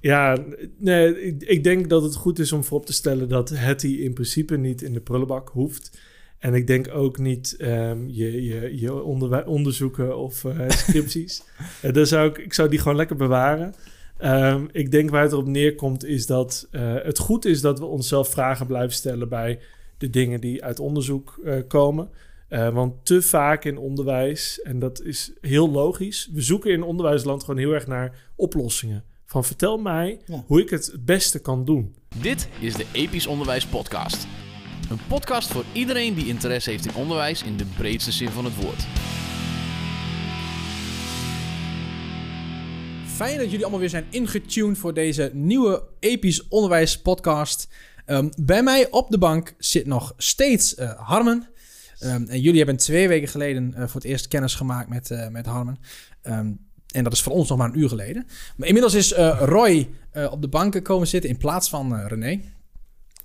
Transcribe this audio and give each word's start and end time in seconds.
Ja, 0.00 0.38
nee, 0.76 1.22
ik, 1.22 1.42
ik 1.42 1.64
denk 1.64 1.88
dat 1.88 2.02
het 2.02 2.14
goed 2.14 2.38
is 2.38 2.52
om 2.52 2.64
voorop 2.64 2.86
te 2.86 2.92
stellen 2.92 3.28
dat 3.28 3.48
Hetty 3.48 3.86
in 3.86 4.12
principe 4.12 4.56
niet 4.56 4.82
in 4.82 4.92
de 4.92 5.00
prullenbak 5.00 5.48
hoeft. 5.48 5.98
En 6.38 6.54
ik 6.54 6.66
denk 6.66 6.88
ook 6.94 7.18
niet 7.18 7.54
ehm, 7.58 8.08
je, 8.08 8.78
je, 8.78 9.02
onderzoeken 9.46 10.18
of 10.18 10.44
eh, 10.44 10.68
scripties. 10.86 11.42
Daar 11.92 12.06
zou 12.06 12.28
ik, 12.28 12.38
ik 12.38 12.52
zou 12.52 12.68
die 12.68 12.78
gewoon 12.78 12.96
lekker 12.96 13.16
bewaren. 13.16 13.74
Ehm, 14.18 14.66
ik 14.72 14.90
denk 14.90 15.10
waar 15.10 15.22
het 15.22 15.32
erop 15.32 15.46
neerkomt 15.46 16.04
is 16.04 16.26
dat 16.26 16.68
eh, 16.70 16.94
het 17.02 17.18
goed 17.18 17.44
is 17.44 17.60
dat 17.60 17.78
we 17.78 17.84
onszelf 17.84 18.30
vragen 18.30 18.66
blijven 18.66 18.94
stellen 18.94 19.28
bij 19.28 19.58
de 19.98 20.10
dingen 20.10 20.40
die 20.40 20.64
uit 20.64 20.80
onderzoek 20.80 21.40
komen. 21.68 22.08
Want 22.72 23.04
te 23.06 23.22
vaak 23.22 23.64
in 23.64 23.78
onderwijs, 23.78 24.62
en 24.62 24.78
dat 24.78 25.02
is 25.02 25.32
heel 25.40 25.70
logisch, 25.70 26.30
we 26.32 26.40
zoeken 26.40 26.70
in 26.70 26.82
onderwijsland 26.82 27.44
gewoon 27.44 27.60
heel 27.60 27.72
erg 27.72 27.86
naar 27.86 28.30
oplossingen. 28.36 29.04
Van 29.30 29.44
vertel 29.44 29.78
mij 29.78 30.20
Ja. 30.24 30.44
hoe 30.46 30.60
ik 30.60 30.70
het 30.70 30.86
het 30.86 31.04
beste 31.04 31.38
kan 31.38 31.64
doen. 31.64 31.94
Dit 32.20 32.48
is 32.60 32.74
de 32.74 32.86
Episch 32.92 33.26
Onderwijs 33.26 33.66
Podcast. 33.66 34.26
Een 34.90 34.98
podcast 35.08 35.52
voor 35.52 35.64
iedereen 35.72 36.14
die 36.14 36.26
interesse 36.26 36.70
heeft 36.70 36.86
in 36.86 36.94
onderwijs 36.94 37.42
in 37.42 37.56
de 37.56 37.64
breedste 37.76 38.12
zin 38.12 38.28
van 38.28 38.44
het 38.44 38.56
woord. 38.56 38.86
Fijn 43.06 43.38
dat 43.38 43.46
jullie 43.46 43.60
allemaal 43.60 43.80
weer 43.80 43.88
zijn 43.88 44.06
ingetuned 44.10 44.78
voor 44.78 44.94
deze 44.94 45.30
nieuwe 45.34 45.82
Episch 45.98 46.48
Onderwijs 46.48 47.00
podcast. 47.00 47.68
Ehm, 48.06 48.28
bij 48.42 48.62
mij 48.62 48.90
op 48.90 49.10
de 49.10 49.18
bank 49.18 49.54
zit 49.58 49.86
nog 49.86 50.14
steeds 50.16 50.74
eh, 50.74 51.00
Harmen. 51.08 51.48
Ehm, 51.98 52.24
en 52.28 52.40
jullie 52.40 52.58
hebben 52.58 52.76
twee 52.76 53.08
weken 53.08 53.28
geleden 53.28 53.74
eh, 53.74 53.80
voor 53.80 54.00
het 54.00 54.10
eerst 54.10 54.28
kennis 54.28 54.54
gemaakt 54.54 54.88
met, 54.88 55.10
eh, 55.10 55.28
met 55.28 55.46
Harmen. 55.46 55.78
Ehm, 56.22 56.52
en 56.92 57.04
dat 57.04 57.12
is 57.12 57.22
voor 57.22 57.32
ons 57.32 57.48
nog 57.48 57.58
maar 57.58 57.68
een 57.68 57.78
uur 57.78 57.88
geleden. 57.88 58.26
Maar 58.56 58.66
inmiddels 58.66 58.94
is 58.94 59.12
eh, 59.12 59.40
Roy 59.44 59.88
eh, 60.10 60.32
op 60.32 60.42
de 60.42 60.48
bank 60.48 60.84
komen 60.84 61.06
zitten 61.08 61.30
in 61.30 61.36
plaats 61.36 61.68
van 61.68 61.96
eh, 61.96 62.06
René. 62.06 62.40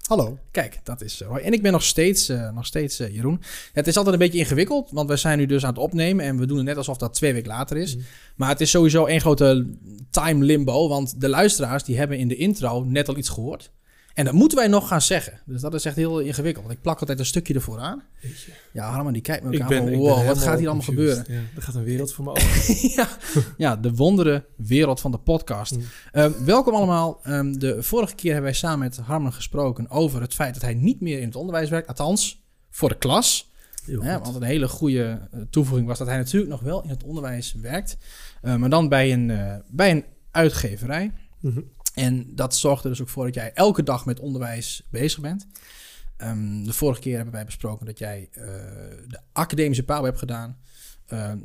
Hallo. 0.01 0.37
Kijk, 0.51 0.79
dat 0.83 1.01
is 1.01 1.21
Roy. 1.21 1.37
En 1.37 1.53
ik 1.53 1.61
ben 1.61 1.71
nog 1.71 1.83
steeds, 1.83 2.31
nog 2.53 2.65
steeds 2.65 2.97
Jeroen. 2.97 3.41
Het 3.73 3.87
is 3.87 3.97
altijd 3.97 4.13
een 4.13 4.21
beetje 4.21 4.39
ingewikkeld, 4.39 4.91
want 4.91 5.09
we 5.09 5.15
zijn 5.15 5.37
nu 5.37 5.45
dus 5.45 5.63
aan 5.63 5.69
het 5.69 5.79
opnemen 5.79 6.25
en 6.25 6.37
we 6.37 6.45
doen 6.45 6.57
het 6.57 6.65
net 6.65 6.77
alsof 6.77 6.97
dat 6.97 7.13
twee 7.13 7.33
weken 7.33 7.49
later 7.49 7.77
is. 7.77 7.97
Maar 8.35 8.49
het 8.49 8.61
is 8.61 8.69
sowieso 8.69 9.05
één 9.05 9.21
grote 9.21 9.77
time 10.09 10.45
limbo, 10.45 10.87
want 10.87 11.21
de 11.21 11.29
luisteraars 11.29 11.83
die 11.83 11.97
hebben 11.97 12.17
in 12.17 12.27
de 12.27 12.35
intro 12.35 12.83
net 12.83 13.07
al 13.07 13.17
iets 13.17 13.29
gehoord. 13.29 13.71
En 14.15 14.25
dat 14.25 14.33
moeten 14.33 14.57
wij 14.57 14.67
nog 14.67 14.87
gaan 14.87 15.01
zeggen. 15.01 15.39
Dus 15.45 15.61
dat 15.61 15.73
is 15.73 15.85
echt 15.85 15.95
heel 15.95 16.19
ingewikkeld. 16.19 16.71
Ik 16.71 16.81
plak 16.81 16.99
altijd 16.99 17.19
een 17.19 17.25
stukje 17.25 17.53
ervoor 17.53 17.79
aan. 17.79 18.03
Ja, 18.73 18.89
Harman 18.89 19.13
die 19.13 19.21
kijkt 19.21 19.43
me 19.43 19.53
ook 19.53 19.61
aan 19.61 19.67
van, 19.67 19.95
wow, 19.95 20.27
wat 20.27 20.37
gaat 20.37 20.57
hier 20.57 20.67
allemaal 20.67 20.85
gebeuren? 20.85 21.25
Ja, 21.27 21.39
er 21.55 21.61
gaat 21.61 21.75
een 21.75 21.83
wereld 21.83 22.13
voor 22.13 22.23
me 22.23 22.29
open. 22.39 22.89
ja, 22.95 23.07
ja, 23.57 23.75
de 23.75 23.93
wondere 23.93 24.45
wereld 24.55 25.01
van 25.01 25.11
de 25.11 25.17
podcast. 25.17 25.75
Mm. 25.75 25.83
Ehm, 26.11 26.31
welkom 26.45 26.73
allemaal. 26.73 27.19
Ehm, 27.23 27.53
de 27.53 27.83
vorige 27.83 28.15
keer 28.15 28.31
hebben 28.31 28.51
wij 28.51 28.59
samen 28.59 28.79
met 28.79 28.97
Harman 28.97 29.33
gesproken 29.33 29.89
over 29.89 30.21
het 30.21 30.33
feit 30.33 30.53
dat 30.53 30.63
hij 30.63 30.73
niet 30.73 31.01
meer 31.01 31.19
in 31.19 31.27
het 31.27 31.35
onderwijs 31.35 31.69
werkt. 31.69 31.87
Althans, 31.87 32.43
voor 32.69 32.89
de 32.89 32.97
klas. 32.97 33.51
Ja, 33.85 34.19
want 34.19 34.35
een 34.35 34.43
hele 34.43 34.67
goede 34.67 35.27
eh, 35.31 35.39
toevoeging 35.49 35.87
was 35.87 35.97
dat 35.97 36.07
hij 36.07 36.17
natuurlijk 36.17 36.51
nog 36.51 36.61
wel 36.61 36.83
in 36.83 36.89
het 36.89 37.03
onderwijs 37.03 37.53
werkt. 37.53 37.97
Eh, 38.41 38.55
maar 38.55 38.69
dan 38.69 38.89
bij 38.89 39.13
een, 39.13 39.29
eh, 39.29 39.55
bij 39.67 39.91
een 39.91 40.05
uitgeverij. 40.31 41.11
Mhm. 41.41 41.59
En 41.95 42.35
dat 42.35 42.55
zorgt 42.55 42.83
er 42.83 42.89
dus 42.89 43.01
ook 43.01 43.09
voor 43.09 43.25
dat 43.25 43.33
jij 43.33 43.51
elke 43.53 43.83
dag 43.83 44.05
met 44.05 44.19
onderwijs 44.19 44.83
bezig 44.89 45.19
bent. 45.19 45.47
Ehm, 46.17 46.63
de 46.63 46.73
vorige 46.73 47.01
keer 47.01 47.15
hebben 47.15 47.33
wij 47.33 47.45
besproken 47.45 47.85
dat 47.85 47.99
jij 47.99 48.29
eh, 48.31 48.43
de 49.07 49.19
academische 49.31 49.83
paal 49.83 50.03
hebt 50.03 50.19
gedaan. 50.19 50.57
Ehm, 51.07 51.37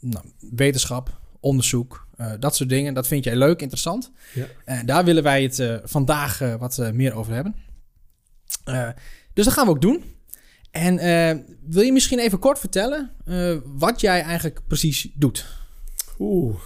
nou, 0.00 0.24
wetenschap, 0.50 1.20
onderzoek, 1.40 2.06
eh, 2.16 2.32
dat 2.38 2.56
soort 2.56 2.68
dingen. 2.68 2.94
Dat 2.94 3.06
vind 3.06 3.24
jij 3.24 3.36
leuk, 3.36 3.60
interessant. 3.60 4.10
Ja. 4.34 4.46
En 4.64 4.86
daar 4.86 5.04
willen 5.04 5.22
wij 5.22 5.42
het 5.42 5.58
eh, 5.58 5.76
vandaag 5.84 6.38
wat 6.38 6.92
meer 6.92 7.14
over 7.14 7.32
hebben. 7.32 7.54
Dus 9.32 9.44
dat 9.44 9.54
gaan 9.54 9.64
we 9.64 9.72
ook 9.72 9.80
doen. 9.80 10.04
En 10.70 10.96
wil 11.66 11.82
je 11.82 11.92
misschien 11.92 12.18
even 12.18 12.38
kort 12.38 12.58
vertellen 12.58 13.10
wat 13.64 14.00
jij 14.00 14.20
eigenlijk 14.22 14.60
precies 14.66 15.08
doet? 15.14 15.46
Oeh, 16.18 16.56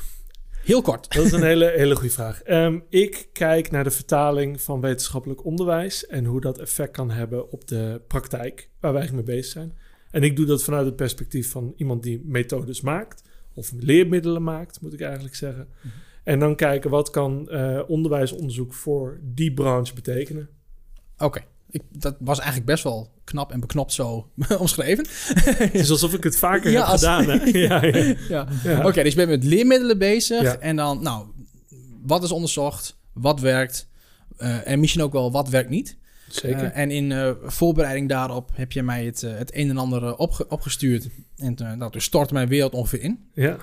Heel 0.64 0.82
kort. 0.82 1.12
dat 1.14 1.24
is 1.24 1.32
een 1.32 1.42
hele, 1.42 1.72
hele 1.76 1.94
goede 1.94 2.10
vraag. 2.10 2.42
Ehm, 2.42 2.78
ik 2.88 3.28
kijk 3.32 3.70
naar 3.70 3.84
de 3.84 3.90
vertaling 3.90 4.62
van 4.62 4.80
wetenschappelijk 4.80 5.44
onderwijs 5.44 6.06
en 6.06 6.24
hoe 6.24 6.40
dat 6.40 6.58
effect 6.58 6.90
kan 6.92 7.10
hebben 7.10 7.50
op 7.50 7.68
de 7.68 8.00
praktijk 8.06 8.70
waar 8.80 8.92
wij 8.92 9.10
mee 9.12 9.22
bezig 9.22 9.52
zijn. 9.52 9.76
En 10.10 10.22
ik 10.22 10.36
doe 10.36 10.46
dat 10.46 10.64
vanuit 10.64 10.86
het 10.86 10.96
perspectief 10.96 11.50
van 11.50 11.72
iemand 11.76 12.02
die 12.02 12.22
methodes 12.24 12.80
maakt, 12.80 13.22
of 13.54 13.72
leermiddelen 13.78 14.42
maakt, 14.42 14.80
moet 14.80 14.92
ik 14.92 15.00
eigenlijk 15.00 15.34
zeggen. 15.34 15.68
En 16.24 16.38
dan 16.38 16.56
kijken 16.56 16.90
wat 16.90 17.10
kan 17.10 17.48
eh, 17.48 17.80
onderwijsonderzoek 17.86 18.74
voor 18.74 19.20
die 19.22 19.54
branche 19.54 19.94
betekenen. 19.94 20.48
Oké. 21.18 21.44
Ik, 21.70 21.82
dat 21.90 22.16
was 22.20 22.36
eigenlijk 22.38 22.66
best 22.70 22.84
wel 22.84 23.10
knap 23.24 23.52
en 23.52 23.60
beknopt 23.60 23.92
zo 23.92 24.30
omschreven. 24.58 25.06
Het 25.44 25.74
is 25.74 25.90
alsof 25.90 26.14
ik 26.14 26.24
het 26.24 26.36
vaker 26.36 26.70
Ja, 26.70 26.78
heb 26.80 26.88
als- 26.88 27.00
gedaan. 27.00 27.28
Hè? 27.28 27.44
ja, 27.58 27.84
ja. 27.84 28.14
ja. 28.28 28.46
Ja. 28.64 28.86
Oké, 28.86 29.02
dus 29.02 29.12
je 29.12 29.16
bent 29.26 29.28
met 29.30 29.44
leermiddelen 29.44 29.98
bezig. 29.98 30.54
En 30.54 30.76
dan, 30.76 31.02
nou, 31.02 31.26
wat 32.02 32.22
is 32.22 32.32
onderzocht? 32.32 32.96
Wat 33.12 33.40
werkt? 33.40 33.88
Eh, 34.36 34.66
en 34.68 34.80
misschien 34.80 35.02
ook 35.02 35.12
wel 35.12 35.32
wat 35.32 35.48
werkt 35.48 35.70
niet. 35.70 35.96
Zeker. 36.28 36.64
Eh, 36.64 36.78
en 36.82 36.90
in 36.90 37.12
eh, 37.12 37.30
voorbereiding 37.44 38.08
daarop 38.08 38.50
heb 38.54 38.72
je 38.72 38.82
mij 38.82 39.04
het, 39.04 39.20
het 39.20 39.54
een 39.54 39.70
en 39.70 39.76
ander 39.76 40.16
opge- 40.16 40.48
opgestuurd. 40.48 41.08
En 41.36 41.56
uh, 41.62 41.72
nou, 41.72 42.00
stortte 42.00 42.34
mijn 42.34 42.48
wereld 42.48 42.72
ongeveer 42.72 43.00
in. 43.00 43.28
ja. 43.34 43.56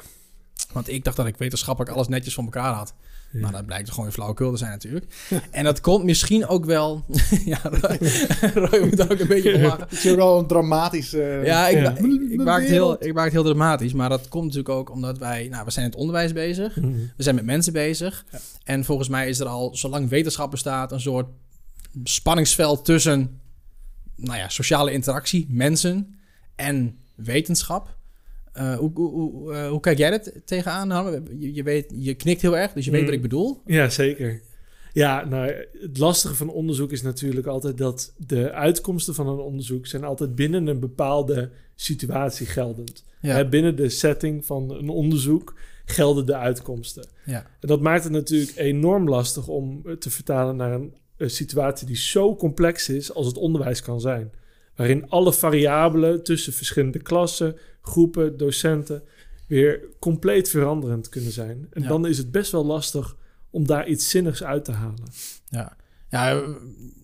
Want 0.72 0.90
ik 0.90 1.03
dacht 1.03 1.17
dat 1.17 1.25
ik 1.28 1.38
wetenschappelijk 1.38 1.94
alles 1.96 2.07
netjes 2.07 2.34
voor 2.34 2.44
elkaar 2.44 2.73
had. 2.73 2.94
Ja. 3.32 3.40
Maar 3.40 3.52
dat 3.52 3.66
blijkt 3.66 3.90
gewoon 3.90 4.06
weer 4.06 4.14
flauwekul 4.14 4.52
te 4.52 4.58
zijn 4.58 4.72
natuurlijk. 4.72 5.06
en 5.52 5.64
dat 5.64 5.82
komt 5.82 6.04
misschien 6.04 6.48
ook 6.48 6.66
wel... 6.66 7.06
ja, 7.46 7.60
Roy, 8.54 8.80
moet 8.86 9.12
ook 9.12 9.20
een 9.20 9.28
beetje 9.28 9.60
lachen. 9.62 9.82
Het 9.90 9.92
is 10.06 10.16
wel 10.16 10.40
een 10.40 10.48
dramatisch... 10.48 11.14
eh, 11.14 11.46
Ja, 11.46 11.68
ik, 11.68 11.98
ik, 11.98 12.22
ik 12.32 12.44
maak 12.44 12.60
het 12.62 12.70
heel, 12.70 13.04
ik 13.04 13.14
maak 13.14 13.24
het 13.24 13.34
heel 13.34 13.44
dramatisch. 13.44 13.94
Maar 13.94 14.10
dat 14.10 14.28
komt 14.28 14.44
natuurlijk 14.44 14.70
ook 14.70 14.92
omdat 14.92 15.18
wij... 15.18 15.48
Nou, 15.48 15.66
we 15.66 15.72
zijn 15.72 15.86
in 15.86 15.92
het 15.92 16.00
onderwijs 16.00 16.34
bezig. 16.34 16.76
Mhm. 16.76 16.92
We 17.18 17.24
zijn 17.24 17.36
met 17.36 17.46
mensen 17.46 17.74
bezig. 17.74 18.26
En 18.64 18.86
volgens 18.86 19.10
mij 19.10 19.30
is 19.30 19.40
er 19.40 19.48
al, 19.48 19.76
zolang 19.76 20.09
wetenschap 20.09 20.52
bestaat... 20.52 20.92
een 20.92 21.02
soort 21.02 21.28
spanningsveld 22.04 22.86
tussen... 22.86 23.40
Nou 24.16 24.38
ja, 24.38 24.50
sociale 24.50 24.92
interactie, 24.92 25.48
mensen 25.50 26.16
en 26.56 27.00
wetenschap. 27.16 27.98
Eh, 28.57 28.78
hoe, 28.78 28.91
hoe, 28.94 29.12
hoe, 29.12 29.53
eh, 29.53 29.69
hoe 29.69 29.79
kijk 29.79 29.97
jij 29.97 30.12
er 30.12 30.22
t- 30.22 30.31
tegenaan? 30.45 31.23
Je, 31.40 31.53
je, 31.53 31.63
weet, 31.63 31.94
je 31.95 32.13
knikt 32.13 32.41
heel 32.41 32.57
erg, 32.57 32.73
dus 32.73 32.85
je 32.85 32.91
weet 32.91 33.00
Mm. 33.00 33.06
wat 33.06 33.16
ik 33.16 33.22
bedoel. 33.22 33.62
Ja, 33.66 33.90
zeker. 33.90 34.41
Ja, 34.94 35.25
nou, 35.25 35.51
het 35.81 35.97
lastige 35.97 36.35
van 36.35 36.50
onderzoek 36.50 36.91
is 36.91 37.01
natuurlijk 37.01 37.47
altijd 37.47 37.78
dat 37.78 38.13
de 38.28 38.51
uitkomsten 38.51 39.13
van 39.16 39.28
een 39.28 39.40
onderzoek 39.40 39.88
zijn 39.88 40.03
altijd 40.03 40.35
binnen 40.35 40.67
een 40.67 40.79
bepaalde 40.79 41.50
situatie 41.75 42.46
geldend. 42.46 43.03
Ja. 43.22 43.35
Hè, 43.35 43.47
binnen 43.50 43.75
de 43.75 43.90
setting 43.90 44.46
van 44.46 44.72
een 44.72 44.90
onderzoek 44.90 45.53
gelden 45.85 46.25
de 46.25 46.35
uitkomsten. 46.35 47.07
Ja. 47.25 47.46
En 47.59 47.67
dat 47.67 47.81
maakt 47.81 48.03
het 48.03 48.13
natuurlijk 48.13 48.51
enorm 48.57 49.09
lastig 49.09 49.47
om 49.47 49.81
te 50.00 50.09
vertalen 50.09 50.56
naar 50.56 50.72
een, 50.73 50.94
een 51.17 51.29
situatie 51.29 51.88
die 51.88 51.96
zo 51.97 52.35
complex 52.35 52.90
is 52.90 53.13
als 53.13 53.25
het 53.28 53.38
onderwijs 53.38 53.81
kan 53.81 54.01
zijn. 54.01 54.31
Waarin 54.78 55.10
alle 55.10 55.34
variabelen 55.34 56.24
tussen 56.24 56.54
verschillende 56.54 57.00
klassen, 57.02 57.56
groepen, 57.82 58.38
docenten 58.38 59.04
weer 59.48 59.80
compleet 60.00 60.50
veranderend 60.50 61.10
kunnen 61.10 61.32
zijn. 61.32 61.68
En 61.72 61.82
Ja. 61.82 61.88
dan 61.88 62.08
is 62.08 62.18
het 62.18 62.32
best 62.32 62.52
wel 62.52 62.66
lastig 62.66 63.16
om 63.50 63.68
daar 63.68 63.88
iets 63.88 64.10
zinnigs 64.10 64.44
uit 64.44 64.66
te 64.66 64.72
halen. 64.72 65.04
Ja, 65.50 65.76
ja 66.10 66.44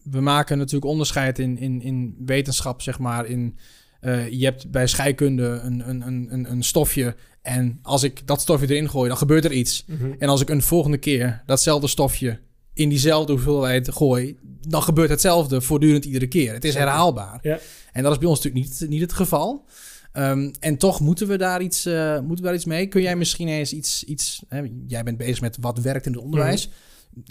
we 0.03 0.19
maken 0.21 0.57
natuurlijk 0.57 0.85
onderscheid 0.91 1.39
in, 1.39 1.57
in, 1.57 1.81
in 1.81 2.15
wetenschap, 2.25 2.81
zeg 2.81 2.99
maar. 2.99 3.25
In, 3.25 3.57
eh, 3.99 4.29
je 4.29 4.45
hebt 4.45 4.71
bij 4.71 4.87
scheikunde 4.87 5.43
een, 5.43 5.89
een, 5.89 6.01
een, 6.07 6.27
een- 6.33 6.51
een 6.51 6.63
stofje. 6.63 7.15
En 7.41 7.79
als 7.81 8.03
ik 8.03 8.27
dat 8.27 8.41
stofje 8.41 8.67
erin 8.69 8.89
gooi, 8.89 9.07
dan 9.07 9.17
gebeurt 9.17 9.45
er 9.45 9.51
iets. 9.51 9.85
En 10.19 10.29
als 10.29 10.41
ik 10.41 10.49
een 10.49 10.61
volgende 10.61 10.97
keer 10.97 11.41
datzelfde 11.45 11.87
stofje 11.87 12.39
in 12.73 12.89
diezelfde 12.89 13.33
hoeveelheid 13.33 13.91
gooi, 13.91 14.37
dan 14.67 14.83
gebeurt 14.83 15.09
hetzelfde 15.09 15.61
voortdurend 15.61 16.05
iedere 16.05 16.27
keer. 16.27 16.53
Het 16.53 16.65
is 16.65 16.75
herhaalbaar. 16.75 17.39
Ja. 17.41 17.59
En 17.91 18.03
dat 18.03 18.11
is 18.11 18.17
bij 18.17 18.27
ons 18.27 18.41
natuurlijk 18.41 18.65
niet, 18.65 18.89
niet 18.89 19.01
het 19.01 19.13
geval. 19.13 19.65
Ehm, 20.11 20.51
en 20.59 20.77
toch 20.77 20.99
moeten 20.99 21.27
we 21.27 21.37
daar 21.37 21.61
iets, 21.61 21.85
eh, 21.85 22.19
moeten 22.19 22.35
we 22.35 22.41
daar 22.41 22.53
iets 22.53 22.65
mee. 22.65 22.87
Kun 22.87 23.01
jij 23.01 23.15
misschien 23.15 23.47
eens 23.47 23.73
iets... 23.73 24.03
iets 24.03 24.43
hè, 24.47 24.63
jij 24.87 25.03
bent 25.03 25.17
bezig 25.17 25.41
met 25.41 25.57
wat 25.61 25.79
werkt 25.79 26.05
in 26.05 26.11
het 26.11 26.21
onderwijs. 26.21 26.69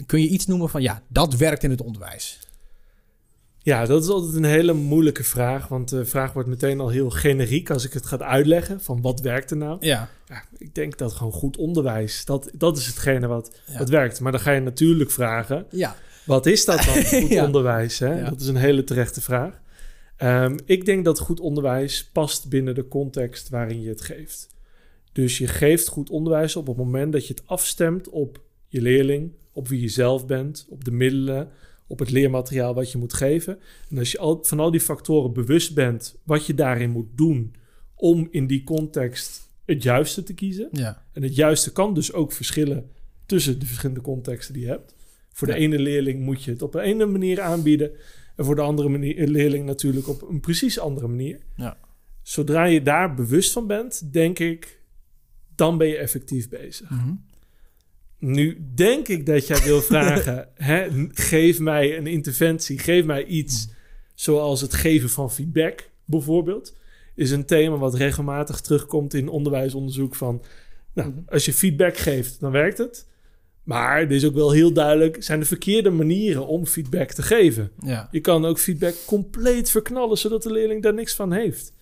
Kun 0.05 0.21
je 0.21 0.27
iets 0.27 0.45
noemen 0.45 0.69
van 0.69 0.81
ja, 0.81 1.01
dat 1.07 1.35
werkt 1.35 1.63
in 1.63 1.69
het 1.69 1.81
onderwijs? 1.81 2.39
Ja, 3.63 3.85
dat 3.85 4.03
is 4.03 4.09
altijd 4.09 4.35
een 4.35 4.43
hele 4.43 4.73
moeilijke 4.73 5.23
vraag. 5.23 5.67
Want 5.67 5.89
de 5.89 6.05
vraag 6.05 6.33
wordt 6.33 6.49
meteen 6.49 6.79
al 6.79 6.89
heel 6.89 7.09
generiek 7.09 7.69
als 7.69 7.85
ik 7.85 7.93
het 7.93 8.05
ga 8.05 8.17
uitleggen 8.19 8.81
van 8.81 9.01
wat 9.01 9.19
werkt 9.21 9.51
er 9.51 9.57
nou. 9.57 9.77
Ja, 9.79 10.09
Ja, 10.27 10.43
ik 10.57 10.75
denk 10.75 10.97
dat 10.97 11.13
gewoon 11.13 11.31
goed 11.31 11.57
onderwijs, 11.57 12.25
dat, 12.25 12.49
dat 12.53 12.77
is 12.77 12.85
hetgene 12.87 13.27
wat, 13.27 13.59
Ja. 13.65 13.77
wat 13.77 13.89
werkt. 13.89 14.19
Maar 14.19 14.31
dan 14.31 14.41
ga 14.41 14.51
je 14.51 14.61
natuurlijk 14.61 15.11
vragen, 15.11 15.65
ja, 15.71 15.95
Wat 16.25 16.45
is 16.45 16.65
dat 16.65 16.83
dan, 16.83 17.03
goed 17.21 17.29
Ja. 17.29 17.45
onderwijs? 17.45 17.99
Hè? 17.99 18.23
Dat 18.23 18.41
is 18.41 18.47
een 18.47 18.55
hele 18.55 18.83
terechte 18.83 19.21
vraag. 19.21 19.61
Ehm, 20.17 20.57
ik 20.65 20.85
denk 20.85 21.05
dat 21.05 21.19
goed 21.19 21.39
onderwijs 21.39 22.09
past 22.13 22.49
binnen 22.49 22.75
de 22.75 22.87
context 22.87 23.49
waarin 23.49 23.81
je 23.81 23.89
het 23.89 24.01
geeft. 24.01 24.47
Dus 25.11 25.37
je 25.37 25.47
geeft 25.47 25.87
goed 25.87 26.09
onderwijs 26.09 26.55
op 26.55 26.67
het 26.67 26.77
moment 26.77 27.13
dat 27.13 27.27
je 27.27 27.33
het 27.33 27.43
afstemt 27.45 28.09
op 28.09 28.39
je 28.67 28.81
leerling 28.81 29.31
op 29.53 29.67
wie 29.67 29.81
je 29.81 29.87
zelf 29.89 30.25
bent, 30.25 30.65
op 30.69 30.83
de 30.83 30.91
middelen, 30.91 31.49
op 31.93 31.99
het 31.99 32.11
leermateriaal 32.11 32.73
wat 32.73 32.91
je 32.91 32.97
moet 32.97 33.13
geven. 33.13 33.59
En 33.89 33.97
als 33.97 34.11
je 34.11 34.17
al, 34.17 34.39
van 34.41 34.59
al 34.59 34.71
die 34.71 34.79
factoren 34.81 35.33
bewust 35.33 35.73
bent 35.73 36.15
wat 36.23 36.45
je 36.45 36.53
daarin 36.53 36.89
moet 36.89 37.07
doen 37.15 37.55
om 37.95 38.27
in 38.31 38.47
die 38.47 38.63
context 38.63 39.49
het 39.65 39.83
juiste 39.83 40.23
te 40.23 40.33
kiezen. 40.33 40.67
Ja. 40.71 41.05
En 41.11 41.23
het 41.23 41.35
juiste 41.35 41.71
kan 41.71 41.93
dus 41.93 42.13
ook 42.13 42.31
verschillen 42.31 42.91
tussen 43.25 43.59
de 43.59 43.65
verschillende 43.65 44.01
contexten 44.01 44.53
die 44.53 44.63
je 44.63 44.69
hebt. 44.69 44.95
Voor 45.31 45.47
de 45.47 45.53
Ja. 45.53 45.59
ene 45.59 45.79
leerling 45.79 46.19
moet 46.19 46.43
je 46.43 46.51
het 46.51 46.61
op 46.61 46.73
een 46.75 46.81
ene 46.81 47.05
manier 47.05 47.41
aanbieden. 47.41 47.91
En 48.35 48.45
voor 48.45 48.55
de 48.55 48.61
andere 48.61 48.89
manier, 48.89 49.27
leerling 49.27 49.65
natuurlijk 49.65 50.07
op 50.07 50.21
een 50.21 50.39
precies 50.39 50.79
andere 50.79 51.07
manier. 51.07 51.39
Ja. 51.55 51.77
Zodra 52.21 52.63
je 52.65 52.81
daar 52.81 53.13
bewust 53.13 53.51
van 53.51 53.67
bent, 53.67 54.13
denk 54.13 54.39
ik, 54.39 54.81
dan 55.55 55.77
ben 55.77 55.87
je 55.87 55.97
effectief 55.97 56.49
bezig. 56.49 56.89
Mhm. 56.89 57.13
Nu 58.25 58.57
denk 58.75 59.07
ik 59.07 59.25
dat 59.25 59.47
jij 59.47 59.59
wil 59.63 59.81
vragen: 59.91 60.47
hè, 60.55 60.87
geef 61.09 61.59
mij 61.59 61.97
een 61.97 62.07
interventie, 62.07 62.79
geef 62.79 63.05
mij 63.05 63.25
iets 63.25 63.67
zoals 64.15 64.61
het 64.61 64.73
geven 64.73 65.09
van 65.09 65.31
feedback, 65.31 65.89
bijvoorbeeld. 66.05 66.75
Is 67.15 67.31
een 67.31 67.45
thema 67.45 67.77
wat 67.77 67.95
regelmatig 67.95 68.61
terugkomt 68.61 69.13
in 69.13 69.29
onderwijsonderzoek. 69.29 70.15
Van 70.15 70.41
nou, 70.93 71.09
Mhm. 71.09 71.17
als 71.27 71.45
je 71.45 71.53
feedback 71.53 71.97
geeft, 71.97 72.39
dan 72.39 72.51
werkt 72.51 72.77
het. 72.77 73.07
Maar 73.63 74.01
er 74.01 74.11
is 74.11 74.25
ook 74.25 74.33
wel 74.33 74.51
heel 74.51 74.73
duidelijk: 74.73 75.23
zijn 75.23 75.39
er 75.39 75.45
verkeerde 75.45 75.89
manieren 75.89 76.47
om 76.47 76.65
feedback 76.65 77.11
te 77.11 77.21
geven. 77.21 77.71
Ja. 77.85 78.07
Je 78.11 78.19
kan 78.19 78.45
ook 78.45 78.59
feedback 78.59 78.95
compleet 79.05 79.69
verknallen, 79.69 80.17
zodat 80.17 80.43
de 80.43 80.51
leerling 80.51 80.83
daar 80.83 80.93
niks 80.93 81.15
van 81.15 81.31
heeft. 81.31 81.73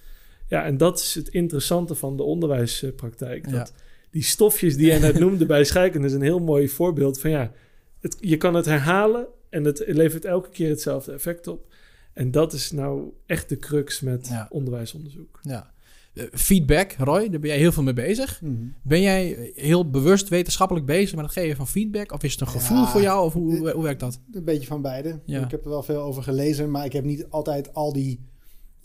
Ja, 0.47 0.63
en 0.65 0.77
dat 0.77 0.99
is 0.99 1.15
het 1.15 1.27
interessante 1.27 1.95
van 1.95 2.17
de 2.17 2.23
onderwijspraktijk. 2.23 3.49
Ja. 3.49 3.67
Die 4.11 4.23
stofjes 4.23 4.75
die 4.77 4.85
jij 4.85 4.99
net 4.99 5.19
noemde 5.23 5.45
bij 5.45 5.63
scheikunde 5.63 6.07
is 6.07 6.13
een 6.13 6.21
heel 6.21 6.39
mooi 6.39 6.69
voorbeeld 6.69 7.19
van 7.19 7.29
ja, 7.29 7.51
het, 7.99 8.17
je 8.19 8.37
kan 8.37 8.53
het 8.53 8.65
herhalen 8.65 9.27
en 9.49 9.63
het 9.63 9.83
levert 9.87 10.25
elke 10.25 10.49
keer 10.49 10.69
hetzelfde 10.69 11.11
effect 11.11 11.47
op. 11.47 11.73
En 12.13 12.31
dat 12.31 12.53
is 12.53 12.71
nou 12.71 13.11
echt 13.25 13.49
de 13.49 13.57
crux 13.57 14.01
met 14.01 14.27
Ja. 14.27 14.47
onderwijsonderzoek. 14.49 15.39
ja. 15.41 15.69
Eh, 16.13 16.23
feedback, 16.31 16.91
Roy, 16.97 17.29
daar 17.29 17.39
ben 17.39 17.49
jij 17.49 17.57
heel 17.59 17.71
veel 17.71 17.83
mee 17.83 17.93
bezig. 17.93 18.41
Mhm. 18.41 18.53
Ben 18.83 19.01
jij 19.01 19.51
heel 19.55 19.89
bewust 19.89 20.29
wetenschappelijk 20.29 20.85
bezig 20.85 21.15
met 21.15 21.25
het 21.25 21.33
geven 21.33 21.55
van 21.55 21.67
feedback? 21.67 22.11
Of 22.11 22.23
is 22.23 22.31
het 22.31 22.41
een 22.41 22.47
gevoel 22.47 22.77
Ja. 22.77 22.87
voor 22.87 23.01
jou? 23.01 23.25
Of 23.25 23.33
hoe, 23.33 23.57
hoe, 23.57 23.71
hoe 23.71 23.83
werkt 23.83 23.99
dat? 23.99 24.19
Een 24.31 24.43
beetje 24.43 24.67
van 24.67 24.81
beide. 24.81 25.19
Ja. 25.25 25.43
Ik 25.43 25.51
heb 25.51 25.63
er 25.63 25.69
wel 25.69 25.83
veel 25.83 26.01
over 26.01 26.23
gelezen, 26.23 26.71
maar 26.71 26.85
ik 26.85 26.93
heb 26.93 27.03
niet 27.03 27.25
altijd 27.29 27.73
al 27.73 27.93
die 27.93 28.19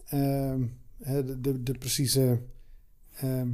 ehm, 0.07 0.61
hè, 1.03 1.25
de, 1.25 1.41
de, 1.41 1.63
de 1.63 1.73
precieze 1.73 2.41
ehm, 3.17 3.49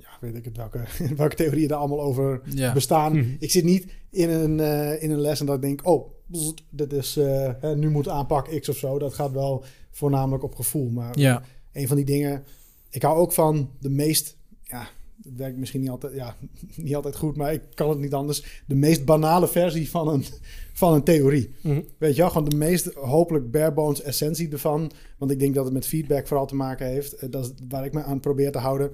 ja, 0.00 0.08
weet 0.20 0.34
ik 0.34 0.44
het 0.44 0.56
welke, 0.56 0.84
welke 1.16 1.34
theorieën 1.36 1.68
er 1.70 1.76
allemaal 1.76 2.02
over 2.02 2.40
Ja. 2.44 2.72
bestaan. 2.72 3.12
Mhm. 3.16 3.30
Ik 3.38 3.50
zit 3.50 3.64
niet 3.64 3.86
in 4.10 4.30
een, 4.30 4.60
eh, 4.60 5.02
in 5.02 5.10
een 5.10 5.20
les 5.20 5.40
en 5.40 5.46
dat 5.46 5.54
ik 5.54 5.62
denk, 5.62 5.80
oh, 5.86 6.10
bzz, 6.26 6.52
dit 6.70 6.92
is 6.92 7.16
eh, 7.16 7.50
hè, 7.60 7.76
nu 7.76 7.90
moet 7.90 8.08
aanpak 8.08 8.58
X 8.60 8.68
of 8.68 8.76
zo. 8.76 8.98
Dat 8.98 9.14
gaat 9.14 9.32
wel 9.32 9.64
voornamelijk 9.90 10.42
op 10.44 10.54
gevoel. 10.54 10.90
Maar 10.90 11.18
Ja. 11.18 11.42
een 11.72 11.86
van 11.86 11.96
die 11.96 12.04
dingen. 12.04 12.44
Ik 12.90 13.02
hou 13.02 13.18
ook 13.18 13.32
van 13.32 13.70
de 13.80 13.90
meest. 13.90 14.36
Ja, 14.62 14.88
het 15.22 15.36
werkt 15.36 15.56
misschien 15.56 15.80
niet 15.80 15.90
altijd, 15.90 16.14
ja, 16.14 16.36
niet 16.76 16.94
altijd 16.96 17.16
goed, 17.16 17.36
maar 17.36 17.52
ik 17.52 17.62
kan 17.74 17.88
het 17.88 17.98
niet 17.98 18.14
anders. 18.14 18.62
De 18.66 18.74
meest 18.74 19.04
banale 19.04 19.48
versie 19.48 19.90
van 19.90 20.08
een, 20.08 20.24
van 20.72 20.94
een 20.94 21.02
theorie. 21.02 21.50
Mhm. 21.62 21.80
Weet 21.98 22.14
je 22.16 22.20
wel, 22.22 22.30
gewoon 22.30 22.48
de 22.48 22.56
meest 22.56 22.94
hopelijk 22.94 23.50
bare 23.50 23.72
bones 23.72 24.02
essentie 24.02 24.50
ervan. 24.52 24.90
Want 25.18 25.30
ik 25.30 25.38
denk 25.38 25.54
dat 25.54 25.64
het 25.64 25.74
met 25.74 25.86
feedback 25.86 26.26
vooral 26.26 26.46
te 26.46 26.54
maken 26.54 26.86
heeft. 26.86 27.12
Eh, 27.12 27.30
Dat 27.30 27.44
is 27.44 27.52
waar 27.68 27.84
ik 27.84 27.92
me 27.92 28.02
aan 28.02 28.20
probeer 28.20 28.52
te 28.52 28.58
houden. 28.58 28.90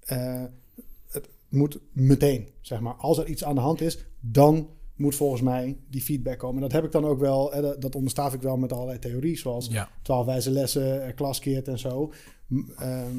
Eh, 0.00 0.42
het 1.10 1.28
moet 1.48 1.78
meteen, 1.92 2.48
zeg 2.60 2.80
maar. 2.80 2.94
Als 2.94 3.18
er 3.18 3.26
iets 3.26 3.44
aan 3.44 3.54
de 3.54 3.60
hand 3.60 3.80
is, 3.80 4.04
dan 4.20 4.68
moet 4.96 5.14
volgens 5.14 5.42
mij 5.42 5.76
die 5.90 6.00
feedback 6.02 6.38
komen. 6.38 6.54
En 6.56 6.62
dat 6.62 6.72
heb 6.72 6.84
ik 6.84 6.92
dan 6.92 7.04
ook 7.04 7.18
wel, 7.20 7.52
eh, 7.52 7.62
dat- 7.62 7.82
dat 7.82 7.94
onderstaaf 7.94 8.34
ik 8.34 8.42
wel 8.42 8.56
met 8.56 8.72
allerlei 8.72 8.98
theorie, 8.98 9.38
zoals 9.38 9.66
Ja. 9.66 9.88
12 10.02 10.26
wijze 10.26 10.50
lessen, 10.50 11.06
eh, 11.06 11.14
klaskeert 11.14 11.68
en 11.68 11.78
zo. 11.78 12.12
Ehm, 12.78 13.16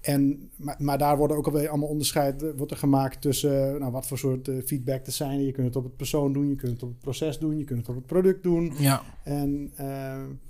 en, 0.00 0.50
maar, 0.56 0.76
maar 0.78 0.98
daar 0.98 1.16
worden 1.16 1.36
ook 1.36 1.46
alweer 1.46 1.68
allemaal 1.68 1.88
onderscheid 1.88 2.42
eh, 2.42 2.50
wordt 2.56 2.72
er 2.72 2.78
gemaakt 2.78 3.20
tussen 3.20 3.78
nou, 3.78 3.92
wat 3.92 4.06
voor 4.06 4.18
soort 4.18 4.50
feedback 4.64 5.04
te 5.04 5.10
zijn. 5.10 5.44
Je 5.44 5.52
kunt 5.52 5.66
het 5.66 5.76
op 5.76 5.84
het 5.84 5.96
persoon 5.96 6.32
doen, 6.32 6.48
je 6.48 6.54
kunt 6.56 6.72
het 6.72 6.82
op 6.82 6.88
het 6.88 7.00
proces 7.00 7.38
doen, 7.38 7.58
je 7.58 7.64
kunt 7.64 7.78
het 7.78 7.88
op 7.88 7.94
het 7.94 8.06
product 8.06 8.42
doen. 8.42 8.72
Ja. 8.78 9.02
En 9.24 9.72
eh, 9.76 9.86
kijk, 9.86 10.49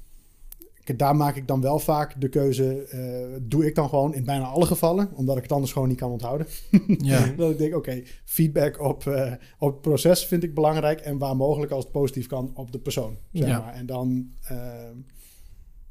daar 0.97 1.17
maak 1.17 1.37
ik 1.37 1.47
dan 1.47 1.61
wel 1.61 1.79
vaak 1.79 2.21
de 2.21 2.29
keuze, 2.29 2.83
eh, 2.83 3.39
doe 3.43 3.67
ik 3.67 3.75
dan 3.75 3.89
gewoon 3.89 4.15
in 4.15 4.25
bijna 4.25 4.45
alle 4.45 4.67
gevallen, 4.67 5.11
omdat 5.15 5.37
ik 5.37 5.43
het 5.43 5.53
anders 5.53 5.73
gewoon 5.73 5.89
niet 5.89 5.99
kan 5.99 6.11
onthouden. 6.11 6.47
Ja. 6.87 7.27
Dat 7.37 7.51
ik 7.51 7.59
denk, 7.59 7.75
oké, 7.77 8.03
feedback 8.25 8.81
op, 8.81 9.07
eh, 9.07 9.33
op 9.59 9.73
het 9.73 9.81
proces 9.81 10.27
vind 10.27 10.43
ik 10.43 10.55
belangrijk. 10.55 11.01
En 11.01 11.19
waar 11.19 11.37
mogelijk, 11.37 11.73
als 11.73 11.85
het 11.85 11.93
positief 11.93 12.27
kan, 12.27 12.51
op 12.55 12.73
de 12.73 12.79
persoon. 12.81 13.17
Zeg 13.33 13.49
Ja. 13.49 13.59
maar. 13.61 13.75
En 13.75 13.87
dan, 13.87 14.31
eh, 14.43 14.57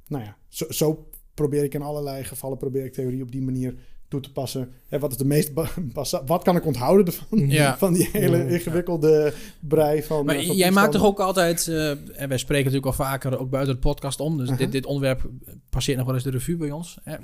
nou 0.08 0.24
ja, 0.24 0.38
zo, 0.48 0.66
zo 0.70 1.10
probeer 1.34 1.64
ik 1.64 1.74
in 1.74 1.82
allerlei 1.82 2.24
gevallen 2.24 2.58
probeer 2.58 2.86
ik 2.86 2.94
theorie 2.94 3.22
op 3.24 3.32
die 3.32 3.42
manier 3.42 3.76
toe 4.10 4.20
te 4.22 4.32
passen. 4.32 4.70
Hè, 4.88 5.00
wat 5.00 5.12
is 5.12 5.18
de 5.18 5.26
meest 5.26 5.52
wat 6.26 6.44
kan 6.44 6.56
ik 6.56 6.66
onthouden 6.66 7.06
ervan? 7.06 7.50
Ja. 7.50 7.78
Van 7.78 7.94
die 7.94 8.10
hele 8.12 8.38
Ja. 8.38 8.44
ingewikkelde 8.44 9.34
brei 9.60 10.04
van. 10.04 10.26
Maar 10.26 10.36
eh, 10.36 10.46
van 10.48 10.56
jij 10.56 10.72
maakt 10.72 10.92
toch 10.92 11.04
ook 11.06 11.20
altijd, 11.20 11.68
eh, 11.68 11.90
en 11.90 12.30
wij 12.30 12.38
spreken 12.38 12.72
natuurlijk 12.72 13.00
al 13.00 13.06
vaker 13.06 13.40
ook 13.40 13.50
buiten 13.50 13.74
de 13.74 13.80
podcast 13.80 14.20
om, 14.20 14.34
dus 14.38 14.44
Uh-huh. 14.46 14.58
dit, 14.60 14.72
dit 14.72 14.86
onderwerp 14.86 15.30
passeert 15.70 15.98
nog 15.98 16.06
wel 16.06 16.16
eens 16.16 16.24
de 16.24 16.30
revue 16.30 16.58
bij 16.58 16.72
ons. 16.72 16.98
Hè. 17.04 17.16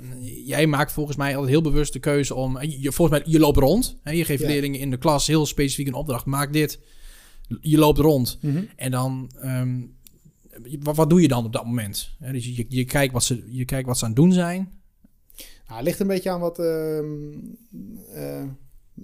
Jij 0.44 0.66
maakt 0.66 0.92
volgens 0.92 1.16
mij 1.16 1.32
altijd 1.32 1.50
heel 1.50 1.62
bewust 1.62 1.92
de 1.92 1.98
keuze 1.98 2.34
om, 2.34 2.62
je, 2.62 2.92
volgens 2.92 3.18
mij, 3.18 3.32
je 3.32 3.38
loopt 3.38 3.58
rond, 3.58 3.96
hè, 4.02 4.10
je 4.12 4.24
geeft 4.24 4.42
Ja. 4.42 4.48
leerlingen 4.48 4.80
in 4.80 4.90
de 4.90 4.96
klas 4.98 5.26
heel 5.26 5.46
specifiek 5.46 5.86
een 5.86 5.94
opdracht, 5.94 6.24
maak 6.24 6.52
dit, 6.52 6.80
je 7.60 7.78
loopt 7.78 7.98
rond 7.98 8.38
Mhm. 8.40 8.62
en 8.76 8.90
dan, 8.90 9.30
ehm, 9.40 9.80
wat, 10.82 10.96
wat 10.96 11.10
doe 11.10 11.20
je 11.22 11.28
dan 11.28 11.44
op 11.44 11.52
dat 11.52 11.64
moment? 11.64 12.10
Hè, 12.18 12.32
dus 12.32 12.44
je, 12.46 12.64
je, 12.68 12.84
kijkt 12.84 13.12
wat 13.12 13.24
ze, 13.24 13.44
je 13.50 13.64
kijkt 13.64 13.86
wat 13.86 13.98
ze 13.98 14.04
aan 14.04 14.10
het 14.10 14.18
doen 14.20 14.32
zijn. 14.32 14.72
Nou, 15.66 15.76
het 15.78 15.82
ligt 15.84 16.00
een 16.00 16.06
beetje 16.06 16.30
aan 16.30 16.40
wat, 16.40 16.58
ehm, 16.58 17.32
eh, 18.14 18.42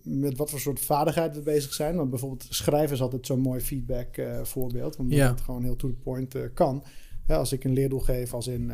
met 0.03 0.37
wat 0.37 0.51
voor 0.51 0.61
soort 0.61 0.81
vaardigheid 0.81 1.35
we 1.35 1.43
bezig 1.43 1.73
zijn. 1.73 1.97
Want 1.97 2.11
bijvoorbeeld 2.11 2.47
schrijven 2.51 2.95
is 2.95 3.03
altijd 3.03 3.27
zo'n 3.27 3.41
mooi 3.41 3.61
feedback 3.61 4.17
eh, 4.17 4.45
voorbeeld. 4.45 4.97
Omdat 4.97 5.19
Ja. 5.19 5.31
het 5.31 5.41
gewoon 5.41 5.63
heel 5.63 5.77
to 5.77 5.89
the 5.89 5.95
point 5.95 6.35
eh, 6.35 6.43
kan. 6.55 6.85
Ja, 7.27 7.37
als 7.37 7.53
ik 7.53 7.65
een 7.65 7.73
leerdoel 7.73 8.01
geef, 8.01 8.35
als 8.35 8.47
in 8.47 8.73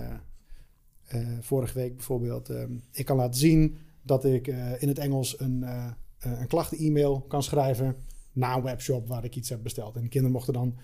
vorige 1.41 1.75
week 1.75 1.95
bijvoorbeeld. 1.97 2.49
ehm, 2.51 2.73
ik 2.93 3.05
kan 3.05 3.17
laten 3.17 3.41
zien 3.41 3.77
dat 4.03 4.25
ik 4.25 4.47
in 4.79 4.89
het 4.89 4.99
Engels 4.99 5.41
een, 5.41 5.63
een 6.19 6.47
klachten-e-mail 6.47 7.21
kan 7.21 7.43
schrijven 7.43 7.97
na 8.33 8.57
een 8.57 8.63
webshop 8.63 9.09
waar 9.09 9.25
ik 9.25 9.37
iets 9.37 9.49
heb 9.49 9.63
besteld. 9.63 9.97
En 9.97 10.03
de 10.03 10.09
kinderen 10.09 10.37
mochten 10.37 10.53
dan 10.53 10.77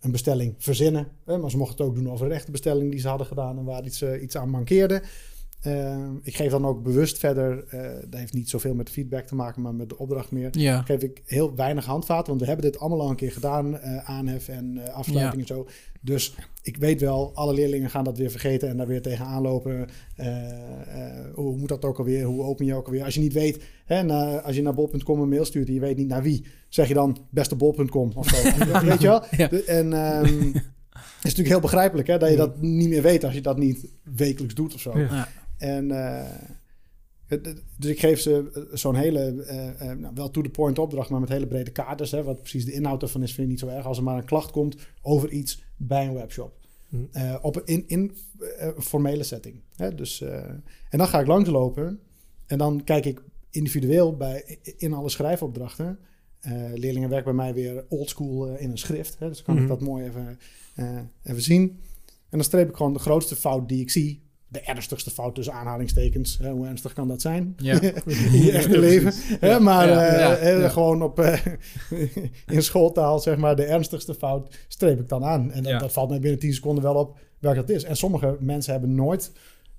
een 0.00 0.10
bestelling 0.10 0.54
verzinnen. 0.58 1.08
Hè, 1.24 1.38
maar 1.38 1.50
ze 1.50 1.56
mochten 1.56 1.76
het 1.76 1.86
ook 1.86 1.94
doen 1.94 2.10
over 2.12 2.26
een 2.26 2.32
echte 2.32 2.50
bestelling 2.50 2.90
die 2.90 3.00
ze 3.00 3.08
hadden 3.08 3.26
gedaan 3.26 3.58
en 3.58 3.64
waar 3.64 3.84
iets, 3.84 4.02
iets 4.02 4.36
aan 4.36 4.50
mankeerde. 4.50 5.02
Eh, 5.62 6.08
ik 6.22 6.36
geef 6.36 6.50
dan 6.50 6.66
ook 6.66 6.82
bewust 6.82 7.18
verder, 7.18 7.64
eh, 7.68 7.80
dat 8.08 8.20
heeft 8.20 8.32
niet 8.32 8.48
zoveel 8.50 8.74
met 8.74 8.90
feedback 8.90 9.24
te 9.26 9.34
maken, 9.34 9.62
maar 9.62 9.74
met 9.74 9.88
de 9.88 9.98
opdracht 9.98 10.30
meer. 10.30 10.48
Ja, 10.58 10.82
Geef 10.82 11.02
ik 11.02 11.22
heel 11.26 11.54
weinig 11.56 11.84
handvaten, 11.84 12.26
want 12.28 12.40
we 12.40 12.46
hebben 12.46 12.64
dit 12.70 12.78
allemaal 12.80 13.00
al 13.00 13.10
een 13.10 13.16
keer 13.16 13.32
gedaan, 13.32 13.78
eh, 13.78 14.10
aanhef 14.10 14.48
en 14.48 14.78
eh, 14.86 14.94
afsluiting 14.94 15.40
en 15.42 15.46
zo. 15.48 15.66
Dus 16.00 16.34
ik 16.62 16.76
weet 16.76 17.00
wel, 17.00 17.30
alle 17.34 17.54
leerlingen 17.54 17.90
gaan 17.90 18.04
dat 18.04 18.18
weer 18.18 18.30
vergeten 18.30 18.68
en 18.68 18.76
daar 18.76 18.86
weer 18.86 19.02
tegenaan 19.02 19.42
lopen. 19.42 19.86
Eh, 20.16 20.36
eh, 20.36 21.34
hoe 21.34 21.56
moet 21.56 21.68
dat 21.68 21.84
ook 21.84 21.98
alweer? 21.98 22.24
Hoe 22.24 22.42
open 22.42 22.66
je 22.66 22.74
ook 22.74 22.86
alweer? 22.86 23.04
Als 23.04 23.14
je 23.14 23.20
niet 23.20 23.32
weet, 23.32 23.62
hè, 23.84 24.02
na- 24.02 24.38
als 24.40 24.56
je 24.56 24.62
naar 24.62 24.74
bol.com 24.74 25.20
een 25.20 25.28
mail 25.28 25.44
stuurt 25.44 25.68
en 25.68 25.74
je 25.74 25.80
weet 25.80 25.96
niet 25.96 26.08
naar 26.08 26.22
wie, 26.22 26.44
zeg 26.68 26.88
je 26.88 26.94
dan 26.94 27.16
bestebol.com 27.30 28.10
of 28.14 28.28
zo. 28.28 28.36
weet 28.88 29.00
je 29.00 29.06
wel? 29.06 29.24
Ja. 29.36 29.48
De- 29.48 29.64
en 29.64 29.92
ehm, 29.92 30.24
het 30.52 30.54
is 31.22 31.22
natuurlijk 31.22 31.48
heel 31.48 31.60
begrijpelijk 31.60 32.08
hè, 32.08 32.18
dat 32.18 32.30
je 32.30 32.36
dat 32.36 32.60
niet 32.60 32.88
meer 32.88 33.02
weet 33.02 33.24
als 33.24 33.34
je 33.34 33.40
dat 33.40 33.58
niet 33.58 33.86
wekelijks 34.02 34.54
doet 34.54 34.74
of 34.74 34.80
zo. 34.80 34.98
Ja. 34.98 35.28
En 35.62 35.90
eh, 35.90 36.30
dus 37.78 37.90
ik 37.90 38.00
geef 38.00 38.20
ze 38.20 38.50
eh, 38.54 38.62
zo'n 38.76 38.94
hele, 38.94 39.42
eh, 39.42 39.92
nou, 39.92 40.14
wel 40.14 40.30
to-the-point 40.30 40.78
opdracht, 40.78 41.10
maar 41.10 41.20
met 41.20 41.28
hele 41.28 41.46
brede 41.46 41.70
kaders. 41.70 42.10
Hè, 42.10 42.22
wat 42.22 42.40
precies 42.40 42.64
de 42.64 42.72
inhoud 42.72 43.02
ervan 43.02 43.22
is, 43.22 43.32
vind 43.32 43.46
ik 43.46 43.52
niet 43.52 43.60
zo 43.60 43.68
erg. 43.68 43.86
Als 43.86 43.96
er 43.96 44.02
maar 44.02 44.16
een 44.16 44.24
klacht 44.24 44.50
komt 44.50 44.76
over 45.02 45.30
iets 45.30 45.62
bij 45.76 46.06
een 46.06 46.14
webshop. 46.14 46.58
Hm. 46.88 46.96
Eh, 47.12 47.36
op 47.42 47.56
een 47.56 47.64
in, 47.66 47.84
in 47.86 48.12
formele 48.78 49.22
setting. 49.22 49.60
Hè, 49.76 49.94
dus, 49.94 50.20
en 50.20 50.98
dan 50.98 51.06
ga 51.06 51.20
ik 51.20 51.26
langslopen 51.26 52.00
en 52.46 52.58
dan 52.58 52.84
kijk 52.84 53.04
ik 53.04 53.22
individueel 53.50 54.16
bij, 54.16 54.58
in 54.76 54.92
alle 54.92 55.08
schrijfopdrachten. 55.08 55.98
Leerlingen 56.74 57.08
werken 57.08 57.36
bij 57.36 57.44
mij 57.44 57.54
weer 57.54 57.84
oldschool 57.88 58.56
in 58.56 58.70
een 58.70 58.78
schrift. 58.78 59.18
Hè, 59.18 59.28
dus 59.28 59.42
kan 59.42 59.58
ik 59.58 59.68
dat 59.68 59.80
mooi 59.80 60.04
even, 60.04 60.38
even 61.22 61.42
zien. 61.42 61.80
En 62.06 62.38
dan 62.38 62.44
streep 62.44 62.68
ik 62.68 62.76
gewoon 62.76 62.92
de 62.92 62.98
grootste 62.98 63.36
fout 63.36 63.68
die 63.68 63.80
ik 63.80 63.90
zie. 63.90 64.22
De 64.52 64.60
ernstigste 64.60 65.10
fout 65.10 65.34
tussen 65.34 65.54
aanhalingstekens. 65.54 66.38
Hè, 66.38 66.50
hoe 66.50 66.66
ernstig 66.66 66.92
kan 66.92 67.08
dat 67.08 67.20
zijn? 67.20 67.54
Ja. 67.56 67.80
in 68.32 68.42
je 68.42 68.52
echte 68.52 68.78
leven. 68.78 69.12
Hè, 69.40 69.60
maar 69.60 69.88
Ja, 69.88 70.36
eh, 70.36 70.70
gewoon 70.70 71.02
op, 71.02 71.18
eh, 71.20 71.46
in 72.56 72.62
schooltaal, 72.62 73.18
zeg 73.18 73.36
maar, 73.36 73.56
de 73.56 73.64
ernstigste 73.64 74.14
fout 74.14 74.58
streep 74.68 75.00
ik 75.00 75.08
dan 75.08 75.24
aan. 75.24 75.52
En 75.52 75.62
dat, 75.62 75.80
dat 75.80 75.92
valt 75.92 76.08
mij 76.08 76.20
binnen 76.20 76.38
10 76.40 76.52
seconden 76.54 76.82
wel 76.82 76.94
op 76.94 77.18
welke 77.38 77.58
dat 77.60 77.68
is. 77.70 77.84
En 77.84 77.96
sommige 77.96 78.36
mensen 78.40 78.72
hebben 78.72 78.94
nooit 78.94 79.32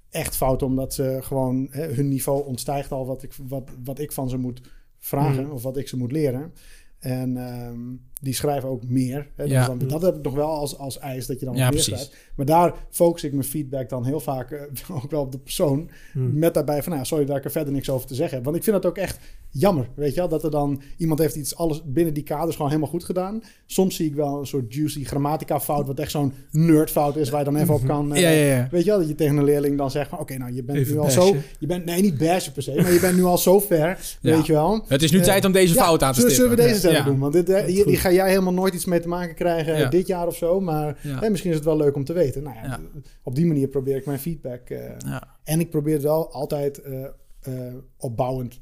echt 0.10 0.36
fouten, 0.36 0.68
omdat 0.68 0.94
ze 0.94 1.18
gewoon 1.22 1.68
hè, 1.72 1.94
hun 1.94 2.08
niveau 2.08 2.46
ontstijgt 2.46 2.92
al 2.92 3.06
wat 3.06 3.24
ik, 3.24 3.34
wat, 3.48 3.70
wat 3.84 4.00
ik 4.00 4.12
van 4.12 4.30
ze 4.30 4.38
moet 4.38 4.62
vragen 5.00 5.44
Mhm. 5.44 5.52
of 5.52 5.64
wat 5.64 5.78
ik 5.78 5.88
ze 5.88 5.98
moet 5.98 6.12
leren. 6.12 6.54
En 7.00 7.38
ehm, 7.38 7.80
die 8.24 8.34
schrijven 8.34 8.70
ook 8.70 8.84
meer. 8.88 9.28
Hè? 9.36 9.44
Dus 9.44 9.52
Ja. 9.54 9.66
dan, 9.66 9.80
dat 9.88 10.02
heb 10.02 10.16
ik 10.16 10.24
nog 10.24 10.34
wel 10.34 10.48
als, 10.50 10.78
als 10.78 11.00
eis 11.00 11.26
dat 11.28 11.40
je 11.40 11.46
dan 11.46 11.56
Ja, 11.56 11.62
meer 11.62 11.70
precies. 11.70 11.94
schrijft. 11.94 12.16
Maar 12.36 12.46
daar 12.46 12.74
focus 12.90 13.24
ik 13.24 13.32
mijn 13.32 13.44
feedback 13.44 13.90
dan 13.90 14.06
heel 14.06 14.20
vaak 14.20 14.52
eh, 14.52 14.62
ook 15.04 15.12
wel 15.12 15.22
op 15.22 15.32
de 15.32 15.38
persoon. 15.38 15.90
Hmm. 16.14 16.40
Met 16.40 16.54
daarbij 16.54 16.84
van, 16.84 16.94
nou, 16.94 17.06
sorry 17.06 17.26
dat 17.26 17.38
ik 17.38 17.44
er 17.46 17.52
verder 17.52 17.74
niks 17.74 17.90
over 17.90 18.08
te 18.08 18.16
zeggen 18.16 18.36
heb. 18.36 18.46
Want 18.46 18.56
ik 18.58 18.64
vind 18.64 18.76
dat 18.82 18.86
ook 18.86 18.98
echt 18.98 19.20
jammer, 19.50 19.90
weet 19.96 20.14
je 20.14 20.20
wel. 20.20 20.30
Dat 20.30 20.44
er 20.44 20.52
dan, 20.52 20.82
iemand 20.98 21.20
heeft 21.20 21.36
iets 21.36 21.56
alles 21.56 21.82
binnen 21.86 22.14
die 22.14 22.24
kaders 22.24 22.56
gewoon 22.56 22.68
helemaal 22.72 22.90
goed 22.92 23.04
gedaan. 23.04 23.44
Soms 23.66 23.96
zie 23.96 24.06
ik 24.08 24.16
wel 24.16 24.40
een 24.40 24.46
soort 24.48 24.74
juicy 24.74 25.04
grammatica 25.04 25.60
fout, 25.60 25.88
wat 25.88 26.00
echt 26.00 26.12
zo'n 26.12 26.34
nerdfout 26.52 27.16
is, 27.16 27.30
waar 27.30 27.40
je 27.40 27.46
dan 27.52 27.56
even 27.56 27.74
op 27.74 27.86
kan... 27.86 28.14
eh, 28.16 28.22
Ja, 28.22 28.30
ja, 28.30 28.56
ja. 28.56 28.68
Weet 28.72 28.84
je 28.84 28.90
wel, 28.90 29.00
dat 29.00 29.08
je 29.08 29.16
tegen 29.16 29.38
een 29.38 29.44
leerling 29.44 29.78
dan 29.78 29.92
zegt 29.92 30.10
van... 30.10 30.20
Oké, 30.20 30.38
nou, 30.38 30.54
je 30.54 30.64
bent 30.64 30.78
Even 30.78 30.94
nu 30.94 31.00
al 31.00 31.06
bashen. 31.06 31.22
zo... 31.22 31.36
Je 31.60 31.68
bent, 31.68 31.86
nee, 31.86 32.02
niet 32.02 32.18
bashen 32.18 32.54
per 32.54 32.64
se, 32.64 32.74
maar 32.76 32.92
je 32.94 33.00
bent 33.00 33.16
nu 33.16 33.24
al 33.24 33.38
zo 33.38 33.60
ver, 33.60 34.00
Ja. 34.22 34.36
weet 34.36 34.46
je 34.46 34.54
wel. 34.54 34.84
Het 34.88 35.04
is 35.04 35.12
nu 35.12 35.18
Eh, 35.20 35.24
tijd 35.26 35.46
om 35.46 35.52
deze 35.52 35.74
Ja, 35.74 35.84
fout 35.84 36.04
aan 36.04 36.14
te 36.14 36.20
stippen. 36.20 36.36
Zullen 36.36 36.58
we 36.58 36.64
deze 36.64 36.90
Ja. 36.92 37.04
doen? 37.04 37.20
Want 37.20 37.34
dit, 37.34 37.50
eh, 37.50 37.64
hier, 37.66 37.86
die 37.86 37.98
ga 37.98 38.10
jij 38.14 38.30
helemaal 38.30 38.54
nooit 38.54 38.74
iets 38.74 38.86
mee 38.86 39.00
te 39.00 39.08
maken 39.08 39.36
krijgen 39.36 39.78
Ja. 39.78 39.90
dit 39.90 40.08
jaar 40.08 40.28
of 40.28 40.36
zo. 40.36 40.60
Maar 40.62 41.00
Ja. 41.02 41.20
hè, 41.20 41.30
misschien 41.30 41.50
is 41.52 41.56
het 41.58 41.66
wel 41.66 41.78
leuk 41.78 41.96
om 41.96 42.04
te 42.04 42.14
weten. 42.14 42.44
Nou 42.44 42.56
ja, 42.56 42.64
Ja. 42.64 42.80
Op 43.24 43.36
die 43.36 43.46
manier 43.46 43.68
probeer 43.68 43.96
ik 43.96 44.06
mijn 44.06 44.20
feedback... 44.20 44.70
eh, 44.70 44.98
Ja. 45.00 45.38
en 45.44 45.60
ik 45.60 45.70
probeer 45.70 45.94
het 45.94 46.04
wel 46.04 46.32
altijd 46.32 46.82
eh, 46.82 47.04
eh, 47.42 47.74
opbouwend 47.98 48.60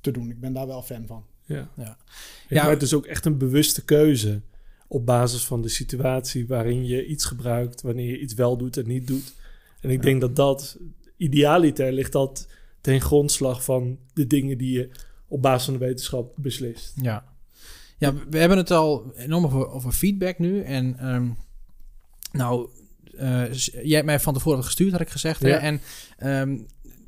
te 0.00 0.10
doen. 0.10 0.30
Ik 0.30 0.40
ben 0.40 0.52
daar 0.52 0.66
wel 0.66 0.82
fan 0.82 1.06
van. 1.06 1.24
Ja. 1.44 1.68
Ja. 1.76 1.96
Ja, 2.48 2.68
het 2.70 2.82
is 2.82 2.94
ook 2.94 3.06
echt 3.06 3.24
een 3.24 3.38
bewuste 3.38 3.84
keuze 3.84 4.40
op 4.88 5.06
basis 5.06 5.44
van 5.44 5.62
de 5.62 5.68
situatie 5.68 6.46
waarin 6.46 6.86
je 6.86 7.06
iets 7.06 7.24
gebruikt, 7.24 7.82
wanneer 7.82 8.06
je 8.10 8.18
iets 8.20 8.34
wel 8.34 8.56
doet 8.56 8.76
en 8.76 8.86
niet 8.86 9.06
doet. 9.06 9.34
En 9.80 9.90
ik 9.90 10.02
denk 10.02 10.20
dat 10.20 10.36
dat, 10.36 10.78
idealiter 11.16 11.92
ligt 11.92 12.12
dat 12.12 12.46
ten 12.80 13.00
grondslag 13.00 13.64
van 13.64 13.98
de 14.14 14.26
dingen 14.26 14.58
die 14.58 14.72
je 14.78 14.90
op 15.28 15.42
basis 15.42 15.64
van 15.64 15.78
de 15.78 15.84
wetenschap 15.86 16.32
beslist. 16.36 16.92
Ja. 17.02 17.24
Ja, 17.98 18.14
we 18.30 18.38
hebben 18.38 18.58
het 18.58 18.70
al 18.70 19.12
enorm 19.16 19.44
over, 19.44 19.68
over 19.68 19.92
feedback 19.92 20.38
nu. 20.38 20.62
En 20.62 20.98
ehm, 20.98 21.28
nou, 22.32 22.68
eh, 23.16 23.52
jij 23.52 23.94
hebt 23.94 24.04
mij 24.06 24.20
van 24.20 24.34
tevoren 24.34 24.64
gestuurd, 24.64 24.92
had 24.92 25.00
ik 25.00 25.08
gezegd. 25.10 25.42
Hè? 25.42 25.50
En 25.50 25.80
ehm, 26.18 26.58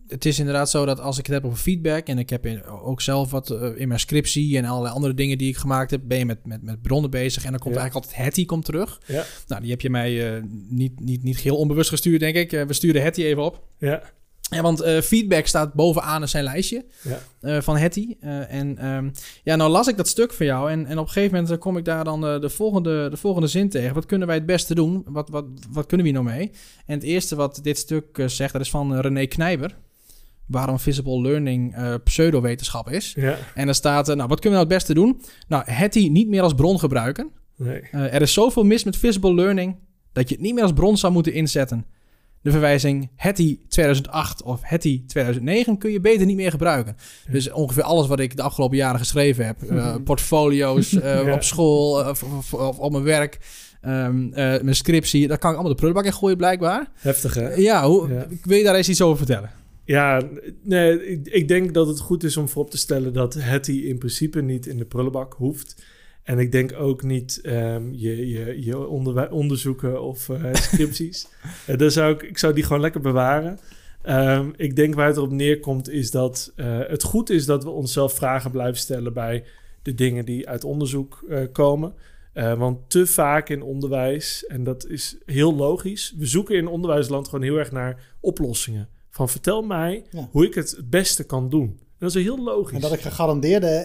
het 0.08 0.24
is 0.24 0.38
inderdaad 0.38 0.70
zo 0.70 0.84
dat 0.84 1.00
als 1.00 1.18
ik 1.18 1.26
het 1.26 1.34
heb 1.34 1.44
over 1.44 1.58
feedback... 1.58 2.06
en 2.06 2.18
ik 2.18 2.30
heb 2.30 2.46
in- 2.46 2.64
ook 2.64 3.00
zelf 3.00 3.30
wat 3.30 3.50
eh, 3.50 3.70
in 3.76 3.88
mijn 3.88 4.00
scriptie 4.00 4.56
en 4.58 4.64
allerlei 4.64 4.94
andere 4.94 5.14
dingen 5.14 5.38
die 5.38 5.48
ik 5.48 5.56
gemaakt 5.56 5.90
heb... 5.90 6.00
ben 6.04 6.18
je 6.18 6.24
met, 6.24 6.46
met, 6.46 6.62
met 6.62 6.82
bronnen 6.82 7.10
bezig 7.10 7.44
en 7.44 7.50
dan 7.50 7.60
komt 7.60 7.74
Ja. 7.74 7.80
eigenlijk 7.80 8.06
altijd 8.10 8.24
Hattie 8.26 8.46
komt 8.46 8.64
terug. 8.64 9.00
Ja. 9.06 9.24
Nou, 9.46 9.60
die 9.60 9.70
heb 9.70 9.80
je 9.80 9.90
mij 9.90 10.34
eh, 10.36 10.42
niet, 10.68 11.00
niet, 11.00 11.22
niet 11.22 11.36
geheel 11.36 11.56
onbewust 11.56 11.90
gestuurd, 11.90 12.20
denk 12.20 12.36
ik. 12.36 12.50
We 12.50 12.72
sturen 12.72 13.02
Hattie 13.02 13.24
even 13.24 13.42
op. 13.44 13.66
Ja, 13.78 14.02
Ja, 14.50 14.62
want 14.62 14.80
eh, 14.80 15.00
feedback 15.00 15.46
staat 15.46 15.72
bovenaan 15.72 16.22
in 16.22 16.28
zijn 16.28 16.44
lijstje 16.44 16.84
ja. 17.02 17.18
eh, 17.40 17.60
van 17.60 17.76
Hetty. 17.76 18.16
Eh, 18.20 18.52
en 18.52 18.78
ehm, 18.78 19.10
ja, 19.42 19.56
nou 19.56 19.70
las 19.70 19.88
ik 19.88 19.96
dat 19.96 20.08
stuk 20.08 20.32
van 20.32 20.46
jou. 20.46 20.70
En, 20.70 20.86
en 20.86 20.98
op 20.98 21.06
een 21.06 21.12
gegeven 21.12 21.40
moment 21.40 21.58
kom 21.58 21.76
ik 21.76 21.84
daar 21.84 22.04
dan 22.04 22.20
de, 22.20 22.50
volgende, 22.50 23.08
de 23.10 23.16
volgende 23.16 23.48
zin 23.48 23.68
tegen. 23.68 23.94
Wat 23.94 24.06
kunnen 24.06 24.26
wij 24.26 24.36
het 24.36 24.46
beste 24.46 24.74
doen? 24.74 25.02
Wat, 25.06 25.28
wat, 25.28 25.44
wat 25.70 25.86
kunnen 25.86 26.06
we 26.06 26.12
hier 26.12 26.22
nou 26.22 26.36
mee? 26.36 26.50
En 26.86 26.94
het 26.94 27.02
eerste 27.02 27.36
wat 27.36 27.58
dit 27.62 27.78
stuk 27.78 28.22
zegt, 28.26 28.52
dat 28.52 28.62
is 28.62 28.70
van 28.70 29.00
René 29.00 29.26
Knijber. 29.26 29.76
Waarom 30.46 30.78
visible 30.78 31.20
learning 31.20 31.76
pseudowetenschap 32.04 32.90
is. 32.90 33.12
ja. 33.16 33.36
En 33.54 33.64
daar 33.64 33.74
staat, 33.74 34.06
nou, 34.06 34.28
wat 34.28 34.40
kunnen 34.40 34.58
we 34.58 34.66
nou 34.66 34.74
het 34.74 34.86
beste 34.86 34.94
doen? 34.94 35.20
Nou, 35.48 35.62
Hetty 35.66 36.08
niet 36.08 36.28
meer 36.28 36.42
als 36.42 36.54
bron 36.54 36.78
gebruiken. 36.78 37.30
Nee. 37.56 37.80
Er 37.90 38.22
is 38.22 38.32
zoveel 38.32 38.64
mis 38.64 38.84
met 38.84 38.96
visible 38.96 39.34
learning 39.34 39.76
dat 40.12 40.28
je 40.28 40.34
het 40.34 40.44
niet 40.44 40.54
meer 40.54 40.62
als 40.62 40.72
bron 40.72 40.96
zou 40.96 41.12
moeten 41.12 41.32
inzetten. 41.32 41.86
De 42.48 42.54
verwijzing 42.54 43.08
Hattie 43.16 43.60
2008 43.68 44.42
of 44.42 44.60
Hattie 44.62 45.04
2009 45.06 45.78
kun 45.78 45.90
je 45.90 46.00
beter 46.00 46.26
niet 46.26 46.36
meer 46.36 46.50
gebruiken. 46.50 46.96
Dus 47.30 47.50
ongeveer 47.50 47.82
alles 47.82 48.06
wat 48.06 48.20
ik 48.20 48.36
de 48.36 48.42
afgelopen 48.42 48.76
jaren 48.76 48.98
geschreven 48.98 49.46
heb, 49.46 49.62
eh, 49.62 49.94
portfolio's 50.04 50.92
eh, 50.94 51.24
Ja. 51.26 51.32
op 51.32 51.42
school 51.42 52.02
eh, 52.02 52.08
of, 52.08 52.22
of- 52.22 52.54
of 52.54 52.78
op 52.78 52.92
mijn 52.92 53.04
werk, 53.04 53.38
eh, 53.80 54.08
mijn 54.62 54.74
scriptie, 54.74 55.28
daar 55.28 55.38
kan 55.38 55.48
ik 55.50 55.54
allemaal 55.56 55.72
de 55.74 55.78
prullenbak 55.78 56.04
in 56.06 56.18
gooien 56.18 56.36
blijkbaar. 56.36 56.90
Heftig 56.94 57.34
hè? 57.34 57.54
Ja, 57.54 57.86
hoe, 57.86 58.08
Ja. 58.12 58.26
wil 58.42 58.56
je 58.58 58.64
daar 58.64 58.74
eens 58.74 58.88
iets 58.88 59.02
over 59.02 59.16
vertellen? 59.16 59.50
Ja, 59.84 60.22
nee, 60.62 61.06
ik, 61.06 61.26
ik 61.26 61.48
denk 61.48 61.74
dat 61.74 61.86
het 61.86 62.00
goed 62.00 62.24
is 62.24 62.36
om 62.36 62.48
voorop 62.48 62.70
te 62.70 62.78
stellen 62.78 63.12
dat 63.12 63.40
Hattie 63.40 63.86
in 63.86 63.98
principe 63.98 64.42
niet 64.42 64.66
in 64.66 64.78
de 64.78 64.84
prullenbak 64.84 65.34
hoeft. 65.34 65.82
En 66.28 66.38
ik 66.38 66.52
denk 66.52 66.72
ook 66.78 67.02
niet 67.02 67.40
ehm, 67.42 67.92
je, 67.92 68.28
je, 68.28 68.64
je 68.64 68.86
onderzoeken 69.30 70.02
of 70.02 70.28
eh, 70.28 70.54
scripties. 70.68 71.28
Daar 71.76 71.90
zou 71.90 72.14
ik, 72.14 72.22
ik 72.22 72.38
zou 72.38 72.54
die 72.54 72.62
gewoon 72.64 72.80
lekker 72.80 73.00
bewaren. 73.00 73.58
Ehm, 74.02 74.50
ik 74.56 74.76
denk 74.76 74.94
waar 74.94 75.06
het 75.06 75.16
erop 75.16 75.30
neerkomt 75.30 75.90
is 75.90 76.10
dat 76.10 76.52
eh, 76.56 76.78
het 76.78 77.02
goed 77.02 77.30
is 77.30 77.46
dat 77.46 77.64
we 77.64 77.70
onszelf 77.70 78.12
vragen 78.12 78.50
blijven 78.50 78.76
stellen 78.76 79.12
bij 79.12 79.44
de 79.82 79.94
dingen 79.94 80.24
die 80.24 80.48
uit 80.48 80.64
onderzoek 80.64 81.24
komen. 81.52 81.94
Want 82.32 82.90
te 82.90 83.06
vaak 83.06 83.48
in 83.48 83.62
onderwijs, 83.62 84.46
en 84.46 84.64
dat 84.64 84.86
is 84.86 85.18
heel 85.26 85.54
logisch, 85.54 86.14
we 86.18 86.26
zoeken 86.26 86.56
in 86.56 86.66
onderwijsland 86.66 87.28
gewoon 87.28 87.44
heel 87.44 87.56
erg 87.56 87.72
naar 87.72 88.16
oplossingen. 88.20 88.88
Van 89.10 89.28
vertel 89.28 89.62
mij 89.62 90.04
Ja. 90.10 90.28
hoe 90.30 90.46
ik 90.46 90.54
het 90.54 90.70
het 90.70 90.90
beste 90.90 91.24
kan 91.24 91.48
doen. 91.48 91.80
Dat 91.98 92.14
is 92.14 92.22
heel 92.22 92.42
logisch. 92.42 92.74
En 92.74 92.80
dat 92.80 92.92
ik 92.92 93.00
gegarandeerde 93.00 93.66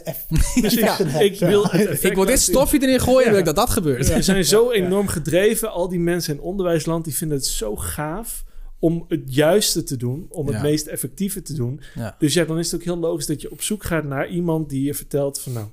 effecten 0.62 1.08
heb. 1.10 1.22
ik 1.22 1.40
wil 1.40 1.64
effect 1.72 2.04
Ik 2.10 2.16
wil 2.16 2.26
dit 2.26 2.40
stofje 2.40 2.82
erin 2.82 3.00
gooien 3.00 3.20
en 3.20 3.26
Ja. 3.26 3.30
wil 3.30 3.40
ik 3.40 3.46
dat 3.46 3.56
dat 3.56 3.70
gebeurt. 3.70 4.06
Ze 4.06 4.22
zijn 4.22 4.46
zo 4.46 4.72
enorm 4.72 5.08
gedreven. 5.08 5.72
Al 5.72 5.90
die 5.90 6.00
mensen 6.00 6.34
in 6.36 6.42
onderwijsland 6.42 7.04
die 7.06 7.16
vinden 7.16 7.38
het 7.38 7.46
zo 7.46 7.76
gaaf 7.76 8.44
om 8.80 9.06
het 9.08 9.22
juiste 9.36 9.84
te 9.84 9.98
doen, 9.98 10.26
om 10.30 10.46
het 10.48 10.56
Ja. 10.56 10.62
meest 10.62 10.88
effectieve 10.88 11.42
te 11.42 11.54
doen. 11.54 11.82
Ja. 11.96 12.16
Dus 12.20 12.34
ja, 12.34 12.46
dan 12.46 12.60
is 12.60 12.72
het 12.72 12.76
ook 12.80 12.86
heel 12.86 12.98
logisch 12.98 13.26
dat 13.26 13.42
je 13.42 13.52
op 13.52 13.62
zoek 13.62 13.84
gaat 13.84 14.04
naar 14.04 14.28
iemand 14.30 14.70
die 14.70 14.84
je 14.84 14.94
vertelt 14.94 15.40
van 15.40 15.54
nou, 15.54 15.68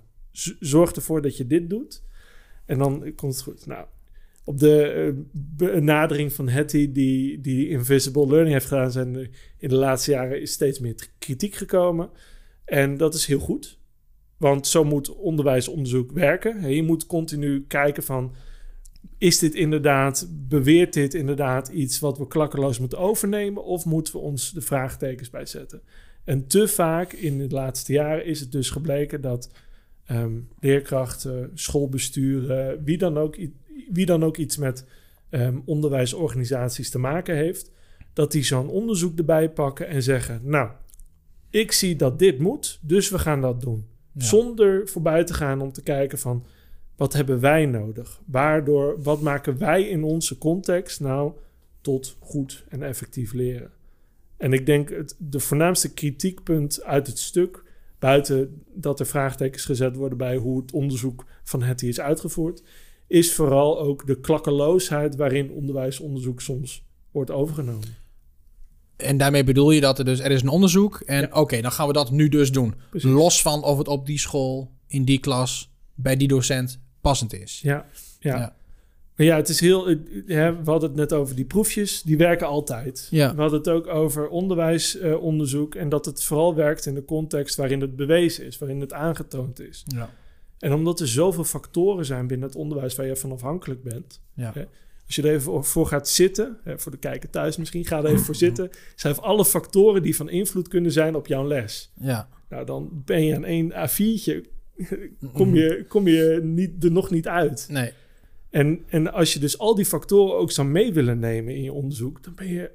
zorg 0.60 0.92
ervoor 0.92 1.22
dat 1.22 1.36
je 1.36 1.46
dit 1.46 1.70
doet. 1.70 2.02
En 2.66 2.78
dan 2.78 3.12
komt 3.16 3.34
het 3.34 3.42
goed. 3.42 3.66
Nou, 3.66 3.84
op 4.44 4.58
de 4.58 4.82
eh, 4.82 5.12
benadering 5.32 6.32
van 6.32 6.48
Hattie, 6.48 6.92
die, 6.92 7.40
die 7.40 7.68
Invisible 7.68 8.26
Learning 8.26 8.52
heeft 8.52 8.66
gedaan, 8.66 8.92
zijn 8.92 9.14
er 9.14 9.30
in 9.58 9.68
de 9.68 9.74
laatste 9.74 10.10
jaren 10.10 10.40
is 10.40 10.52
steeds 10.52 10.78
meer 10.78 11.08
kritiek 11.18 11.54
gekomen. 11.54 12.10
En 12.64 12.96
dat 12.96 13.14
is 13.14 13.26
heel 13.26 13.38
goed. 13.38 13.78
Want 14.36 14.66
zo 14.66 14.84
moet 14.84 15.14
onderwijsonderzoek 15.14 16.12
werken. 16.12 16.74
Je 16.74 16.82
moet 16.82 17.06
continu 17.06 17.64
kijken 17.66 18.02
van... 18.02 18.34
is 19.18 19.38
dit 19.38 19.54
inderdaad, 19.54 20.28
beweert 20.48 20.92
dit 20.92 21.14
inderdaad 21.14 21.68
iets 21.68 21.98
wat 21.98 22.18
we 22.18 22.26
klakkeloos 22.26 22.78
moeten 22.78 22.98
overnemen... 22.98 23.64
of 23.64 23.84
moeten 23.84 24.12
we 24.12 24.18
ons 24.18 24.52
de 24.52 24.60
vraagtekens 24.60 25.30
bij 25.30 25.46
zetten? 25.46 25.82
En 26.24 26.46
te 26.46 26.68
vaak 26.68 27.12
in 27.12 27.38
de 27.38 27.48
laatste 27.48 27.92
jaren 27.92 28.24
is 28.24 28.40
het 28.40 28.52
dus 28.52 28.70
gebleken 28.70 29.20
dat 29.20 29.50
ehm, 30.04 30.38
leerkrachten, 30.60 31.50
schoolbesturen... 31.54 32.84
Wie 32.84 32.98
dan, 32.98 33.18
ook, 33.18 33.36
wie 33.90 34.06
dan 34.06 34.24
ook 34.24 34.36
iets 34.36 34.56
met 34.56 34.86
ehm, 35.30 35.58
onderwijsorganisaties 35.64 36.90
te 36.90 36.98
maken 36.98 37.36
heeft... 37.36 37.70
dat 38.12 38.32
die 38.32 38.44
zo'n 38.44 38.68
onderzoek 38.68 39.18
erbij 39.18 39.50
pakken 39.50 39.86
en 39.88 40.02
zeggen... 40.02 40.40
nou, 40.44 40.70
ik 41.50 41.72
zie 41.72 41.96
dat 41.96 42.18
dit 42.18 42.38
moet, 42.38 42.78
dus 42.82 43.08
we 43.08 43.18
gaan 43.18 43.40
dat 43.40 43.60
doen. 43.60 43.86
Ja. 44.12 44.24
Zonder 44.24 44.88
voorbij 44.88 45.24
te 45.24 45.34
gaan 45.34 45.60
om 45.60 45.72
te 45.72 45.82
kijken 45.82 46.18
van 46.18 46.46
wat 46.96 47.12
hebben 47.12 47.40
wij 47.40 47.66
nodig? 47.66 48.20
Waardoor, 48.26 49.02
wat 49.02 49.20
maken 49.20 49.58
wij 49.58 49.88
in 49.88 50.04
onze 50.04 50.38
context 50.38 51.00
nou 51.00 51.32
tot 51.80 52.16
goed 52.18 52.64
en 52.68 52.82
effectief 52.82 53.32
leren? 53.32 53.70
En 54.36 54.52
ik 54.52 54.66
denk 54.66 54.90
het 54.90 55.14
de 55.18 55.40
voornaamste 55.40 55.92
kritiekpunt 55.92 56.82
uit 56.82 57.06
het 57.06 57.18
stuk, 57.18 57.62
buiten 57.98 58.62
dat 58.74 59.00
er 59.00 59.06
vraagtekens 59.06 59.64
gezet 59.64 59.96
worden 59.96 60.18
bij 60.18 60.36
hoe 60.36 60.60
het 60.60 60.72
onderzoek 60.72 61.24
van 61.44 61.62
Hetty 61.62 61.86
is 61.86 62.00
uitgevoerd, 62.00 62.62
is 63.10 63.34
vooral 63.34 63.78
ook 63.80 64.06
de 64.06 64.20
klakkeloosheid 64.20 65.16
waarin 65.16 65.50
onderwijsonderzoek 65.50 66.40
soms 66.40 66.84
wordt 67.10 67.30
overgenomen. 67.30 67.88
En 68.96 69.16
daarmee 69.16 69.44
bedoel 69.44 69.70
je 69.70 69.80
dat 69.80 69.98
er 69.98 70.04
dus 70.04 70.20
er 70.20 70.30
is 70.30 70.42
een 70.42 70.48
onderzoek 70.48 71.00
en 71.00 71.20
Ja. 71.20 71.28
oké, 71.32 71.60
dan 71.60 71.72
gaan 71.72 71.86
we 71.86 71.92
dat 71.92 72.10
nu 72.10 72.28
dus 72.28 72.52
doen. 72.52 72.74
Precies. 72.90 73.10
Los 73.10 73.42
van 73.42 73.62
of 73.64 73.78
het 73.78 73.88
op 73.88 74.06
die 74.06 74.18
school, 74.18 74.70
in 74.86 75.04
die 75.04 75.18
klas, 75.18 75.70
bij 75.94 76.16
die 76.16 76.28
docent 76.28 76.80
passend 77.00 77.32
is. 77.32 77.60
Ja, 77.62 77.86
ja. 78.20 78.36
Ja. 78.36 78.56
Maar 79.16 79.26
ja, 79.26 79.36
het 79.36 79.48
is 79.48 79.60
heel. 79.60 79.86
hè, 80.26 80.62
we 80.62 80.70
hadden 80.70 80.88
het 80.88 80.98
net 80.98 81.12
over 81.12 81.34
die 81.36 81.44
proefjes, 81.44 82.02
die 82.02 82.16
werken 82.16 82.46
altijd. 82.46 83.08
Ja. 83.10 83.34
We 83.34 83.40
hadden 83.40 83.58
het 83.58 83.68
ook 83.68 83.86
over 83.86 84.28
onderwijsonderzoek 84.28 85.74
en 85.74 85.88
dat 85.88 86.04
het 86.04 86.22
vooral 86.24 86.54
werkt 86.54 86.86
in 86.86 86.94
de 86.94 87.04
context 87.04 87.56
waarin 87.56 87.80
het 87.80 87.96
bewezen 87.96 88.44
is, 88.46 88.58
waarin 88.58 88.80
het 88.80 88.92
aangetoond 88.92 89.60
is. 89.60 89.82
Ja. 89.86 90.10
En 90.60 90.72
omdat 90.72 91.00
er 91.00 91.08
zoveel 91.08 91.44
factoren 91.44 92.04
zijn 92.04 92.26
binnen 92.26 92.48
het 92.48 92.56
onderwijs 92.56 92.96
waar 92.96 93.06
je 93.06 93.16
van 93.16 93.32
afhankelijk 93.32 93.82
bent. 93.82 94.20
Ja. 94.34 94.50
Hè, 94.54 94.64
als 95.06 95.14
je 95.16 95.22
er 95.22 95.34
even 95.34 95.64
voor- 95.64 95.86
gaat 95.86 96.08
zitten, 96.08 96.58
hè, 96.64 96.78
voor 96.78 96.92
de 96.92 96.98
kijker 96.98 97.30
thuis 97.30 97.56
misschien, 97.56 97.84
ga 97.86 97.98
er 97.98 98.04
even 98.04 98.24
voor 98.24 98.34
zitten. 98.34 98.70
Schrijf 98.94 99.18
alle 99.18 99.44
factoren 99.44 100.02
die 100.02 100.16
van 100.16 100.28
invloed 100.30 100.68
kunnen 100.68 100.92
zijn 100.92 101.14
op 101.14 101.26
jouw 101.26 101.46
les. 101.46 101.92
Ja. 102.00 102.28
Nou, 102.48 102.64
dan 102.66 103.02
ben 103.04 103.24
je 103.24 103.34
aan 103.36 103.44
één 103.44 103.72
A4'tje, 103.72 104.40
kom 105.34 105.54
je, 105.54 105.84
kom 105.88 106.08
je 106.08 106.40
niet, 106.42 106.84
er 106.84 106.92
nog 106.92 107.10
niet 107.10 107.28
uit. 107.28 107.66
Nee. 107.70 107.92
En, 108.50 108.82
en 108.88 109.12
als 109.12 109.32
je 109.32 109.40
dus 109.40 109.58
al 109.58 109.74
die 109.74 109.84
factoren 109.84 110.36
ook 110.36 110.50
zou 110.50 110.68
mee 110.68 110.92
willen 110.92 111.18
nemen 111.18 111.54
in 111.54 111.62
je 111.62 111.72
onderzoek, 111.72 112.22
dan 112.22 112.34
ben 112.34 112.46
je, 112.48 112.70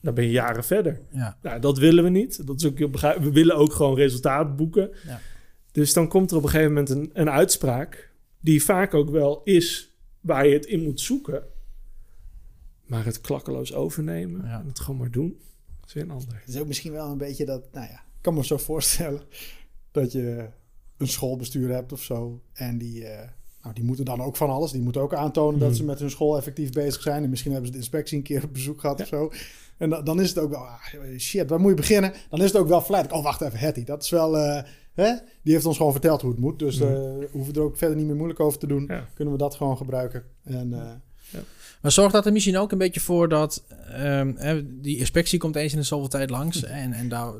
dan 0.00 0.14
ben 0.14 0.24
je 0.24 0.30
jaren 0.30 0.64
verder. 0.64 1.00
Ja. 1.10 1.38
Nou, 1.42 1.60
dat 1.60 1.78
willen 1.78 2.04
we 2.04 2.10
niet. 2.10 2.46
Dat 2.46 2.56
is 2.60 2.66
ook. 2.66 2.78
We 3.22 3.30
willen 3.32 3.56
ook 3.56 3.72
gewoon 3.72 3.96
resultaat 3.96 4.56
boeken. 4.56 4.90
Ja. 5.06 5.20
Dus 5.76 5.92
dan 5.92 6.08
komt 6.08 6.30
er 6.30 6.36
op 6.36 6.42
een 6.42 6.48
gegeven 6.48 6.72
moment 6.72 6.90
een, 6.90 7.10
een 7.12 7.30
uitspraak 7.30 8.10
die 8.40 8.64
vaak 8.64 8.94
ook 8.94 9.10
wel 9.10 9.40
is 9.44 9.96
waar 10.20 10.46
je 10.46 10.52
het 10.54 10.64
in 10.66 10.82
moet 10.82 11.00
zoeken. 11.00 11.42
Maar 12.86 13.04
het 13.04 13.20
klakkeloos 13.20 13.74
overnemen 13.74 14.44
Ja. 14.46 14.60
en 14.60 14.66
het 14.66 14.80
gewoon 14.80 15.00
maar 15.00 15.10
doen, 15.10 15.38
is 15.86 15.92
weer 15.92 16.02
een 16.02 16.10
ander. 16.10 16.40
Het 16.44 16.54
is 16.54 16.60
ook 16.60 16.66
misschien 16.66 16.92
wel 16.92 17.10
een 17.10 17.18
beetje 17.18 17.44
dat, 17.44 17.62
nou 17.72 17.86
ja, 17.86 17.92
ik 17.94 18.20
kan 18.22 18.34
me 18.34 18.44
zo 18.44 18.56
voorstellen 18.56 19.20
dat 19.90 20.12
je 20.12 20.48
een 20.96 21.08
schoolbestuur 21.08 21.68
hebt 21.70 21.92
of 21.92 22.02
zo. 22.02 22.40
En 22.52 22.78
die, 22.78 23.04
eh, 23.06 23.28
nou, 23.62 23.74
die 23.74 23.84
moeten 23.84 24.04
dan 24.04 24.20
ook 24.20 24.36
van 24.36 24.50
alles. 24.50 24.70
Die 24.72 24.82
moeten 24.82 25.00
ook 25.00 25.14
aantonen 25.14 25.58
dat 25.58 25.68
Hmm. 25.68 25.76
ze 25.76 25.84
met 25.84 25.98
hun 25.98 26.10
school 26.10 26.36
effectief 26.36 26.70
bezig 26.72 27.02
zijn. 27.02 27.22
En 27.22 27.30
misschien 27.30 27.50
hebben 27.50 27.68
ze 27.68 27.72
de 27.76 27.80
inspectie 27.82 28.16
een 28.18 28.22
keer 28.24 28.44
op 28.44 28.52
bezoek 28.52 28.80
gehad 28.80 28.98
Ja. 28.98 29.04
of 29.04 29.08
zo. 29.10 29.32
En 29.76 29.90
da- 29.90 30.02
dan 30.02 30.20
is 30.20 30.28
het 30.28 30.38
ook 30.38 30.50
wel, 30.50 30.58
ah, 30.66 30.84
shit, 31.18 31.50
waar 31.50 31.60
moet 31.60 31.70
je 31.70 31.76
beginnen? 31.76 32.12
Dan 32.30 32.38
is 32.42 32.46
het 32.52 32.56
ook 32.56 32.68
wel 32.68 32.80
flat. 32.80 33.12
Oh, 33.12 33.22
wacht 33.22 33.40
even, 33.40 33.58
Hetty. 33.58 33.84
Dat 33.84 34.02
is 34.02 34.10
wel, 34.10 34.38
eh, 34.38 34.62
hè? 34.96 35.14
Die 35.42 35.52
heeft 35.52 35.66
ons 35.66 35.76
gewoon 35.76 35.92
verteld 35.92 36.22
hoe 36.22 36.30
het 36.30 36.40
moet. 36.40 36.58
Dus 36.58 36.80
eh 36.80 36.88
hoeven 37.30 37.52
we 37.52 37.60
er 37.60 37.66
ook 37.66 37.76
verder 37.76 37.96
niet 37.96 38.06
meer 38.06 38.16
moeilijk 38.16 38.40
over 38.40 38.58
te 38.58 38.66
doen. 38.66 38.84
Ja. 38.88 39.08
Kunnen 39.14 39.34
we 39.34 39.40
dat 39.40 39.54
gewoon 39.54 39.76
gebruiken. 39.76 40.22
En 40.44 40.72
eh, 40.72 41.40
Maar 41.82 41.92
zorgt 41.92 42.12
dat 42.12 42.26
er 42.26 42.32
misschien 42.32 42.58
ook 42.58 42.72
een 42.72 42.78
beetje 42.78 43.00
voor 43.00 43.28
dat 43.28 43.64
ehm, 43.92 44.32
hè, 44.36 44.80
die 44.80 44.98
inspectie 44.98 45.38
komt 45.38 45.56
eens 45.56 45.72
in 45.72 45.78
de 45.78 45.84
zoveel 45.84 46.08
tijd 46.08 46.30
langs. 46.30 46.62
En, 46.64 46.92
en 46.92 47.08
daar, 47.08 47.32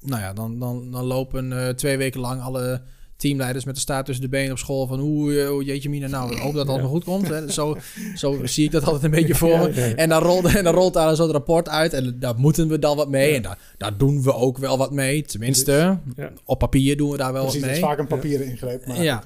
nou 0.00 0.20
ja, 0.20 0.32
dan, 0.32 0.58
dan, 0.58 0.90
dan 0.90 1.04
lopen 1.04 1.52
eh, 1.52 1.68
twee 1.68 1.96
weken 1.96 2.20
lang 2.20 2.42
alle 2.42 2.82
teamleiders 3.20 3.64
met 3.64 3.74
de 3.74 3.80
staart 3.80 4.06
tussen 4.06 4.24
de 4.24 4.30
benen 4.30 4.50
op 4.52 4.58
school 4.58 4.86
van 4.86 4.98
hoe 5.00 5.40
eh, 5.40 5.66
jeetje 5.66 5.88
mina, 5.88 6.06
nou, 6.06 6.32
ik 6.32 6.38
hoop 6.38 6.52
dat 6.52 6.60
het 6.60 6.70
allemaal 6.70 6.90
goed 6.90 7.04
komt. 7.04 7.28
Hè. 7.28 7.50
Zo, 7.52 7.76
zo 8.14 8.46
zie 8.46 8.64
ik 8.64 8.70
dat 8.70 8.84
altijd 8.84 9.04
een 9.04 9.10
beetje 9.10 9.34
voor 9.34 9.58
me. 9.58 9.94
En 9.96 10.08
dan 10.08 10.22
rolt, 10.22 10.44
en 10.44 10.64
dan 10.64 10.74
rolt 10.74 10.94
daar 10.94 11.16
zo'n 11.16 11.30
rapport 11.30 11.68
uit 11.68 11.92
en 11.92 12.16
daar 12.18 12.34
moeten 12.38 12.68
we 12.68 12.78
dan 12.78 12.96
wat 12.96 13.08
mee. 13.08 13.28
Ja. 13.30 13.36
En 13.36 13.42
daar, 13.42 13.58
daar 13.78 13.96
doen 13.96 14.22
we 14.22 14.34
ook 14.34 14.58
wel 14.58 14.78
wat 14.78 14.92
mee. 14.92 15.22
Tenminste, 15.22 15.98
Ja. 16.16 16.32
op 16.44 16.58
papier 16.58 16.96
doen 16.96 17.10
we 17.10 17.16
daar 17.16 17.32
wel 17.32 17.42
precies, 17.42 17.60
wat 17.60 17.68
het 17.68 17.78
is 17.78 17.82
mee. 17.84 17.90
vaak 17.90 18.00
een 18.00 18.06
papieren 18.16 18.46
ingreep. 18.46 18.86
Maar 18.86 19.02
Ja. 19.02 19.22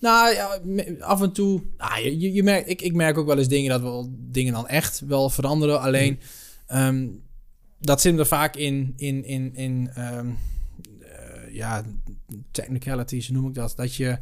Nou 0.00 0.36
af 1.00 1.22
en 1.22 1.32
toe. 1.32 1.62
Nou, 1.78 2.02
je, 2.18 2.32
je- 2.32 2.42
merkt, 2.42 2.68
ik, 2.70 2.82
ik 2.82 2.94
merk 2.94 3.18
ook 3.18 3.26
wel 3.26 3.38
eens 3.38 3.48
dingen 3.48 3.70
dat 3.70 3.80
wel 3.80 4.08
dingen 4.30 4.52
dan 4.52 4.68
echt 4.68 5.02
wel 5.06 5.30
veranderen. 5.30 5.80
Alleen 5.80 6.18
ehm, 6.66 7.06
dat 7.80 8.00
zit 8.00 8.18
er 8.18 8.26
vaak 8.26 8.56
in, 8.56 8.92
in, 8.96 9.24
in, 9.24 9.54
in 9.54 9.90
ehm, 9.94 10.26
eh, 11.00 11.54
ja, 11.54 11.82
technicalities 12.50 13.28
noem 13.28 13.46
ik 13.46 13.54
dat. 13.54 13.72
Dat 13.76 13.94
je. 13.94 14.18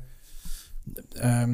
ehm, 1.13 1.51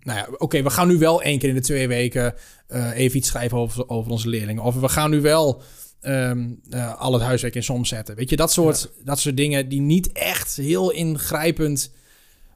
nou 0.00 0.18
ja, 0.18 0.28
oké, 0.38 0.62
we 0.62 0.70
gaan 0.70 0.88
nu 0.88 0.98
wel 0.98 1.22
één 1.22 1.38
keer 1.38 1.48
in 1.48 1.54
de 1.54 1.60
twee 1.60 1.88
weken 1.88 2.34
eh, 2.66 2.98
even 2.98 3.18
iets 3.18 3.28
schrijven 3.28 3.58
over, 3.58 3.88
over 3.88 4.10
onze 4.10 4.28
leerlingen. 4.28 4.62
Of 4.62 4.80
we 4.80 4.88
gaan 4.88 5.10
nu 5.10 5.20
wel 5.20 5.62
ehm, 6.00 6.50
eh, 6.70 7.00
al 7.00 7.12
het 7.12 7.22
huiswerk 7.22 7.54
in 7.54 7.62
som 7.62 7.84
zetten. 7.84 8.16
Weet 8.16 8.30
je, 8.30 8.36
dat 8.36 8.52
soort, 8.52 8.92
dat 9.04 9.18
soort 9.18 9.36
dingen 9.36 9.68
die 9.68 9.80
niet 9.80 10.12
echt 10.12 10.56
heel 10.56 10.90
ingrijpend 10.90 11.94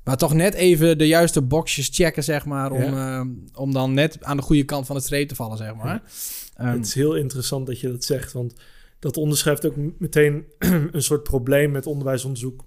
maar 0.04 0.16
toch 0.16 0.34
net 0.34 0.54
even 0.54 0.98
de 0.98 1.06
juiste 1.06 1.42
boxjes 1.42 1.88
checken, 1.92 2.24
zeg 2.24 2.44
maar. 2.44 2.72
Om, 2.72 2.82
eh, 2.82 3.20
om 3.54 3.72
dan 3.72 3.94
net 3.94 4.24
aan 4.24 4.36
de 4.36 4.42
goede 4.42 4.64
kant 4.64 4.86
van 4.86 4.96
het 4.96 5.04
streep 5.04 5.28
te 5.28 5.34
vallen, 5.34 5.56
zeg 5.56 5.74
maar. 5.74 6.02
Ehm, 6.56 6.68
Het 6.68 6.86
is 6.86 6.94
heel 6.94 7.14
interessant 7.16 7.66
dat 7.66 7.80
je 7.80 7.90
dat 7.90 8.04
zegt, 8.04 8.32
want 8.32 8.54
dat 8.98 9.16
onderschrijft 9.16 9.66
ook 9.66 9.74
meteen 9.98 10.44
een 10.92 11.02
soort 11.02 11.22
probleem 11.22 11.70
met 11.70 11.86
onderwijsonderzoek. 11.86 12.64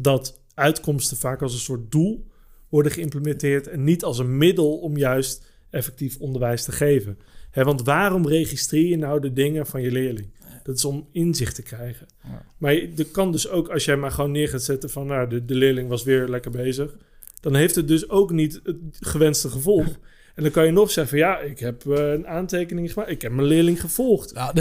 Dat 0.00 0.40
uitkomsten 0.54 1.16
vaak 1.16 1.42
als 1.42 1.52
een 1.52 1.58
soort 1.58 1.90
doel 1.90 2.26
worden 2.68 2.92
geïmplementeerd 2.92 3.66
en 3.66 3.84
niet 3.84 4.04
als 4.04 4.18
een 4.18 4.36
middel 4.36 4.78
om 4.78 4.96
juist 4.96 5.46
effectief 5.70 6.18
onderwijs 6.18 6.64
te 6.64 6.72
geven. 6.72 7.18
Want 7.52 7.82
waarom 7.82 8.26
registreer 8.26 8.86
je 8.86 8.96
nou 8.96 9.20
de 9.20 9.32
dingen 9.32 9.66
van 9.66 9.82
je 9.82 9.90
leerling? 9.90 10.28
Dat 10.62 10.76
is 10.76 10.84
om 10.84 11.08
inzicht 11.12 11.54
te 11.54 11.62
krijgen. 11.62 12.06
Ja. 12.22 12.44
Maar 12.58 12.72
er 12.72 13.06
kan 13.12 13.32
dus 13.32 13.48
ook, 13.48 13.68
als 13.68 13.84
jij 13.84 13.96
maar 13.96 14.10
gewoon 14.10 14.30
neer 14.30 14.48
gaat 14.48 14.62
zetten 14.62 14.90
van, 14.90 15.06
nou, 15.06 15.28
de, 15.28 15.44
de 15.44 15.54
leerling 15.54 15.88
was 15.88 16.02
weer 16.02 16.28
lekker 16.28 16.50
bezig, 16.50 16.96
dan 17.40 17.54
heeft 17.54 17.74
het 17.74 17.88
dus 17.88 18.08
ook 18.08 18.30
niet 18.30 18.60
het 18.64 18.76
gewenste 19.00 19.48
gevolg. 19.48 19.98
En 20.38 20.44
dan 20.44 20.52
kan 20.52 20.64
je 20.66 20.72
nog 20.72 20.90
zeggen, 20.90 21.18
van, 21.18 21.28
ja, 21.28 21.38
ik 21.38 21.58
heb 21.58 21.86
eh, 21.86 22.10
een 22.12 22.26
aantekening 22.26 22.92
gemaakt, 22.92 23.10
ik 23.10 23.22
heb 23.22 23.32
mijn 23.32 23.46
leerling 23.46 23.80
gevolgd. 23.80 24.32
nou, 24.34 24.54
de, 24.54 24.60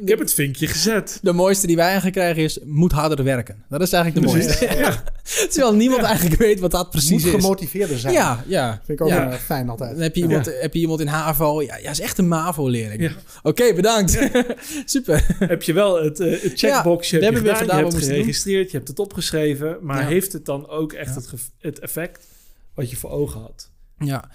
Ik 0.00 0.08
heb 0.08 0.18
het 0.18 0.32
vinkje 0.34 0.66
gezet. 0.66 1.18
de 1.22 1.32
mooiste 1.32 1.66
die 1.66 1.76
wij 1.76 1.84
eigenlijk 1.84 2.16
krijgen 2.16 2.42
is... 2.42 2.58
moet 2.64 2.92
harder 2.92 3.24
werken. 3.24 3.64
Dat 3.68 3.80
is 3.80 3.92
eigenlijk 3.92 4.26
de 4.26 4.32
mooiste. 4.32 4.66
Ja. 4.76 5.02
Terwijl 5.50 5.74
niemand 5.74 6.02
eigenlijk 6.02 6.40
weet 6.40 6.60
wat 6.60 6.70
dat 6.70 6.90
precies 6.90 7.10
Moet 7.10 7.24
is. 7.24 7.30
gemotiveerder 7.30 7.98
zijn. 7.98 8.12
Ja, 8.14 8.44
ja. 8.46 8.80
Vind 8.84 9.00
ik 9.00 9.06
ook 9.06 9.12
ja. 9.12 9.30
eh, 9.30 9.38
fijn 9.38 9.68
altijd. 9.68 9.90
Dan 9.92 10.00
heb 10.02 10.14
je 10.16 10.22
iemand, 10.22 10.46
heb 10.60 10.74
je 10.74 10.80
iemand 10.80 11.00
in 11.00 11.06
HAVO. 11.06 11.62
Ja, 11.62 11.76
ja, 11.76 11.90
is 11.90 12.00
echt 12.00 12.18
een 12.18 12.28
MAVO-leerling. 12.28 13.02
Ja. 13.02 13.10
Oké, 13.42 13.74
bedankt. 13.74 14.18
Super. 14.84 15.26
heb 15.38 15.62
je 15.62 15.72
wel 15.72 16.02
het, 16.02 16.20
eh, 16.20 16.42
het 16.42 16.58
checkboxje 16.58 17.18
we 17.18 17.24
heb 17.24 17.32
je 17.34 17.38
hebben 17.38 17.42
weer 17.42 17.56
gedaan, 17.60 17.76
gedaan 17.76 17.90
je 17.90 17.96
hebt 17.96 18.04
geregistreerd, 18.12 18.70
je 18.70 18.76
hebt 18.76 18.88
het 18.88 18.98
opgeschreven, 18.98 19.76
maar 19.80 20.00
Ja. 20.00 20.06
heeft 20.08 20.32
het 20.32 20.44
dan 20.44 20.68
ook 20.68 20.92
echt 20.92 21.14
Ja. 21.14 21.20
het, 21.20 21.50
het 21.60 21.78
effect 21.78 22.24
wat 22.74 22.90
je 22.90 22.96
voor 22.96 23.10
ogen 23.10 23.40
had? 23.40 23.70
Ja. 23.98 24.30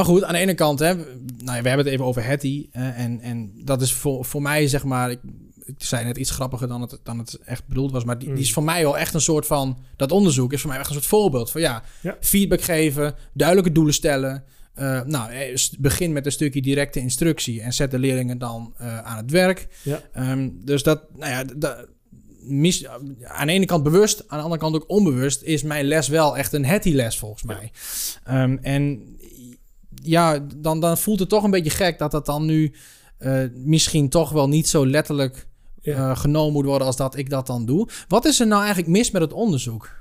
Maar 0.00 0.08
goed, 0.08 0.24
aan 0.24 0.32
de 0.32 0.38
ene 0.38 0.54
kant, 0.54 0.78
hè, 0.78 0.96
we- 0.96 1.16
nou 1.38 1.56
ja, 1.56 1.62
we 1.62 1.68
hebben 1.68 1.84
het 1.86 1.94
even 1.94 2.04
over 2.04 2.26
Hattie. 2.26 2.68
en, 2.72 3.20
en 3.20 3.52
dat 3.64 3.82
is 3.82 3.92
voor, 3.92 4.24
voor 4.24 4.42
mij, 4.42 4.66
zeg 4.68 4.84
maar, 4.84 5.10
ik, 5.10 5.20
ik 5.64 5.74
zei 5.78 6.04
net 6.04 6.16
iets 6.16 6.30
grappiger 6.30 6.68
dan 6.68 6.80
het, 6.80 6.98
dan 7.02 7.18
het 7.18 7.38
echt 7.44 7.66
bedoeld 7.66 7.92
was. 7.92 8.04
Maar 8.04 8.18
die, 8.18 8.28
Mm. 8.28 8.34
die 8.34 8.44
is 8.44 8.52
voor 8.52 8.62
mij 8.62 8.82
wel 8.82 8.98
echt 8.98 9.14
een 9.14 9.20
soort 9.20 9.46
van, 9.46 9.78
dat 9.96 10.12
onderzoek 10.12 10.52
is 10.52 10.60
voor 10.60 10.70
mij 10.70 10.78
echt 10.78 10.88
een 10.88 10.94
soort 10.94 11.06
voorbeeld 11.06 11.50
van 11.50 11.60
ja, 11.60 11.82
Ja. 12.02 12.16
feedback 12.20 12.60
geven, 12.60 13.14
duidelijke 13.34 13.72
doelen 13.72 13.94
stellen. 13.94 14.44
Eh, 14.74 15.00
nou, 15.02 15.30
eh, 15.32 15.56
begin 15.78 16.12
met 16.12 16.26
een 16.26 16.32
stukje 16.32 16.62
directe 16.62 17.00
instructie 17.00 17.60
en 17.62 17.72
zet 17.72 17.90
de 17.90 17.98
leerlingen 17.98 18.38
dan 18.38 18.74
eh, 18.76 18.98
aan 18.98 19.16
het 19.16 19.30
werk. 19.30 19.68
Ja. 19.82 20.00
Ehm, 20.12 20.48
dus 20.64 20.82
dat, 20.82 21.02
nou 21.16 21.30
ja, 21.30 21.44
dat, 21.56 21.86
mis, 22.42 22.86
aan 23.24 23.46
de 23.46 23.52
ene 23.52 23.64
kant 23.66 23.82
bewust, 23.82 24.24
aan 24.28 24.38
de 24.38 24.44
andere 24.44 24.60
kant 24.60 24.74
ook 24.74 24.84
onbewust, 24.90 25.42
is 25.42 25.62
mijn 25.62 25.84
les 25.84 26.08
wel 26.08 26.36
echt 26.36 26.52
een 26.52 26.64
Hattie-les 26.66 27.18
volgens 27.18 27.42
mij. 27.42 27.70
Ehm, 28.24 28.56
en 28.62 29.02
ja, 30.02 30.46
dan, 30.56 30.80
dan 30.80 30.98
voelt 30.98 31.18
het 31.20 31.28
toch 31.28 31.44
een 31.44 31.50
beetje 31.50 31.70
gek 31.70 31.98
dat 31.98 32.10
dat 32.10 32.26
dan 32.26 32.46
nu 32.46 32.72
eh, 33.18 33.42
misschien 33.54 34.08
toch 34.08 34.30
wel 34.30 34.48
niet 34.48 34.68
zo 34.68 34.86
letterlijk 34.86 35.46
Ja. 35.80 35.94
eh, 36.10 36.16
genomen 36.16 36.52
moet 36.52 36.64
worden 36.64 36.86
als 36.86 36.96
dat 36.96 37.16
ik 37.16 37.30
dat 37.30 37.46
dan 37.46 37.66
doe. 37.66 37.88
Wat 38.08 38.24
is 38.24 38.40
er 38.40 38.46
nou 38.46 38.60
eigenlijk 38.60 38.90
mis 38.92 39.10
met 39.10 39.22
het 39.22 39.32
onderzoek? 39.32 39.98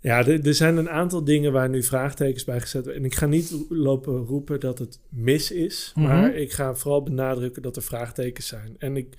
Ja, 0.00 0.18
er, 0.26 0.46
er 0.46 0.54
zijn 0.54 0.76
een 0.76 0.90
aantal 0.90 1.24
dingen 1.24 1.52
waar 1.52 1.68
nu 1.68 1.82
vraagtekens 1.82 2.44
bij 2.44 2.60
gezet 2.60 2.84
worden. 2.84 3.00
En 3.02 3.06
ik 3.06 3.14
ga 3.14 3.26
niet 3.26 3.54
lopen 3.68 4.24
roepen 4.24 4.60
dat 4.60 4.78
het 4.78 4.98
mis 5.08 5.50
is, 5.50 5.92
Mhm. 5.94 6.06
maar 6.06 6.34
ik 6.34 6.52
ga 6.52 6.74
vooral 6.74 7.02
benadrukken 7.02 7.62
dat 7.62 7.76
er 7.76 7.82
vraagtekens 7.82 8.46
zijn. 8.46 8.74
En 8.78 8.96
ik, 8.96 9.14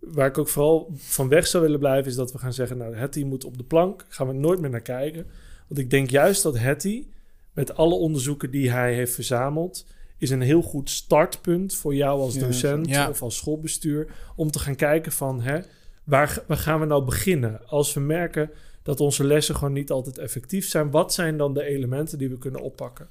waar 0.00 0.26
ik 0.26 0.38
ook 0.38 0.48
vooral 0.48 0.90
van 0.96 1.28
weg 1.28 1.46
zou 1.46 1.62
willen 1.62 1.78
blijven, 1.78 2.10
is 2.10 2.16
dat 2.16 2.32
we 2.32 2.38
gaan 2.38 2.52
zeggen, 2.52 2.76
nou, 2.78 2.94
Hetty 2.96 3.22
moet 3.22 3.44
op 3.44 3.56
de 3.58 3.64
plank, 3.64 4.04
gaan 4.08 4.26
we 4.26 4.32
nooit 4.32 4.60
meer 4.60 4.70
naar 4.70 4.80
kijken. 4.80 5.26
Want 5.68 5.80
ik 5.80 5.90
denk 5.90 6.10
juist 6.10 6.42
dat 6.42 6.58
Hetty, 6.58 7.06
met 7.52 7.74
alle 7.74 7.94
onderzoeken 7.94 8.50
die 8.50 8.70
hij 8.70 8.94
heeft 8.94 9.14
verzameld, 9.14 9.86
is 10.18 10.30
een 10.30 10.40
heel 10.40 10.62
goed 10.62 10.90
startpunt 10.90 11.74
voor 11.74 11.94
jou 11.94 12.20
als 12.20 12.38
docent 12.38 12.88
ja. 12.88 13.08
of 13.08 13.22
als 13.22 13.36
schoolbestuur, 13.36 14.06
om 14.36 14.50
te 14.50 14.58
gaan 14.58 14.76
kijken 14.76 15.12
van, 15.12 15.40
hè, 15.40 15.60
waar, 16.04 16.42
waar 16.46 16.56
gaan 16.56 16.80
we 16.80 16.86
nou 16.86 17.04
beginnen? 17.04 17.66
Als 17.66 17.94
we 17.94 18.00
merken 18.00 18.50
dat 18.82 19.00
onze 19.00 19.24
lessen 19.24 19.54
gewoon 19.54 19.72
niet 19.72 19.90
altijd 19.90 20.18
effectief 20.18 20.68
zijn. 20.68 20.90
Wat 20.90 21.14
zijn 21.14 21.36
dan 21.36 21.54
de 21.54 21.62
elementen 21.64 22.18
die 22.18 22.28
we 22.28 22.38
kunnen 22.38 22.60
oppakken? 22.60 23.08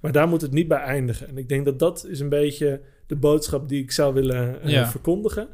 Maar 0.00 0.12
daar 0.12 0.28
moet 0.28 0.40
het 0.40 0.52
niet 0.52 0.68
bij 0.68 0.78
eindigen. 0.78 1.28
En 1.28 1.38
ik 1.38 1.48
denk 1.48 1.64
dat 1.64 1.78
dat 1.78 2.04
is 2.04 2.20
een 2.20 2.28
beetje 2.28 2.80
de 3.06 3.16
boodschap 3.16 3.68
die 3.68 3.82
ik 3.82 3.92
zou 3.92 4.14
willen 4.14 4.62
eh, 4.62 4.70
Ja. 4.70 4.90
verkondigen. 4.90 5.48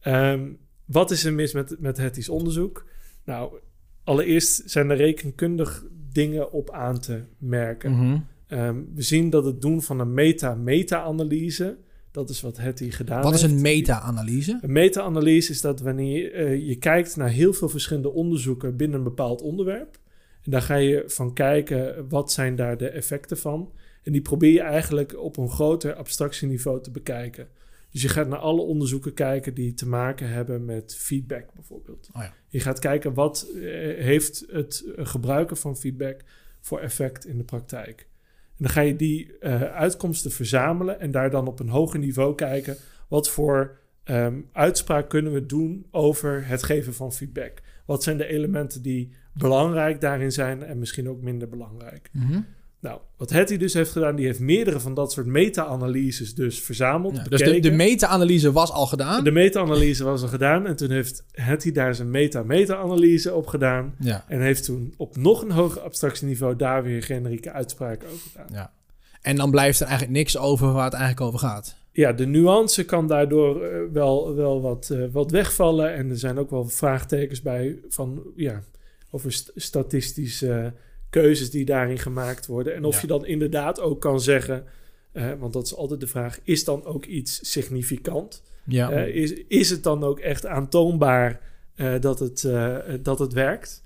Ehm, 0.00 0.50
wat 0.84 1.10
is 1.10 1.24
er 1.24 1.32
mis 1.32 1.52
met, 1.52 1.76
met 1.78 1.96
Hetty's 1.96 2.28
onderzoek? 2.28 2.86
Nou, 3.24 3.58
allereerst 4.04 4.62
zijn 4.70 4.90
er 4.90 4.96
rekenkundig 4.96 5.84
dingen 6.12 6.52
op 6.52 6.70
aan 6.70 7.00
te 7.00 7.22
merken. 7.38 7.92
Mhm. 7.92 8.18
Ehm, 8.46 8.76
we 8.94 9.02
zien 9.02 9.30
dat 9.30 9.44
het 9.44 9.60
doen 9.60 9.82
van 9.82 10.00
een 10.00 10.14
meta-meta-analyse, 10.14 11.76
dat 12.10 12.30
is 12.30 12.40
wat 12.40 12.56
Hetty 12.56 12.90
gedaan 12.90 13.22
Wat 13.22 13.34
is 13.34 13.42
heeft. 13.42 13.54
een 13.54 13.60
meta-analyse? 13.60 14.58
Een 14.62 14.72
meta-analyse 14.72 15.50
is 15.50 15.60
dat 15.60 15.80
wanneer 15.80 16.32
eh, 16.32 16.66
je 16.68 16.76
kijkt 16.76 17.16
naar 17.16 17.28
heel 17.28 17.52
veel 17.52 17.68
verschillende 17.68 18.12
onderzoeken 18.12 18.76
binnen 18.76 18.98
een 18.98 19.04
bepaald 19.04 19.42
onderwerp. 19.42 19.98
En 20.42 20.50
daar 20.50 20.62
ga 20.62 20.74
je 20.74 21.02
van 21.06 21.32
kijken 21.32 22.08
wat 22.08 22.32
zijn 22.32 22.56
daar 22.56 22.76
de 22.76 22.88
effecten 22.88 23.38
van. 23.38 23.72
En 24.02 24.12
die 24.12 24.22
probeer 24.22 24.52
je 24.52 24.60
eigenlijk 24.60 25.18
op 25.18 25.36
een 25.36 25.50
groter 25.50 25.94
abstractieniveau 25.94 26.82
te 26.82 26.90
bekijken. 26.90 27.48
Dus 27.92 28.02
je 28.02 28.08
gaat 28.08 28.28
naar 28.28 28.38
alle 28.38 28.60
onderzoeken 28.60 29.14
kijken 29.14 29.54
die 29.54 29.74
te 29.74 29.88
maken 29.88 30.28
hebben 30.28 30.64
met 30.64 30.96
feedback 30.96 31.54
bijvoorbeeld. 31.54 32.08
Oh 32.12 32.22
ja. 32.22 32.34
Je 32.48 32.60
gaat 32.60 32.78
kijken 32.78 33.14
wat 33.14 33.46
eh, 33.54 33.62
heeft 34.04 34.44
het 34.50 34.84
gebruiken 34.96 35.56
van 35.56 35.76
feedback 35.76 36.20
voor 36.60 36.80
effect 36.80 37.26
in 37.26 37.38
de 37.38 37.44
praktijk. 37.44 38.08
En 38.48 38.58
dan 38.58 38.68
ga 38.68 38.80
je 38.80 38.96
die 38.96 39.38
eh, 39.38 39.62
uitkomsten 39.62 40.30
verzamelen 40.30 41.00
en 41.00 41.10
daar 41.10 41.30
dan 41.30 41.46
op 41.46 41.60
een 41.60 41.68
hoger 41.68 41.98
niveau 41.98 42.34
kijken 42.34 42.76
wat 43.08 43.30
voor 43.30 43.78
ehm, 44.04 44.40
uitspraak 44.52 45.08
kunnen 45.08 45.32
we 45.32 45.46
doen 45.46 45.86
over 45.90 46.46
het 46.46 46.62
geven 46.62 46.94
van 46.94 47.12
feedback. 47.12 47.62
Wat 47.86 48.02
zijn 48.02 48.16
de 48.16 48.26
elementen 48.26 48.82
die 48.82 49.12
belangrijk 49.32 50.00
daarin 50.00 50.32
zijn 50.32 50.62
en 50.62 50.78
misschien 50.78 51.08
ook 51.08 51.22
minder 51.22 51.48
belangrijk. 51.48 52.08
Mhm. 52.12 52.40
Nou, 52.82 53.00
wat 53.16 53.30
Hetty 53.30 53.56
dus 53.56 53.74
heeft 53.74 53.90
gedaan, 53.90 54.16
die 54.16 54.26
heeft 54.26 54.40
meerdere 54.40 54.80
van 54.80 54.94
dat 54.94 55.12
soort 55.12 55.26
meta-analyses 55.26 56.34
dus 56.34 56.60
verzameld. 56.60 57.16
Ja, 57.16 57.22
dus 57.22 57.60
de, 57.60 57.70
meta-analyse 57.70 58.52
was 58.52 58.70
al 58.70 58.86
gedaan. 58.86 59.24
De 59.24 59.30
meta-analyse 59.30 60.04
was 60.04 60.22
al 60.22 60.28
gedaan 60.28 60.66
en 60.66 60.76
toen 60.76 60.90
heeft 60.90 61.24
Hetty 61.32 61.72
daar 61.72 61.94
zijn 61.94 62.10
meta-meta-analyse 62.10 63.34
op 63.34 63.46
gedaan. 63.46 63.94
Ja, 63.98 64.24
En 64.28 64.40
heeft 64.40 64.64
toen 64.64 64.94
op 64.96 65.16
nog 65.16 65.42
een 65.42 65.50
hoger 65.50 65.80
abstractieniveau 65.80 66.56
daar 66.56 66.82
weer 66.82 67.02
generieke 67.02 67.50
uitspraken 67.52 68.08
over 68.08 68.30
gedaan. 68.30 68.46
ja. 68.52 68.72
En 69.20 69.36
dan 69.36 69.50
blijft 69.50 69.80
er 69.80 69.86
eigenlijk 69.86 70.16
niks 70.16 70.38
over 70.38 70.72
waar 70.72 70.84
het 70.84 70.92
eigenlijk 70.94 71.26
over 71.26 71.38
gaat. 71.48 71.76
Ja, 71.92 72.12
de 72.12 72.26
nuance 72.26 72.84
kan 72.84 73.06
daardoor 73.06 73.62
eh, 73.64 73.78
wel, 73.92 74.34
wel 74.34 74.60
wat, 74.60 74.90
eh, 74.90 74.98
wat 75.12 75.30
wegvallen. 75.30 75.94
En 75.94 76.10
er 76.10 76.18
zijn 76.18 76.38
ook 76.38 76.50
wel 76.50 76.68
vraagtekens 76.68 77.42
bij 77.42 77.78
van, 77.88 78.22
ja, 78.36 78.62
over 79.10 79.32
st- 79.32 79.52
statistische 79.54 80.72
keuzes 81.12 81.50
die 81.50 81.64
daarin 81.64 81.98
gemaakt 81.98 82.46
worden. 82.46 82.74
En 82.74 82.84
of 82.84 82.94
Ja. 82.94 83.00
je 83.00 83.06
dan 83.06 83.26
inderdaad 83.26 83.80
ook 83.80 84.00
kan 84.00 84.20
zeggen, 84.20 84.64
eh, 85.12 85.30
want 85.38 85.52
dat 85.52 85.64
is 85.66 85.74
altijd 85.76 86.00
de 86.00 86.06
vraag, 86.06 86.40
is 86.42 86.64
dan 86.64 86.84
ook 86.84 87.04
iets 87.04 87.50
significant? 87.50 88.42
Ja, 88.64 88.90
Eh, 88.90 89.14
is, 89.14 89.32
is 89.48 89.70
het 89.70 89.82
dan 89.82 90.04
ook 90.04 90.18
echt 90.18 90.46
aantoonbaar 90.46 91.40
eh, 91.74 92.00
dat, 92.00 92.18
het, 92.18 92.44
eh, 92.44 92.76
dat 93.02 93.18
het 93.18 93.32
werkt? 93.32 93.82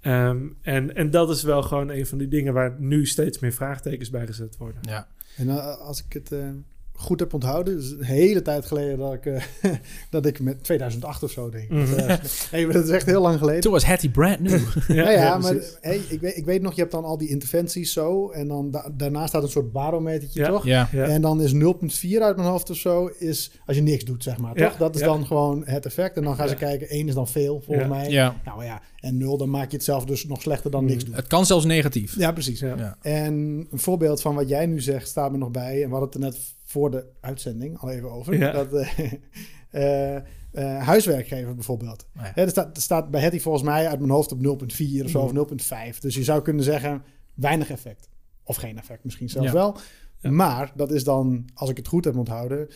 Ehm, 0.00 0.46
en, 0.62 0.94
en 0.96 1.10
dat 1.10 1.30
is 1.30 1.42
wel 1.42 1.62
gewoon 1.62 1.88
een 1.88 2.06
van 2.06 2.18
die 2.18 2.28
dingen 2.28 2.52
waar 2.52 2.76
nu 2.78 3.06
steeds 3.06 3.38
meer 3.38 3.52
vraagtekens 3.52 4.10
bij 4.10 4.26
gezet 4.26 4.56
worden. 4.56 4.80
ja. 4.82 5.08
En 5.36 5.48
als 5.78 6.04
ik 6.04 6.12
het 6.12 6.32
eh, 6.32 6.48
goed 6.94 7.20
heb 7.20 7.34
onthouden, 7.34 7.76
dus 7.76 7.90
een 7.90 8.04
hele 8.04 8.42
tijd 8.42 8.66
geleden 8.66 8.98
dat 8.98 9.12
ik, 9.12 9.26
eh, 9.26 9.42
dat 10.10 10.26
ik 10.26 10.40
met 10.40 10.64
2008 10.64 11.22
of 11.22 11.30
zo 11.30 11.50
denk. 11.50 11.68
Mhm. 11.70 11.90
Dat, 11.90 11.98
eh, 12.06 12.16
hey, 12.50 12.64
maar 12.64 12.72
dat 12.74 12.84
is 12.84 12.90
echt 12.90 13.06
heel 13.06 13.20
lang 13.22 13.38
geleden. 13.38 13.60
Toen 13.60 13.72
was 13.72 13.84
Hattie 13.84 14.10
brand 14.10 14.40
new. 14.40 14.60
Ja, 14.88 14.94
ja, 14.94 15.10
ja, 15.10 15.38
maar 15.38 15.54
hey, 15.80 16.00
ik, 16.08 16.20
weet, 16.20 16.36
ik 16.36 16.44
weet 16.44 16.62
nog, 16.62 16.74
je 16.74 16.80
hebt 16.80 16.92
dan 16.92 17.04
al 17.04 17.18
die 17.18 17.28
interventies 17.28 17.92
zo. 17.92 18.30
En 18.30 18.48
dan 18.48 18.70
da- 18.70 18.90
daarna 18.96 19.26
staat 19.26 19.42
een 19.42 19.48
soort 19.48 19.72
barometertje, 19.72 20.40
Ja. 20.40 20.48
toch? 20.48 20.64
ja. 20.64 20.88
Ja. 20.92 21.04
En 21.04 21.20
dan 21.22 21.42
is 21.42 21.52
0,4 21.52 22.22
uit 22.22 22.36
mijn 22.36 22.48
hoofd 22.48 22.70
of 22.70 22.76
zo, 22.76 23.10
is 23.18 23.50
als 23.66 23.76
je 23.76 23.82
niks 23.82 24.04
doet, 24.04 24.22
zeg 24.22 24.38
maar. 24.38 24.58
Ja, 24.58 24.68
Toch? 24.68 24.78
Dat 24.78 24.94
is 24.94 25.00
ja. 25.00 25.06
dan 25.06 25.26
gewoon 25.26 25.62
het 25.64 25.86
effect. 25.86 26.16
En 26.16 26.22
dan 26.24 26.34
gaan 26.36 26.48
ze 26.48 26.54
kijken, 26.54 26.88
1 26.88 27.08
is 27.08 27.14
dan 27.14 27.28
veel, 27.28 27.60
volgens 27.64 27.86
Ja. 27.88 27.94
mij. 27.94 28.10
ja. 28.10 28.40
Nou 28.44 28.64
ja, 28.64 28.80
en 29.00 29.16
0, 29.18 29.36
dan 29.38 29.50
maak 29.50 29.70
je 29.70 29.76
het 29.76 29.84
zelf 29.84 30.04
dus 30.04 30.24
nog 30.24 30.42
slechter 30.42 30.70
dan 30.70 30.84
niks 30.84 31.04
doen. 31.04 31.14
Het 31.14 31.26
kan 31.26 31.46
zelfs 31.46 31.64
negatief. 31.64 32.16
Ja, 32.18 32.32
precies. 32.32 32.60
Ja. 32.60 32.74
Ja. 32.76 32.96
En 33.02 33.32
een 33.70 33.78
voorbeeld 33.78 34.20
van 34.22 34.34
wat 34.34 34.48
jij 34.48 34.66
nu 34.66 34.80
zegt 34.80 35.08
staat 35.08 35.30
me 35.32 35.38
nog 35.38 35.50
bij. 35.50 35.82
En 35.82 35.88
we 35.90 35.94
hadden 35.96 36.02
het 36.04 36.14
er 36.14 36.20
net 36.20 36.38
voor 36.72 36.90
de 36.90 37.04
uitzending 37.20 37.78
al 37.78 37.90
even 37.90 38.10
over. 38.12 38.38
Ja. 38.38 38.52
Dat, 38.52 38.72
eh, 38.72 38.88
eh, 39.70 40.16
eh, 40.16 40.22
huiswerkgever 40.82 41.54
bijvoorbeeld. 41.54 42.06
Oh 42.16 42.22
ja. 42.24 42.36
Er, 42.36 42.48
staat, 42.48 42.76
er 42.76 42.82
staat 42.82 43.10
bij 43.10 43.20
Hetty 43.20 43.40
volgens 43.40 43.64
mij 43.64 43.88
uit 43.88 43.98
mijn 43.98 44.10
hoofd 44.10 44.32
op 44.32 44.38
0,4 44.40 45.04
of 45.04 45.10
zo, 45.10 45.18
Mhm. 45.18 45.26
of 45.26 45.32
0,5. 45.32 45.98
Dus 46.00 46.14
je 46.14 46.24
zou 46.24 46.42
kunnen 46.42 46.64
zeggen, 46.64 47.02
weinig 47.34 47.70
effect. 47.70 48.08
Of 48.44 48.56
geen 48.56 48.78
effect 48.78 49.04
misschien 49.04 49.28
zelfs 49.28 49.46
Ja. 49.48 49.54
wel. 49.54 49.76
Ja. 50.20 50.30
Maar 50.30 50.72
dat 50.76 50.92
is 50.92 51.04
dan, 51.04 51.44
als 51.54 51.70
ik 51.70 51.76
het 51.76 51.88
goed 51.88 52.04
heb 52.04 52.16
onthouden, 52.16 52.68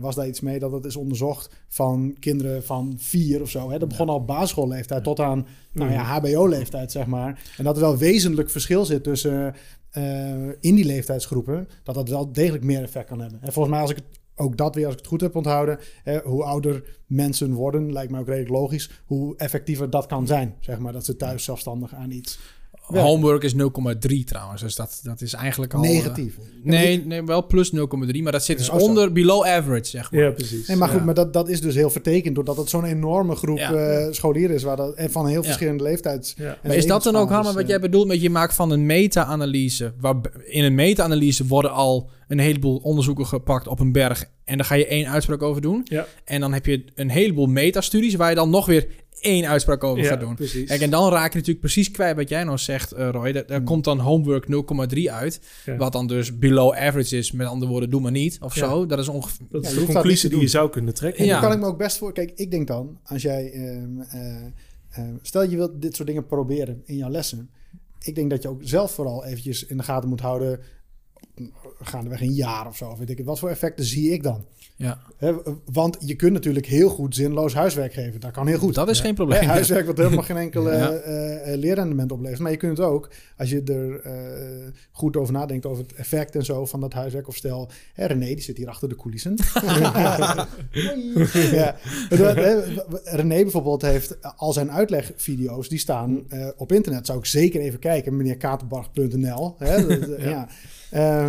was 0.00 0.14
daar 0.14 0.26
iets 0.26 0.40
mee 0.40 0.58
dat 0.58 0.72
het 0.72 0.84
is 0.84 0.96
onderzocht 0.96 1.54
van 1.68 2.16
kinderen 2.18 2.64
van 2.64 2.94
vier 2.96 3.40
of 3.42 3.50
zo. 3.50 3.70
Hè. 3.70 3.78
Dat 3.78 3.88
begon 3.88 4.08
al 4.08 4.14
op 4.14 4.26
basisschoolleeftijd 4.26 5.04
tot 5.04 5.20
aan 5.20 5.46
nou 5.72 5.92
ja, 5.92 6.02
HBO-leeftijd, 6.02 6.92
zeg 6.92 7.06
maar. 7.06 7.42
En 7.56 7.64
dat 7.64 7.74
er 7.76 7.82
wel 7.82 7.96
wezenlijk 7.96 8.50
verschil 8.50 8.84
zit 8.84 9.02
tussen 9.04 9.54
eh, 9.94 10.48
in 10.60 10.74
die 10.74 10.84
leeftijdsgroepen, 10.84 11.68
dat 11.82 11.94
dat 11.94 12.08
wel 12.08 12.32
degelijk 12.32 12.64
meer 12.64 12.82
effect 12.82 13.08
kan 13.08 13.20
hebben. 13.20 13.42
En 13.42 13.52
volgens 13.52 13.74
mij, 13.74 13.82
als 13.82 13.90
ik 13.90 13.96
het, 13.96 14.20
ook 14.36 14.56
dat 14.56 14.74
weer, 14.74 14.84
als 14.84 14.92
ik 14.94 15.00
het 15.00 15.08
goed 15.08 15.20
heb 15.20 15.36
onthouden, 15.36 15.78
hè, 16.02 16.20
hoe 16.20 16.44
ouder 16.44 16.98
mensen 17.06 17.52
worden, 17.52 17.92
lijkt 17.92 18.10
mij 18.10 18.20
ook 18.20 18.26
redelijk 18.26 18.50
logisch, 18.50 18.90
hoe 19.06 19.36
effectiever 19.36 19.90
dat 19.90 20.06
kan 20.06 20.26
zijn. 20.26 20.54
Zeg 20.60 20.78
maar, 20.78 20.92
dat 20.92 21.04
ze 21.04 21.16
thuis 21.16 21.44
zelfstandig 21.44 21.94
aan 21.94 22.10
iets 22.10 22.38
Ja. 22.92 23.00
Homework 23.02 23.42
is 23.42 23.52
0,3 23.54 23.58
trouwens. 24.24 24.62
Dus 24.62 24.74
dat, 24.74 25.00
dat 25.02 25.20
is 25.20 25.32
eigenlijk 25.32 25.74
al... 25.74 25.82
eh, 25.82 25.90
negatief. 25.90 26.38
nee, 26.62 27.04
nee, 27.06 27.24
wel 27.24 27.46
plus 27.46 27.72
0,3. 27.74 28.22
Maar 28.22 28.32
dat 28.32 28.44
zit 28.44 28.58
dus 28.58 28.66
Ja, 28.66 28.72
oh, 28.72 28.78
zo. 28.80 28.86
onder 28.86 29.12
below 29.12 29.44
average, 29.46 29.84
zeg 29.90 30.12
maar. 30.12 30.20
Ja, 30.20 30.30
precies. 30.30 30.66
Nee, 30.68 30.76
maar 30.76 30.88
goed, 30.88 30.98
Ja. 30.98 31.04
maar 31.04 31.14
dat, 31.14 31.32
dat 31.32 31.48
is 31.48 31.60
dus 31.60 31.74
heel 31.74 31.90
vertekend 31.90 32.34
doordat 32.34 32.56
het 32.56 32.68
zo'n 32.68 32.84
enorme 32.84 33.34
groep 33.36 33.58
Ja. 33.58 33.72
eh, 33.74 34.06
scholieren 34.12 34.54
is 34.56 34.62
waar 34.62 34.76
dat, 34.76 34.94
en 34.94 35.10
van 35.10 35.26
heel 35.26 35.40
Ja. 35.40 35.44
verschillende 35.46 35.82
leeftijds. 35.82 36.34
Maar 36.36 36.74
is 36.74 36.86
dat 36.86 37.02
dan 37.02 37.16
ook, 37.16 37.28
Hanna, 37.30 37.52
wat 37.52 37.62
eh, 37.62 37.68
jij 37.68 37.80
bedoelt 37.80 38.06
met 38.06 38.20
je 38.20 38.30
maakt 38.30 38.54
van 38.54 38.70
een 38.70 38.86
meta-analyse? 38.86 39.92
Waar 40.00 40.16
in 40.44 40.64
een 40.64 40.74
meta-analyse 40.74 41.46
worden 41.46 41.72
al 41.72 42.10
een 42.28 42.38
heleboel 42.38 42.76
onderzoeken 42.76 43.26
gepakt 43.26 43.66
op 43.68 43.80
een 43.80 43.92
berg. 43.92 44.24
En 44.44 44.56
daar 44.56 44.66
ga 44.66 44.74
je 44.74 44.86
één 44.86 45.08
uitspraak 45.08 45.42
over 45.42 45.62
doen. 45.62 45.80
Ja. 45.84 46.06
En 46.24 46.40
dan 46.40 46.52
heb 46.52 46.66
je 46.66 46.84
een 46.94 47.10
heleboel 47.10 47.46
metastudies 47.46 48.14
waar 48.14 48.28
je 48.28 48.34
dan 48.34 48.50
nog 48.50 48.66
weer 48.66 48.86
één 49.24 49.46
uitspraak 49.48 49.84
over 49.84 50.02
Ja, 50.02 50.08
gaat 50.08 50.20
doen. 50.20 50.34
precies. 50.34 50.68
Kijk, 50.68 50.80
en 50.80 50.90
dan 50.90 51.10
raak 51.10 51.28
je 51.32 51.38
natuurlijk 51.38 51.60
precies 51.60 51.90
kwijt 51.90 52.16
wat 52.16 52.28
jij 52.28 52.44
nou 52.44 52.58
zegt, 52.58 52.92
eh, 52.92 53.08
Roy. 53.10 53.32
Daar, 53.32 53.46
daar 53.46 53.56
Hmm. 53.56 53.66
komt 53.66 53.84
dan 53.84 53.98
homework 53.98 54.48
0,3 54.48 55.10
uit. 55.12 55.40
Ja. 55.64 55.76
Wat 55.76 55.92
dan 55.92 56.06
dus 56.06 56.38
below 56.38 56.72
average 56.74 57.16
is. 57.16 57.32
Met 57.32 57.46
andere 57.46 57.70
woorden, 57.70 57.90
doe 57.90 58.00
maar 58.00 58.10
niet. 58.12 58.38
Of 58.40 58.54
Ja. 58.54 58.68
zo. 58.68 58.86
Dat 58.86 58.98
is 58.98 59.08
ongeveer... 59.08 59.46
dat 59.50 59.64
is 59.64 59.74
de 59.74 59.84
conclusie 59.84 60.30
die 60.30 60.40
je 60.40 60.46
zou 60.48 60.70
kunnen 60.70 60.94
trekken. 60.94 61.20
En 61.20 61.26
Ja. 61.26 61.32
dan 61.32 61.42
kan 61.42 61.52
ik 61.52 61.58
me 61.64 61.66
ook 61.66 61.78
best 61.78 61.98
voor. 61.98 62.12
Kijk, 62.12 62.32
ik 62.34 62.50
denk 62.50 62.66
dan, 62.66 62.98
als 63.04 63.22
jij. 63.22 63.52
ehm, 63.52 64.00
eh, 64.00 64.36
eh, 64.90 65.04
stel 65.22 65.42
je 65.42 65.56
wilt 65.56 65.82
dit 65.82 65.96
soort 65.96 66.08
dingen 66.08 66.26
proberen 66.26 66.82
in 66.84 66.96
jouw 66.96 67.10
lessen. 67.10 67.50
Ik 68.00 68.14
denk 68.14 68.30
dat 68.30 68.42
je 68.42 68.48
ook 68.48 68.60
zelf 68.64 68.90
vooral 68.92 69.24
eventjes 69.24 69.66
in 69.66 69.76
de 69.76 69.82
gaten 69.82 70.08
moet 70.08 70.20
houden. 70.20 70.60
Gaandeweg 71.80 72.20
een 72.20 72.32
jaar 72.34 72.66
of 72.66 72.76
zo. 72.76 72.96
Weet 72.98 73.10
ik, 73.10 73.16
het. 73.16 73.26
wat 73.26 73.38
voor 73.38 73.48
effecten 73.50 73.84
zie 73.84 74.12
ik 74.12 74.22
dan? 74.22 74.44
Ja, 74.76 74.98
Hè, 75.16 75.32
want 75.72 75.96
je 76.00 76.14
kunt 76.14 76.32
natuurlijk 76.32 76.66
heel 76.66 76.88
goed 76.88 77.14
zinloos 77.14 77.54
huiswerk 77.54 77.92
geven. 77.92 78.20
Dat 78.20 78.30
kan 78.30 78.46
heel 78.46 78.58
goed. 78.58 78.74
dat 78.74 78.88
is 78.88 78.96
Ja. 78.98 79.04
geen 79.04 79.14
probleem. 79.14 79.42
huiswerk 79.48 79.86
wat 79.86 79.96
helemaal 79.96 80.22
geen 80.32 80.36
enkele 80.36 80.70
Ja. 80.76 80.90
eh, 80.90 81.52
eh, 81.52 81.58
leerrendement 81.58 82.12
oplevert. 82.12 82.40
Maar 82.40 82.50
je 82.50 82.56
kunt 82.56 82.78
het 82.78 82.86
ook, 82.86 83.10
als 83.36 83.50
je 83.50 83.62
er 83.62 84.00
eh, 84.00 84.72
goed 84.92 85.16
over 85.16 85.32
nadenkt, 85.32 85.66
over 85.66 85.82
het 85.82 85.92
effect 85.94 86.34
en 86.36 86.44
zo 86.44 86.66
van 86.66 86.80
dat 86.80 86.92
huiswerk. 86.92 87.28
Of 87.28 87.36
stel, 87.36 87.70
hè, 87.92 88.06
René, 88.06 88.24
die 88.26 88.40
zit 88.40 88.56
hier 88.56 88.68
achter 88.68 88.88
de 88.88 88.96
coulissen. 88.96 89.34
Hoi. 89.52 89.80
ja. 91.52 91.76
René 93.04 93.42
bijvoorbeeld 93.42 93.82
heeft 93.82 94.16
al 94.36 94.52
zijn 94.52 94.70
uitlegvideo's, 94.70 95.68
die 95.68 95.78
staan 95.78 96.24
eh, 96.28 96.48
op 96.56 96.72
internet. 96.72 97.06
Zou 97.06 97.18
ik 97.18 97.24
zeker 97.26 97.60
even 97.60 97.78
kijken, 97.78 98.16
meneer 98.16 98.36
Katenbarg.nl. 98.36 99.54
Hè, 99.58 99.86
dat, 99.86 100.08
eh, 100.08 100.24
ja. 100.30 100.48
Eh, 100.94 101.28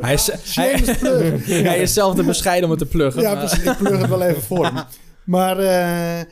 Hij 0.00 0.14
is, 0.14 0.30
hij, 0.54 0.96
plug. 0.98 1.46
hij 1.70 1.78
is 1.78 1.92
zelf 1.92 2.14
te 2.14 2.24
bescheiden 2.24 2.64
om 2.64 2.70
het 2.70 2.78
te 2.78 2.86
pluggen. 2.86 3.22
Ja, 3.22 3.34
precies. 3.34 3.64
Ik 3.64 3.76
plug 3.76 4.00
het 4.00 4.08
wel 4.08 4.22
even 4.22 4.42
voor 4.42 4.64
hem. 4.64 4.84
Maar 5.24 5.58
eh, 5.58 6.20
eh, 6.20 6.26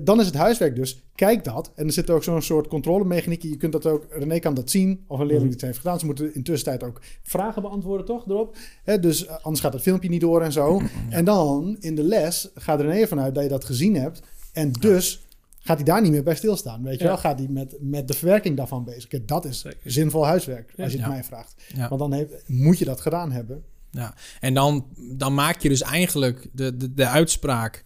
dan 0.00 0.20
is 0.20 0.26
het 0.26 0.34
huiswerk 0.34 0.76
dus. 0.76 1.02
Kijk 1.14 1.44
dat. 1.44 1.72
En 1.74 1.86
er 1.86 1.92
zit 1.92 2.10
ook 2.10 2.22
zo'n 2.22 2.42
soort 2.42 2.66
controlemechaniek. 2.66 3.42
Je 3.42 3.56
kunt 3.56 3.72
dat 3.72 3.86
ook... 3.86 4.06
René 4.10 4.38
kan 4.38 4.54
dat 4.54 4.70
zien. 4.70 5.04
Of 5.06 5.18
een 5.18 5.26
leerling 5.26 5.50
die 5.50 5.58
het 5.58 5.66
heeft 5.66 5.78
gedaan. 5.78 5.98
Ze 5.98 6.06
moeten 6.06 6.34
intussen 6.34 6.68
tijd 6.68 6.82
ook 6.82 7.00
vragen 7.22 7.62
beantwoorden, 7.62 8.06
toch? 8.06 8.26
Erop. 8.26 8.56
Hè, 8.84 9.00
dus 9.00 9.28
anders 9.28 9.60
gaat 9.60 9.72
het 9.72 9.82
filmpje 9.82 10.08
niet 10.08 10.20
door 10.20 10.42
en 10.42 10.52
zo. 10.52 10.82
En 11.10 11.24
dan 11.24 11.76
in 11.80 11.94
de 11.94 12.04
les 12.04 12.50
gaat 12.54 12.80
René 12.80 13.00
ervan 13.00 13.20
uit 13.20 13.34
dat 13.34 13.42
je 13.42 13.48
dat 13.48 13.64
gezien 13.64 13.96
hebt. 13.96 14.22
En 14.52 14.72
dus 14.72 15.21
gaat 15.62 15.76
hij 15.76 15.84
daar 15.84 16.02
niet 16.02 16.10
meer 16.10 16.22
bij 16.22 16.34
stilstaan. 16.34 16.82
Weet 16.82 16.98
je 16.98 17.04
Ja. 17.04 17.06
wel? 17.10 17.18
Gaat 17.18 17.38
hij 17.38 17.48
met, 17.48 17.76
met 17.80 18.08
de 18.08 18.14
verwerking 18.14 18.56
daarvan 18.56 18.84
bezig. 18.84 19.06
Kijk, 19.06 19.28
dat 19.28 19.44
is 19.44 19.60
Zeker. 19.60 19.90
zinvol 19.90 20.26
huiswerk. 20.26 20.66
Als 20.76 20.92
je 20.92 20.98
het 20.98 21.06
Ja. 21.06 21.12
mij 21.12 21.24
vraagt. 21.24 21.54
Ja. 21.74 21.88
Want 21.88 22.00
dan 22.00 22.12
heeft, 22.12 22.32
moet 22.46 22.78
je 22.78 22.84
dat 22.84 23.00
gedaan 23.00 23.32
hebben. 23.32 23.62
Ja, 23.90 24.14
en 24.40 24.54
dan, 24.54 24.86
dan 25.16 25.34
maak 25.34 25.60
je 25.62 25.68
dus 25.68 25.82
eigenlijk 25.82 26.48
de, 26.52 26.76
de, 26.76 26.94
de 26.94 27.06
uitspraak... 27.06 27.84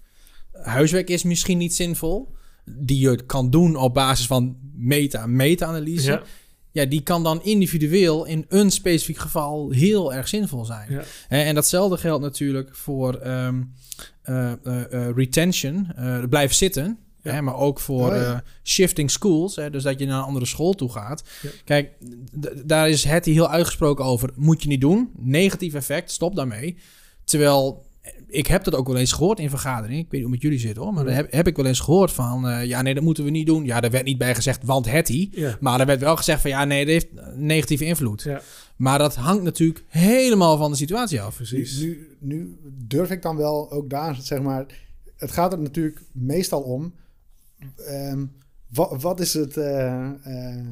huiswerk 0.52 1.08
is 1.10 1.22
misschien 1.22 1.58
niet 1.58 1.74
zinvol... 1.74 2.34
die 2.64 2.98
je 3.00 3.24
kan 3.26 3.50
doen 3.50 3.76
op 3.76 3.94
basis 3.94 4.26
van 4.26 4.56
meta, 4.74 5.26
meta-analyse... 5.26 6.10
Ja. 6.10 6.22
Ja. 6.70 6.84
die 6.84 7.02
kan 7.02 7.22
dan 7.22 7.42
individueel 7.42 8.24
in 8.24 8.44
een 8.48 8.70
specifiek 8.70 9.18
geval 9.18 9.70
heel 9.70 10.14
erg 10.14 10.28
zinvol 10.28 10.64
zijn. 10.64 10.92
Ja. 10.92 11.02
Hè, 11.28 11.42
En 11.42 11.54
datzelfde 11.54 11.96
geldt 11.96 12.22
natuurlijk 12.22 12.76
voor 12.76 13.14
ehm, 13.14 13.62
eh, 14.22 14.52
eh, 14.52 14.92
eh, 15.08 15.14
retention, 15.16 15.92
eh, 15.96 16.24
blijven 16.28 16.56
zitten... 16.56 16.98
Ja. 17.26 17.32
Hè, 17.32 17.42
maar 17.42 17.56
ook 17.56 17.80
voor 17.80 18.10
Oh, 18.10 18.16
ja. 18.16 18.32
eh, 18.32 18.38
shifting 18.64 19.10
schools, 19.10 19.56
hè, 19.56 19.70
dus 19.70 19.82
dat 19.82 19.98
je 19.98 20.06
naar 20.06 20.18
een 20.18 20.24
andere 20.24 20.46
school 20.46 20.72
toe 20.74 20.92
gaat. 20.92 21.22
Ja. 21.42 21.50
Kijk, 21.64 21.90
daar 22.64 22.88
is 22.88 23.04
het 23.04 23.24
heel 23.24 23.50
uitgesproken 23.50 24.04
over. 24.04 24.30
Moet 24.34 24.62
je 24.62 24.68
niet 24.68 24.80
doen. 24.80 25.10
Negatief 25.18 25.74
effect, 25.74 26.10
stop 26.10 26.36
daarmee. 26.36 26.76
Terwijl, 27.24 27.86
eh, 28.00 28.12
ik 28.28 28.46
heb 28.46 28.64
dat 28.64 28.74
ook 28.74 28.86
wel 28.86 28.96
eens 28.96 29.12
gehoord 29.12 29.38
in 29.38 29.50
vergaderingen. 29.50 29.98
Ik 30.04 30.10
weet 30.10 30.12
niet 30.12 30.22
hoe 30.22 30.32
het 30.32 30.42
met 30.42 30.42
jullie 30.42 30.58
zit 30.66 30.76
hoor. 30.76 30.92
Maar 30.92 31.04
daar 31.04 31.14
heb, 31.14 31.32
heb 31.32 31.46
ik 31.46 31.56
wel 31.56 31.66
eens 31.66 31.80
gehoord 31.80 32.12
van... 32.12 32.48
eh, 32.48 32.64
ja, 32.64 32.82
nee, 32.82 32.94
dat 32.94 33.02
moeten 33.02 33.24
we 33.24 33.30
niet 33.30 33.46
doen. 33.46 33.64
Ja, 33.64 33.80
daar 33.80 33.90
werd 33.90 34.04
niet 34.04 34.18
bij 34.18 34.34
gezegd, 34.34 34.64
want 34.64 34.90
Hetty. 34.90 35.28
Ja. 35.32 35.56
Maar 35.60 35.80
er 35.80 35.86
werd 35.86 36.00
wel 36.00 36.16
gezegd 36.16 36.40
van... 36.40 36.50
ja, 36.50 36.64
nee, 36.64 36.84
dat 36.84 36.92
heeft 36.92 37.08
negatieve 37.36 37.84
invloed. 37.84 38.22
Ja. 38.22 38.40
Maar 38.76 38.98
dat 38.98 39.14
hangt 39.14 39.42
natuurlijk 39.42 39.84
helemaal 39.88 40.56
van 40.56 40.70
de 40.70 40.76
situatie 40.76 41.20
af. 41.20 41.36
Precies. 41.36 41.80
Nu, 41.80 42.16
nu 42.18 42.56
durf 42.86 43.10
ik 43.10 43.22
dan 43.22 43.36
wel 43.36 43.70
ook 43.72 43.90
daar, 43.90 44.16
zeg 44.20 44.40
maar. 44.42 44.66
Het 45.16 45.30
gaat 45.32 45.52
er 45.52 45.58
natuurlijk 45.58 46.02
meestal 46.12 46.60
om. 46.60 46.92
Ehm, 47.86 48.24
wat, 48.72 49.02
wat 49.02 49.20
is 49.20 49.34
het, 49.34 49.56
eh, 49.56 50.06
eh, 50.08 50.64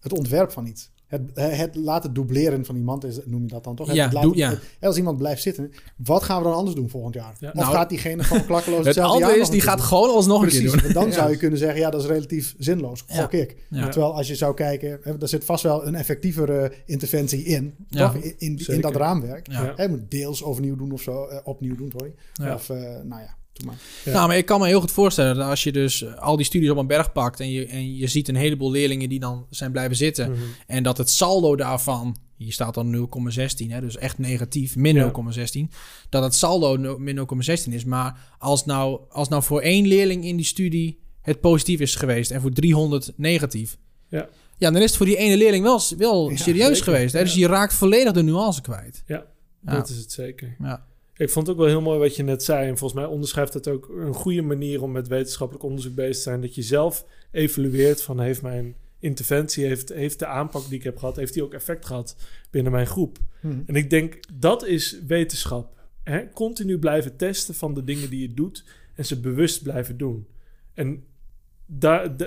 het 0.00 0.12
ontwerp 0.12 0.50
van 0.50 0.66
iets? 0.66 0.92
het, 1.04 1.22
het 1.34 1.74
laten 1.74 2.12
dubleren 2.12 2.64
van 2.64 2.76
iemand, 2.76 3.04
is, 3.04 3.18
noem 3.24 3.42
je 3.42 3.48
dat 3.48 3.64
dan 3.64 3.74
toch? 3.76 3.86
Het 3.86 3.96
Ja, 3.96 4.04
laten- 4.04 4.20
doe- 4.22 4.36
ja. 4.36 4.50
het- 4.50 4.60
als 4.80 4.96
iemand 4.96 5.18
blijft 5.18 5.42
zitten, 5.42 5.70
wat 5.96 6.22
gaan 6.22 6.38
we 6.38 6.44
dan 6.48 6.54
anders 6.56 6.76
doen 6.76 6.88
volgend 6.88 7.14
jaar? 7.14 7.34
Ja. 7.40 7.48
Of 7.48 7.54
Nou, 7.54 7.72
gaat 7.74 7.88
diegene 7.88 8.24
gewoon 8.24 8.44
klakkeloos 8.52 8.76
Het 8.78 8.86
hetzelfde 8.86 9.18
jaar 9.26 9.36
is, 9.38 9.50
die 9.50 9.60
gaat 9.60 9.80
gewoon 9.80 10.08
alsnog 10.10 10.42
een 10.42 10.48
keer 10.48 10.60
Precies, 10.60 10.82
doen. 10.82 10.92
dan 10.92 11.06
Ja. 11.06 11.12
zou 11.12 11.30
je 11.30 11.36
kunnen 11.36 11.58
zeggen, 11.58 11.78
ja, 11.80 11.90
dat 11.90 12.00
is 12.00 12.06
relatief 12.06 12.54
zinloos. 12.58 13.04
Ja. 13.06 13.20
Gok 13.22 13.32
ik. 13.32 13.56
Ja. 13.70 13.88
Terwijl 13.88 14.14
als 14.16 14.28
je 14.28 14.34
zou 14.34 14.54
kijken, 14.54 14.98
hè, 15.02 15.20
er 15.20 15.28
zit 15.28 15.44
vast 15.44 15.62
wel 15.62 15.86
een 15.86 15.94
effectievere 15.94 16.72
interventie 16.86 17.44
in, 17.44 17.74
Ja. 17.88 18.06
toch? 18.12 18.22
In, 18.22 18.58
in, 18.66 18.80
dat 18.80 18.96
raamwerk. 18.96 19.50
Ja. 19.50 19.62
Ja. 19.64 19.72
Hè, 19.76 19.82
je 19.82 19.88
moet 19.88 20.10
deels 20.10 20.42
overnieuw 20.42 20.76
doen 20.76 20.92
of 20.92 21.02
zo, 21.02 21.24
eh, 21.26 21.38
opnieuw 21.44 21.76
doen, 21.76 21.90
sorry. 21.96 22.14
Ja. 22.32 22.54
Of, 22.54 22.70
eh, 22.70 22.76
nou 23.02 23.20
ja, 23.22 23.36
maar. 23.64 23.74
Ja. 24.04 24.12
Nou, 24.12 24.28
maar 24.28 24.36
ik 24.36 24.46
kan 24.46 24.60
me 24.60 24.66
heel 24.66 24.80
goed 24.80 24.90
voorstellen 24.92 25.36
dat 25.36 25.48
als 25.48 25.62
je 25.62 25.72
dus 25.72 26.02
eh, 26.02 26.14
al 26.18 26.36
die 26.36 26.46
studies 26.46 26.70
op 26.70 26.76
een 26.76 26.86
berg 26.86 27.12
pakt 27.12 27.40
en 27.40 27.50
je, 27.50 27.66
en 27.66 27.96
je 27.96 28.06
ziet 28.06 28.28
een 28.28 28.36
heleboel 28.36 28.70
leerlingen 28.70 29.08
die 29.08 29.20
dan 29.20 29.46
zijn 29.50 29.72
blijven 29.72 29.96
zitten 29.96 30.30
Mhm. 30.30 30.40
en 30.66 30.82
dat 30.82 30.98
het 30.98 31.10
saldo 31.10 31.56
daarvan, 31.56 32.16
hier 32.36 32.52
staat 32.52 32.74
dan 32.74 32.90
0,16, 32.90 33.70
hè, 33.70 33.80
dus 33.80 33.96
echt 33.96 34.18
negatief, 34.18 34.76
min 34.76 34.94
Ja. 34.94 35.04
0,16, 35.04 35.70
dat 36.08 36.22
het 36.22 36.34
saldo 36.34 36.76
no- 36.76 36.98
min 36.98 37.14
0,16 37.14 37.72
is. 37.72 37.84
Maar 37.84 38.18
als 38.38 38.64
nou, 38.64 39.00
als 39.08 39.28
nou 39.28 39.42
voor 39.42 39.60
één 39.60 39.86
leerling 39.86 40.24
in 40.24 40.36
die 40.36 40.46
studie 40.46 40.98
het 41.22 41.40
positief 41.40 41.80
is 41.80 41.94
geweest 41.94 42.30
en 42.30 42.40
voor 42.40 42.50
300 42.52 43.12
negatief, 43.16 43.76
Ja. 44.08 44.28
ja, 44.58 44.70
dan 44.70 44.82
is 44.82 44.88
het 44.88 44.96
voor 44.96 45.06
die 45.06 45.16
ene 45.16 45.36
leerling 45.36 45.64
wel, 45.64 45.80
wel 45.98 46.30
Ja, 46.30 46.36
serieus 46.36 46.66
zeker. 46.78 46.84
geweest. 46.92 47.12
Hè? 47.12 47.20
Dus 47.22 47.34
Ja. 47.34 47.40
je 47.40 47.46
raakt 47.46 47.74
volledig 47.74 48.12
de 48.12 48.22
nuance 48.22 48.60
kwijt. 48.60 49.02
Ja, 49.06 49.24
Ja. 49.64 49.72
dat 49.74 49.88
is 49.88 49.96
het 49.96 50.12
zeker. 50.12 50.56
Ja. 50.58 50.84
Ik 51.16 51.30
vond 51.30 51.46
het 51.46 51.56
ook 51.56 51.62
wel 51.62 51.70
heel 51.70 51.80
mooi 51.80 51.98
wat 51.98 52.16
je 52.16 52.22
net 52.22 52.42
zei. 52.42 52.68
En 52.68 52.78
volgens 52.78 53.00
mij 53.00 53.10
onderschrijft 53.10 53.54
het 53.54 53.68
ook 53.68 53.88
een 53.88 54.14
goede 54.14 54.42
manier 54.42 54.82
om 54.82 54.92
met 54.92 55.08
wetenschappelijk 55.08 55.64
onderzoek 55.64 55.94
bezig 55.94 56.16
te 56.16 56.22
zijn. 56.22 56.40
Dat 56.40 56.54
je 56.54 56.62
zelf 56.62 57.06
evalueert 57.30 58.02
van 58.02 58.20
heeft 58.20 58.42
mijn 58.42 58.76
interventie, 58.98 59.64
heeft, 59.64 59.88
heeft 59.88 60.18
de 60.18 60.26
aanpak 60.26 60.68
die 60.68 60.78
ik 60.78 60.84
heb 60.84 60.98
gehad, 60.98 61.16
heeft 61.16 61.32
die 61.32 61.42
ook 61.42 61.54
effect 61.54 61.86
gehad 61.86 62.16
binnen 62.50 62.72
mijn 62.72 62.86
groep. 62.86 63.18
Hm. 63.40 63.60
En 63.66 63.74
ik 63.74 63.90
denk 63.90 64.20
dat 64.32 64.66
is 64.66 64.98
wetenschap. 65.06 65.72
Hè? 66.02 66.30
Continu 66.32 66.78
blijven 66.78 67.16
testen 67.16 67.54
van 67.54 67.74
de 67.74 67.84
dingen 67.84 68.10
die 68.10 68.20
je 68.20 68.34
doet 68.34 68.64
en 68.94 69.04
ze 69.04 69.20
bewust 69.20 69.62
blijven 69.62 69.96
doen. 69.96 70.26
En 70.74 71.04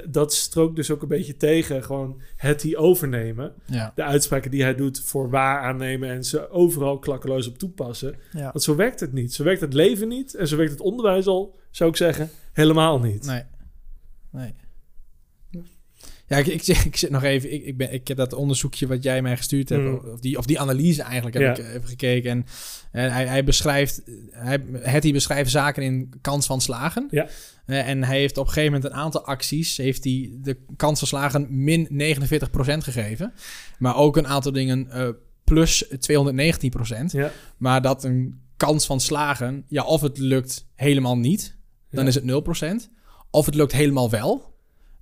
dat 0.10 0.34
strookt 0.34 0.76
dus 0.76 0.92
ook 0.92 1.02
een 1.02 1.08
beetje 1.08 1.38
tegen 1.38 1.84
gewoon 1.84 2.22
het 2.36 2.62
die 2.62 2.78
overnemen. 2.78 3.54
Ja. 3.66 3.92
De 3.96 4.04
uitspraken 4.04 4.52
die 4.52 4.64
hij 4.64 4.76
doet 4.76 5.02
voor 5.02 5.30
waar 5.30 5.62
aannemen 5.62 6.10
en 6.10 6.24
ze 6.24 6.50
overal 6.50 7.00
klakkeloos 7.00 7.48
op 7.48 7.58
toepassen. 7.58 8.16
Ja. 8.32 8.44
Want 8.52 8.64
zo 8.64 8.76
werkt 8.76 9.00
het 9.00 9.14
niet. 9.14 9.34
Zo 9.34 9.44
werkt 9.44 9.62
het 9.62 9.74
leven 9.74 10.08
niet. 10.08 10.36
En 10.36 10.48
zo 10.48 10.58
werkt 10.58 10.72
het 10.72 10.82
onderwijs 10.82 11.28
al, 11.28 11.60
zou 11.72 11.90
ik 11.90 11.96
zeggen, 11.96 12.30
helemaal 12.54 13.00
niet. 13.00 13.26
Nee. 13.26 13.44
Nee. 14.32 14.54
Ja, 16.28 16.38
ik, 16.38 16.48
ik, 16.48 16.64
zit- 16.64 16.86
ik 16.92 16.96
zit 16.98 17.10
nog 17.10 17.24
even. 17.24 17.54
Ik, 17.54 17.66
ik, 17.66 17.78
ben, 17.78 17.94
ik 17.94 18.08
heb 18.08 18.18
dat 18.18 18.34
onderzoekje 18.34 18.88
wat 18.88 19.04
jij 19.04 19.22
mij 19.22 19.38
gestuurd 19.38 19.70
hebt, 19.70 19.84
Mm. 19.84 19.96
of, 20.14 20.20
die, 20.20 20.38
of 20.38 20.46
die 20.46 20.60
analyse 20.60 21.02
eigenlijk, 21.02 21.36
heb 21.38 21.58
Ja. 21.58 21.64
ik 21.64 21.74
even 21.76 21.88
gekeken. 21.88 22.32
En, 22.32 22.46
en 22.92 23.12
hij, 23.12 23.26
hij 23.28 23.44
beschrijft, 23.44 24.02
hij, 24.32 24.64
Hetty 24.74 25.12
beschrijft 25.12 25.52
zaken 25.52 25.84
in 25.84 26.14
kans 26.22 26.46
van 26.46 26.62
slagen. 26.62 27.08
Ja. 27.12 27.28
Eh, 27.66 27.88
en 27.88 28.04
hij 28.04 28.20
heeft 28.20 28.38
op 28.38 28.46
een 28.48 28.52
gegeven 28.54 28.74
moment 28.74 28.92
een 28.92 28.98
aantal 29.00 29.26
acties, 29.26 29.78
heeft 29.78 30.04
hij 30.04 30.32
de 30.42 30.58
kans 30.76 31.00
van 31.00 31.08
slagen 31.08 31.64
min 31.64 31.88
49% 31.92 32.84
gegeven. 32.84 33.34
Maar 33.80 33.96
ook 33.96 34.18
een 34.18 34.28
aantal 34.28 34.52
dingen 34.52 34.90
eh, 34.92 35.10
plus 35.44 35.86
219%. 35.86 37.12
Ja, 37.12 37.32
Maar 37.58 37.82
dat 37.82 38.04
een 38.04 38.42
kans 38.58 38.86
van 38.86 39.00
slagen, 39.00 39.66
ja, 39.68 39.84
of 39.84 40.02
het 40.02 40.18
lukt 40.18 40.68
helemaal 40.76 41.18
niet, 41.18 41.58
dan 41.92 42.04
Ja. 42.04 42.10
is 42.10 42.16
het 42.16 42.24
0%. 42.24 42.90
Of 43.32 43.46
het 43.46 43.56
lukt 43.56 43.72
helemaal 43.72 44.10
wel, 44.10 44.56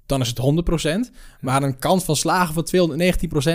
dan 0.06 0.22
is 0.22 0.28
het 0.28 0.40
100%. 1.10 1.12
Maar 1.42 1.64
een 1.64 1.80
kans 1.80 2.04
van 2.04 2.16
slagen 2.16 2.54
van 2.54 2.66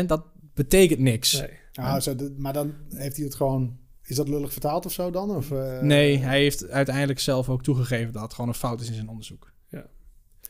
219%, 0.02 0.06
dat 0.06 0.22
betekent 0.54 0.98
niks. 1.00 1.38
nee. 1.40 1.58
Ja, 1.72 2.00
zo, 2.00 2.14
de- 2.16 2.34
maar 2.38 2.52
dan 2.52 2.74
heeft 2.88 3.16
hij 3.16 3.24
het 3.24 3.34
gewoon... 3.34 3.78
Is 4.02 4.16
dat 4.16 4.28
lullig 4.28 4.52
vertaald 4.52 4.86
of 4.86 4.92
zo 4.92 5.10
dan? 5.10 5.30
Of, 5.30 5.50
eh, 5.50 5.80
Nee, 5.80 6.18
hij 6.18 6.38
heeft 6.40 6.68
uiteindelijk 6.68 7.18
zelf 7.20 7.48
ook 7.48 7.62
toegegeven 7.62 8.12
dat 8.12 8.22
het 8.22 8.32
gewoon 8.34 8.50
een 8.50 8.56
fout 8.56 8.80
is 8.80 8.88
in 8.88 8.94
zijn 8.94 9.08
onderzoek. 9.08 9.52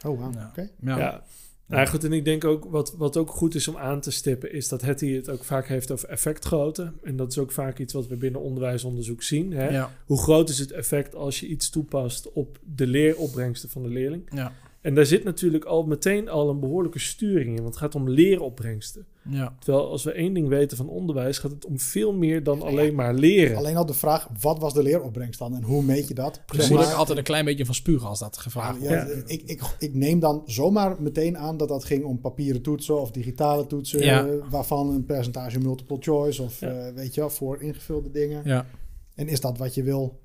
Oh, 0.07 0.19
wow. 0.21 0.35
Ja. 0.35 0.47
Oké. 0.49 0.71
Ja. 0.81 0.99
Ja. 0.99 1.23
Nou 1.67 1.87
goed, 1.87 2.05
en 2.05 2.13
ik 2.13 2.25
denk 2.25 2.45
ook, 2.45 2.65
wat, 2.65 2.95
wat 2.97 3.17
ook 3.17 3.31
goed 3.31 3.55
is 3.55 3.69
om 3.69 3.77
aan 3.77 4.01
te 4.01 4.11
stippen, 4.11 4.53
is 4.53 4.69
dat 4.69 4.81
Hetty 4.83 5.13
het 5.15 5.29
ook 5.31 5.45
vaak 5.45 5.67
heeft 5.69 5.91
over 5.91 6.09
effectgrootte. 6.09 6.93
En 7.03 7.17
dat 7.17 7.31
is 7.31 7.39
ook 7.39 7.53
vaak 7.53 7.79
iets 7.79 7.93
wat 7.93 8.07
we 8.07 8.17
binnen 8.17 8.41
onderwijsonderzoek 8.41 9.23
zien. 9.23 9.53
Hè? 9.53 9.69
Ja. 9.69 9.91
Hoe 10.07 10.19
groot 10.23 10.49
is 10.49 10.59
het 10.59 10.71
effect 10.71 11.15
als 11.15 11.41
je 11.41 11.47
iets 11.47 11.71
toepast 11.71 12.33
op 12.33 12.59
de 12.75 12.87
leeropbrengsten 12.87 13.69
van 13.71 13.83
de 13.83 13.89
leerling? 13.89 14.23
Ja. 14.35 14.53
En 14.81 14.95
daar 14.95 15.07
zit 15.07 15.25
natuurlijk 15.25 15.65
al 15.65 15.83
meteen 15.83 16.29
al 16.29 16.49
een 16.51 16.61
behoorlijke 16.61 16.99
sturing 16.99 17.49
in, 17.49 17.55
want 17.63 17.69
het 17.69 17.77
gaat 17.77 17.95
om 17.95 18.09
leeropbrengsten. 18.09 19.07
Ja. 19.29 19.55
Terwijl 19.59 19.89
als 19.91 20.05
we 20.05 20.13
één 20.13 20.33
ding 20.35 20.49
weten 20.49 20.77
van 20.77 20.89
onderwijs, 20.89 21.39
gaat 21.39 21.51
het 21.51 21.65
om 21.67 21.79
veel 21.79 22.13
meer 22.13 22.43
dan 22.43 22.63
alleen 22.63 22.95
maar 22.95 23.15
leren. 23.15 23.57
Alleen 23.57 23.77
al 23.77 23.87
de 23.87 23.95
vraag, 23.95 24.29
wat 24.41 24.59
was 24.59 24.75
de 24.75 24.83
leeropbrengst 24.83 25.39
dan? 25.39 25.55
En 25.55 25.63
hoe 25.63 25.83
meet 25.83 26.09
je 26.09 26.15
dat? 26.15 26.41
Daar 26.47 26.61
Zeg 26.61 26.71
moet 26.71 26.81
ik 26.87 26.93
altijd 26.93 27.19
een 27.19 27.25
klein 27.25 27.45
beetje 27.45 27.65
van 27.65 27.75
spugen 27.75 28.09
als 28.09 28.19
dat 28.19 28.37
gevraagd 28.39 28.79
wordt. 28.79 28.93
ja, 28.93 29.07
Ik, 29.27 29.43
ik, 29.45 29.61
ik 29.79 29.95
neem 29.95 30.19
dan 30.21 30.43
zomaar 30.47 31.03
meteen 31.03 31.39
aan 31.39 31.57
dat 31.57 31.69
dat 31.69 31.85
ging 31.85 32.05
om 32.05 32.21
papieren 32.21 32.63
toetsen 32.63 33.01
of 33.01 33.11
digitale 33.11 33.67
toetsen, 33.67 34.03
Ja. 34.05 34.27
eh, 34.27 34.35
waarvan 34.51 34.91
een 34.91 35.05
percentage 35.05 35.59
multiple 35.59 35.97
choice 36.01 36.43
of 36.43 36.61
Ja. 36.61 36.69
eh, 36.69 36.95
weet 36.95 37.15
je 37.15 37.21
wel, 37.21 37.31
voor 37.31 37.63
ingevulde 37.63 38.11
dingen. 38.11 38.43
Ja. 38.45 38.67
En 39.15 39.29
is 39.29 39.41
dat 39.41 39.59
wat 39.59 39.75
je 39.75 39.83
wil 39.83 40.21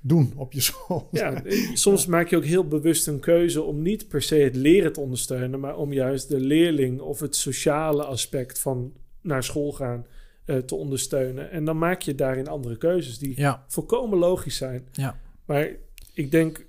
doen 0.00 0.32
op 0.36 0.52
je 0.52 0.60
school? 0.60 1.08
Ja, 1.12 1.42
soms 1.74 2.06
maak 2.06 2.28
je 2.28 2.36
ook 2.36 2.44
heel 2.44 2.68
bewust 2.68 3.06
een 3.06 3.20
keuze 3.20 3.62
om 3.62 3.82
niet 3.82 4.08
per 4.08 4.22
se 4.22 4.34
het 4.34 4.56
leren 4.56 4.92
te 4.92 5.00
ondersteunen, 5.00 5.60
maar 5.60 5.76
om 5.76 5.92
juist 5.92 6.28
de 6.28 6.40
leerling 6.40 7.00
of 7.00 7.20
het 7.20 7.36
sociale 7.36 8.04
aspect 8.04 8.58
van 8.58 8.92
naar 9.22 9.44
school 9.44 9.72
gaan 9.72 10.06
eh, 10.44 10.56
te 10.56 10.74
ondersteunen. 10.74 11.50
En 11.50 11.64
dan 11.64 11.78
maak 11.78 12.02
je 12.02 12.14
daarin 12.14 12.48
andere 12.48 12.76
keuzes 12.76 13.18
die 13.18 13.32
Ja. 13.40 13.64
volkomen 13.68 14.18
logisch 14.18 14.56
zijn. 14.56 14.88
Ja. 14.92 15.20
Maar 15.44 15.68
ik 16.14 16.30
denk, 16.30 16.66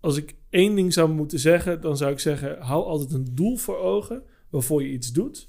als 0.00 0.16
ik 0.16 0.34
één 0.50 0.74
ding 0.74 0.92
zou 0.92 1.10
moeten 1.10 1.38
zeggen, 1.38 1.80
dan 1.80 1.96
zou 1.96 2.12
ik 2.12 2.18
zeggen: 2.18 2.56
hou 2.60 2.84
altijd 2.84 3.12
een 3.12 3.28
doel 3.34 3.56
voor 3.56 3.76
ogen 3.78 4.22
waarvoor 4.50 4.82
je 4.82 4.88
iets 4.92 5.12
doet. 5.12 5.46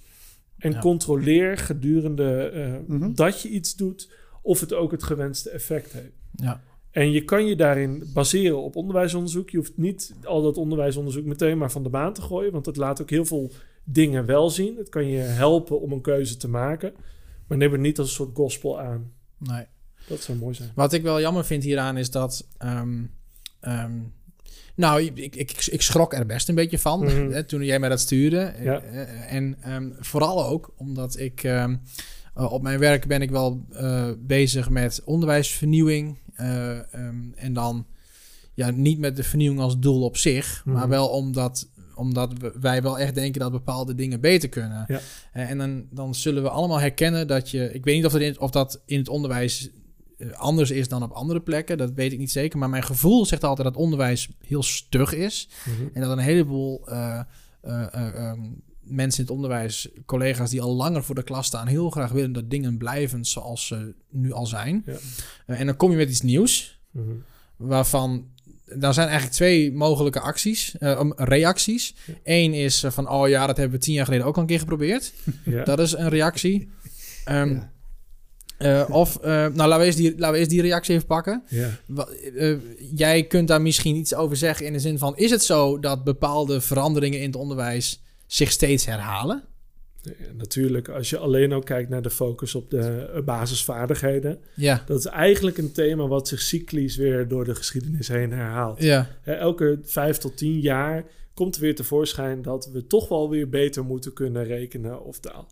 En 0.58 0.72
Ja. 0.72 0.80
controleer 0.80 1.58
gedurende 1.58 2.84
Mhm. 2.88 3.14
dat 3.14 3.42
je 3.42 3.50
iets 3.50 3.76
doet, 3.76 4.12
of 4.42 4.60
het 4.60 4.74
ook 4.74 4.92
het 4.92 5.04
gewenste 5.04 5.50
effect 5.50 5.92
heeft. 5.94 6.14
Ja. 6.36 6.62
En 6.96 7.12
je 7.12 7.24
kan 7.24 7.46
je 7.46 7.56
daarin 7.56 8.04
baseren 8.14 8.62
op 8.64 8.76
onderwijsonderzoek. 8.76 9.50
Je 9.50 9.58
hoeft 9.58 9.78
niet 9.78 10.16
al 10.24 10.42
dat 10.42 10.58
onderwijsonderzoek 10.58 11.26
meteen 11.26 11.58
maar 11.58 11.72
van 11.72 11.84
de 11.84 11.90
baan 11.90 12.14
te 12.14 12.22
gooien, 12.22 12.52
want 12.52 12.66
het 12.66 12.78
laat 12.78 13.02
ook 13.02 13.10
heel 13.10 13.26
veel 13.26 13.52
dingen 13.84 14.26
wel 14.26 14.50
zien. 14.50 14.78
Het 14.78 14.90
kan 14.90 15.08
je 15.08 15.18
helpen 15.20 15.82
om 15.82 15.92
een 15.92 16.02
keuze 16.02 16.38
te 16.38 16.48
maken, 16.48 16.94
maar 17.48 17.58
neem 17.58 17.72
het 17.72 17.82
niet 17.82 18.00
als 18.00 18.08
een 18.08 18.14
soort 18.16 18.36
gospel 18.36 18.80
aan. 18.82 19.12
Nee. 19.38 19.66
Dat 20.08 20.22
zou 20.22 20.38
mooi 20.38 20.54
zijn. 20.56 20.72
Wat 20.76 20.94
ik 20.94 21.02
wel 21.04 21.20
jammer 21.20 21.46
vind 21.46 21.64
hieraan 21.64 21.98
is 21.98 22.12
dat. 22.12 22.48
ehm, 22.58 23.04
ehm, 23.60 23.92
nou, 24.76 25.02
ik, 25.02 25.18
ik, 25.18 25.36
ik, 25.36 25.66
ik 25.66 25.82
schrok 25.82 26.14
er 26.14 26.26
best 26.26 26.50
een 26.50 26.56
beetje 26.56 26.80
van 26.80 27.00
Mhm. 27.04 27.30
hè, 27.32 27.44
toen 27.44 27.64
jij 27.64 27.80
mij 27.80 27.90
dat 27.90 28.00
stuurde. 28.00 28.54
Ja. 28.62 28.82
Eh, 28.82 29.34
en 29.34 29.58
ehm, 29.62 29.90
vooral 30.00 30.46
ook 30.46 30.74
omdat 30.78 31.20
ik 31.20 31.44
eh, 31.44 31.74
op 32.34 32.62
mijn 32.62 32.80
werk 32.80 33.08
ben 33.08 33.22
ik 33.22 33.30
wel 33.32 33.66
eh, 33.72 34.12
bezig 34.20 34.70
met 34.70 35.02
onderwijsvernieuwing. 35.06 36.18
Eh, 36.36 36.94
ehm, 36.94 37.32
en 37.36 37.54
dan 37.54 37.86
ja, 38.54 38.70
niet 38.70 39.00
met 39.00 39.16
de 39.16 39.24
vernieuwing 39.24 39.62
als 39.62 39.80
doel 39.80 40.02
op 40.04 40.18
zich, 40.18 40.62
Mhm. 40.66 40.76
maar 40.76 40.90
wel 40.90 41.08
omdat, 41.08 41.70
omdat 41.96 42.34
we- 42.40 42.54
wij 42.60 42.82
wel 42.82 43.00
echt 43.00 43.16
denken 43.16 43.40
dat 43.42 43.52
bepaalde 43.52 43.96
dingen 43.96 44.22
beter 44.22 44.50
kunnen. 44.50 44.86
Ja. 44.88 45.00
Eh, 45.34 45.50
en 45.50 45.58
dan, 45.58 45.86
dan 45.92 46.16
zullen 46.16 46.44
we 46.44 46.50
allemaal 46.50 46.80
herkennen 46.80 47.28
dat 47.28 47.50
je. 47.50 47.74
Ik 47.74 47.84
weet 47.84 47.96
niet 47.96 48.06
of 48.06 48.12
dat 48.12 48.22
in, 48.22 48.40
of 48.40 48.52
dat 48.52 48.82
in 48.86 48.98
het 48.98 49.10
onderwijs 49.10 49.70
eh, 50.18 50.32
anders 50.32 50.72
is 50.72 50.88
dan 50.88 51.04
op 51.04 51.12
andere 51.12 51.42
plekken. 51.42 51.78
Dat 51.78 51.92
weet 51.94 52.12
ik 52.12 52.20
niet 52.20 52.32
zeker. 52.32 52.60
Maar 52.60 52.70
mijn 52.70 52.84
gevoel 52.84 53.26
zegt 53.26 53.44
altijd 53.44 53.68
dat 53.68 53.78
onderwijs 53.78 54.30
heel 54.46 54.64
stug 54.64 55.14
is. 55.14 55.50
En 55.94 56.02
dat 56.02 56.12
een 56.12 56.18
heleboel 56.18 56.88
eh, 56.88 57.20
eh, 57.62 57.94
eh, 57.94 58.16
ehm, 58.30 58.40
mensen 58.86 59.20
in 59.20 59.26
het 59.26 59.36
onderwijs, 59.36 59.90
collega's 60.06 60.50
die 60.50 60.62
al 60.62 60.76
langer 60.76 61.04
voor 61.04 61.16
de 61.16 61.24
klas 61.24 61.46
staan, 61.48 61.68
heel 61.68 61.90
graag 61.90 62.12
willen 62.12 62.32
dat 62.34 62.50
dingen 62.50 62.78
blijven 62.78 63.26
zoals 63.26 63.68
ze 63.68 63.94
nu 64.10 64.32
al 64.32 64.46
zijn. 64.46 64.84
Ja. 64.86 64.94
Eh, 65.46 65.60
en 65.60 65.66
dan 65.66 65.76
kom 65.76 65.92
je 65.92 65.98
met 65.98 66.10
iets 66.10 66.22
nieuws, 66.22 66.80
Mhm. 66.92 67.10
waarvan. 67.58 68.34
Daar 68.76 68.94
zijn 68.94 69.08
eigenlijk 69.08 69.36
twee 69.38 69.74
mogelijke 69.74 70.20
acties, 70.20 70.78
eh, 70.78 71.00
um, 71.00 71.14
reacties. 71.16 71.96
Ja. 72.06 72.14
Eén 72.24 72.54
is 72.54 72.84
eh, 72.84 72.92
van, 72.92 73.10
oh 73.10 73.28
ja, 73.30 73.48
dat 73.48 73.58
hebben 73.58 73.80
we 73.80 73.84
tien 73.86 73.94
jaar 73.94 74.06
geleden 74.06 74.26
ook 74.26 74.36
al 74.36 74.42
een 74.42 74.48
keer 74.48 74.60
geprobeerd. 74.60 75.14
Ja. 75.46 75.64
Dat 75.64 75.80
is 75.80 75.92
een 75.94 76.10
reactie. 76.10 76.70
Ehm, 77.26 77.50
Ja. 77.50 77.72
eh, 78.58 78.90
of, 78.90 79.16
eh, 79.18 79.32
nou, 79.32 79.56
laten 79.56 79.80
we, 79.80 79.86
eens 79.86 79.96
die, 79.96 80.12
laten 80.18 80.32
we 80.34 80.40
eens 80.40 80.48
die 80.48 80.62
reactie 80.62 80.96
even 80.96 81.08
pakken. 81.08 81.44
Eh, 82.38 82.56
jij 82.94 83.24
kunt 83.24 83.48
daar 83.48 83.62
misschien 83.62 83.96
iets 83.96 84.14
over 84.16 84.38
zeggen 84.38 84.66
in 84.66 84.74
de 84.74 84.80
zin 84.80 84.98
van... 84.98 85.18
is 85.18 85.32
het 85.32 85.44
zo 85.44 85.80
dat 85.80 86.04
bepaalde 86.04 86.62
veranderingen 86.62 87.20
in 87.20 87.26
het 87.26 87.36
onderwijs 87.36 88.04
zich 88.36 88.52
steeds 88.52 88.86
herhalen? 88.86 89.44
Natuurlijk, 90.38 90.90
als 90.90 91.10
je 91.10 91.18
alleen 91.18 91.54
ook 91.54 91.66
kijkt 91.66 91.90
naar 91.90 92.02
de 92.02 92.10
focus 92.10 92.56
op 92.56 92.70
de 92.70 93.22
basisvaardigheden, 93.26 94.40
Ja, 94.56 94.84
dat 94.86 95.00
is 95.00 95.06
eigenlijk 95.06 95.58
een 95.58 95.72
thema 95.72 96.08
wat 96.08 96.28
zich 96.28 96.42
cyclisch 96.42 96.96
weer 96.96 97.28
door 97.28 97.46
de 97.46 97.56
geschiedenis 97.56 98.08
heen 98.08 98.32
herhaalt. 98.32 98.82
ja, 98.82 99.08
Elke 99.24 99.80
vijf 99.84 100.18
tot 100.18 100.38
tien 100.38 100.60
jaar 100.60 101.06
komt 101.34 101.56
er 101.56 101.62
weer 101.62 101.76
tevoorschijn 101.76 102.42
dat 102.42 102.70
we 102.74 102.88
toch 102.88 103.08
wel 103.08 103.30
weer 103.30 103.50
beter 103.50 103.84
moeten 103.86 104.14
kunnen 104.14 104.44
rekenen 104.44 105.04
of 105.04 105.20
taal. 105.20 105.48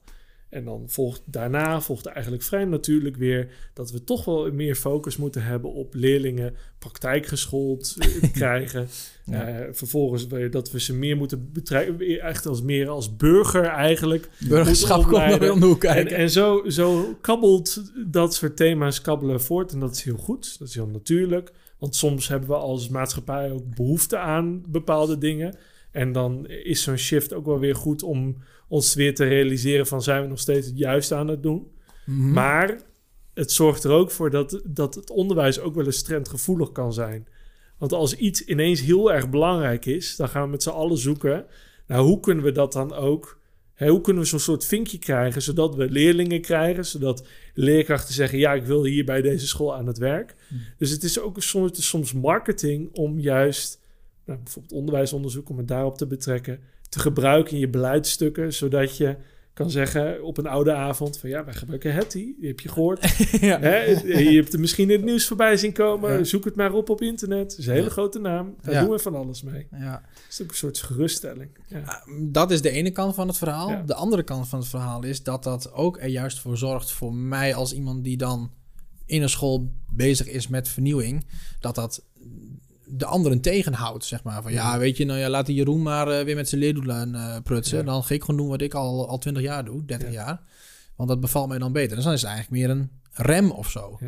En 0.53 0.65
dan 0.65 0.83
volgt 0.87 1.21
daarna 1.25 1.81
volgt 1.81 2.05
eigenlijk 2.05 2.43
vrij 2.43 2.65
natuurlijk 2.65 3.15
weer 3.15 3.47
dat 3.73 3.91
we 3.91 4.03
toch 4.03 4.25
wel 4.25 4.51
meer 4.51 4.75
focus 4.75 5.17
moeten 5.17 5.43
hebben 5.43 5.73
op 5.73 5.93
leerlingen 5.93 6.55
praktijkgeschoold 6.79 7.95
eh, 7.99 8.31
krijgen. 8.39 8.87
Ja. 9.25 9.47
Eh, 9.47 9.67
vervolgens 9.71 10.27
dat 10.49 10.71
we 10.71 10.79
ze 10.79 10.93
meer 10.93 11.17
moeten 11.17 11.49
betrekken, 11.53 12.19
echt 12.19 12.45
als 12.45 12.61
meer 12.61 12.89
als 12.89 13.15
burger 13.15 13.65
eigenlijk. 13.65 14.29
Burgerschap 14.49 15.03
komt 15.03 15.49
om 15.49 15.59
de 15.59 15.65
hoek 15.65 15.83
En, 15.83 16.07
en 16.07 16.29
zo, 16.29 16.69
zo 16.69 17.17
kabbelt 17.21 17.91
dat 18.07 18.33
soort 18.33 18.57
thema's 18.57 19.01
kabbelen 19.01 19.41
voort. 19.41 19.71
En 19.71 19.79
dat 19.79 19.95
is 19.95 20.03
heel 20.03 20.17
goed. 20.17 20.59
Dat 20.59 20.67
is 20.67 20.75
heel 20.75 20.87
natuurlijk. 20.87 21.51
Want 21.79 21.95
soms 21.95 22.27
hebben 22.27 22.49
we 22.49 22.55
als 22.55 22.89
maatschappij 22.89 23.51
ook 23.51 23.75
behoefte 23.75 24.17
aan 24.17 24.63
bepaalde 24.67 25.17
dingen. 25.17 25.55
En 25.93 26.11
dan 26.11 26.47
is 26.47 26.83
zo'n 26.83 26.97
shift 26.97 27.33
ook 27.33 27.45
wel 27.45 27.59
weer 27.59 27.75
goed 27.75 28.03
om 28.03 28.37
ons 28.67 28.93
weer 28.93 29.15
te 29.15 29.23
realiseren 29.23 29.87
van 29.87 30.01
zijn 30.01 30.21
we 30.21 30.27
nog 30.27 30.39
steeds 30.39 30.67
het 30.67 30.77
juiste 30.77 31.15
aan 31.15 31.27
het 31.27 31.43
doen. 31.43 31.71
Mhm. 32.05 32.31
Maar 32.31 32.81
het 33.33 33.51
zorgt 33.51 33.83
er 33.83 33.91
ook 33.91 34.11
voor 34.11 34.29
dat, 34.29 34.61
dat 34.65 34.95
het 34.95 35.09
onderwijs 35.09 35.59
ook 35.59 35.75
wel 35.75 35.85
eens 35.85 36.03
trendgevoelig 36.03 36.71
kan 36.71 36.93
zijn. 36.93 37.27
Want 37.77 37.93
als 37.93 38.15
iets 38.15 38.45
ineens 38.45 38.81
heel 38.81 39.13
erg 39.13 39.29
belangrijk 39.29 39.85
is, 39.85 40.15
dan 40.15 40.29
gaan 40.29 40.43
we 40.43 40.49
met 40.49 40.63
z'n 40.63 40.69
allen 40.69 40.97
zoeken. 40.97 41.45
Nou, 41.87 42.05
hoe 42.05 42.19
kunnen 42.19 42.43
we 42.43 42.51
dat 42.51 42.73
dan 42.73 42.93
ook? 42.93 43.41
Hè, 43.73 43.89
hoe 43.89 44.01
kunnen 44.01 44.23
we 44.23 44.29
zo'n 44.29 44.39
soort 44.39 44.65
vinkje 44.65 44.97
krijgen, 44.97 45.41
zodat 45.41 45.75
we 45.75 45.89
leerlingen 45.89 46.41
krijgen, 46.41 46.85
zodat 46.85 47.27
leerkrachten 47.53 48.13
zeggen: 48.13 48.37
ja, 48.37 48.53
ik 48.53 48.65
wil 48.65 48.83
hier 48.83 49.05
bij 49.05 49.21
deze 49.21 49.47
school 49.47 49.75
aan 49.75 49.87
het 49.87 49.97
werk. 49.97 50.35
Dus 50.77 50.89
het 50.89 51.03
is 51.03 51.19
ook 51.19 51.35
soms 51.71 52.13
marketing 52.13 52.89
om 52.93 53.19
juist, 53.19 53.81
nou, 54.25 54.39
bijvoorbeeld 54.43 54.73
onderwijsonderzoek, 54.73 55.49
om 55.49 55.57
het 55.57 55.67
daarop 55.67 55.97
te 55.97 56.07
betrekken, 56.07 56.59
te 56.89 56.99
gebruiken 56.99 57.53
in 57.53 57.59
je 57.59 57.69
beleidsstukken, 57.69 58.53
zodat 58.53 58.97
je 58.97 59.15
kan 59.53 59.69
zeggen 59.69 60.23
op 60.23 60.37
een 60.37 60.47
oude 60.47 60.73
avond 60.73 61.17
van 61.19 61.29
ja, 61.29 61.45
wij 61.45 61.53
gebruiken 61.53 61.93
Hetty, 61.93 62.33
die 62.39 62.47
heb 62.47 62.59
je 62.59 62.69
gehoord. 62.69 63.01
ja. 63.41 63.59
Hè, 63.59 63.77
je 64.03 64.35
hebt 64.35 64.53
er 64.53 64.59
misschien 64.59 64.89
in 64.89 64.95
het 64.95 65.05
nieuws 65.05 65.27
voorbij 65.27 65.57
zien 65.57 65.73
komen. 65.73 66.17
Ja. 66.17 66.23
Zoek 66.23 66.45
het 66.45 66.55
maar 66.55 66.73
op 66.73 66.89
op 66.89 67.01
internet. 67.01 67.51
Het 67.51 67.59
is 67.59 67.67
een 67.67 67.73
hele 67.73 67.89
grote 67.89 68.19
naam. 68.19 68.55
Daar 68.61 68.73
Ja. 68.73 68.81
doen 68.81 68.89
we 68.89 68.99
van 68.99 69.15
alles 69.15 69.41
mee. 69.41 69.67
ja. 69.71 70.01
Het 70.23 70.25
is 70.31 70.41
ook 70.41 70.49
een 70.49 70.55
soort 70.55 70.77
geruststelling. 70.77 71.49
Ja. 71.67 71.79
Ah, 71.85 72.07
Dat 72.31 72.51
is 72.51 72.61
de 72.61 72.69
ene 72.69 72.91
kant 72.91 73.15
van 73.15 73.27
het 73.27 73.37
verhaal. 73.37 73.85
De 73.85 73.93
andere 73.93 74.23
kant 74.23 74.47
van 74.47 74.59
het 74.59 74.67
verhaal 74.67 75.03
is 75.03 75.23
dat 75.23 75.43
dat 75.43 75.73
ook 75.73 75.97
er 75.99 76.07
juist 76.09 76.39
voor 76.39 76.57
zorgt 76.57 76.91
voor 76.91 77.13
mij 77.13 77.55
als 77.55 77.73
iemand 77.73 78.03
die 78.03 78.17
dan 78.17 78.51
in 79.05 79.21
een 79.21 79.29
school 79.29 79.71
bezig 79.91 80.27
is 80.27 80.47
met 80.47 80.67
vernieuwing, 80.69 81.25
dat 81.59 81.75
dat 81.75 82.03
de 82.85 83.05
anderen 83.05 83.41
tegenhoudt, 83.41 84.05
zeg 84.05 84.23
maar. 84.23 84.41
Van 84.41 84.51
ja, 84.51 84.79
weet 84.79 84.97
je, 84.97 85.05
nou 85.05 85.19
ja, 85.19 85.29
laat 85.29 85.45
die 85.45 85.55
Jeroen 85.55 85.81
maar 85.81 86.07
eh, 86.07 86.25
weer 86.25 86.35
met 86.35 86.49
zijn 86.49 86.61
leerdoelen 86.61 87.15
eh, 87.15 87.37
prutsen. 87.43 87.77
Ja. 87.77 87.83
Dan 87.83 88.03
ga 88.03 88.13
ik 88.13 88.21
gewoon 88.23 88.39
doen 88.39 88.49
wat 88.49 88.61
ik 88.61 88.73
al, 88.73 89.07
al 89.07 89.17
20 89.17 89.43
jaar 89.43 89.65
doe, 89.65 89.85
30 89.85 90.07
Ja. 90.07 90.13
jaar. 90.13 90.41
Want 90.95 91.09
dat 91.09 91.19
bevalt 91.19 91.47
mij 91.47 91.57
dan 91.57 91.71
beter. 91.71 91.95
Dus 91.95 92.03
dan 92.05 92.13
is 92.13 92.21
het 92.21 92.29
eigenlijk 92.31 92.61
meer 92.61 92.75
een 92.75 92.89
rem 93.11 93.51
of 93.51 93.69
zo. 93.69 93.99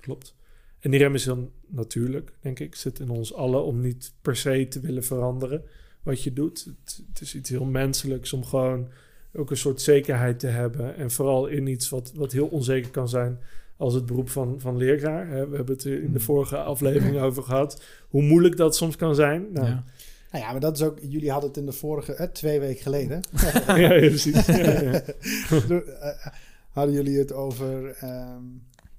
Klopt. 0.00 0.34
En 0.80 0.90
die 0.90 1.00
rem 1.00 1.14
is 1.14 1.24
dan 1.24 1.50
natuurlijk, 1.66 2.32
denk 2.40 2.58
ik, 2.58 2.74
zit 2.74 3.00
in 3.00 3.10
ons 3.10 3.34
allen 3.34 3.64
om 3.64 3.80
niet 3.80 4.12
per 4.22 4.36
se 4.36 4.66
te 4.68 4.80
willen 4.80 5.04
veranderen 5.04 5.62
wat 6.02 6.22
je 6.22 6.32
doet. 6.32 6.64
Het, 6.64 7.02
het 7.08 7.20
is 7.20 7.34
iets 7.34 7.50
heel 7.50 7.64
menselijks 7.64 8.32
om 8.32 8.44
gewoon 8.44 8.88
ook 9.32 9.50
een 9.50 9.56
soort 9.56 9.80
zekerheid 9.80 10.38
te 10.38 10.46
hebben. 10.46 10.96
En 10.96 11.10
vooral 11.10 11.46
in 11.46 11.66
iets 11.66 11.88
wat, 11.88 12.12
wat 12.14 12.32
heel 12.32 12.46
onzeker 12.46 12.90
kan 12.90 13.08
zijn 13.08 13.38
als 13.80 13.94
het 13.94 14.06
beroep 14.06 14.30
van, 14.30 14.54
van 14.58 14.76
leraar. 14.76 15.28
hè. 15.28 15.48
We 15.48 15.56
hebben 15.56 15.74
het 15.74 15.84
in 15.84 16.12
de 16.12 16.20
vorige 16.20 16.56
aflevering 16.72 17.20
over 17.20 17.42
gehad. 17.42 17.82
Hoe 18.08 18.22
moeilijk 18.22 18.56
dat 18.56 18.76
soms 18.76 18.96
kan 18.96 19.14
zijn. 19.14 19.46
Nou, 19.52 19.66
Ja. 19.66 19.84
Nou 20.32 20.44
ja, 20.44 20.50
maar 20.50 20.60
dat 20.60 20.76
is 20.76 20.82
ook... 20.82 20.98
Jullie 21.08 21.30
hadden 21.30 21.48
het 21.48 21.58
in 21.58 21.66
de 21.66 21.72
vorige... 21.72 22.12
eh, 22.14 22.26
twee 22.26 22.60
weken 22.60 22.82
geleden. 22.82 23.20
ja, 23.66 23.76
ja, 23.76 23.88
precies. 23.88 24.46
Ja, 24.46 24.80
ja. 24.80 25.00
Toen, 25.66 25.84
eh, 25.86 26.26
hadden 26.70 26.94
jullie 26.94 27.18
het 27.18 27.32
over... 27.32 27.86
ehm, 28.00 28.42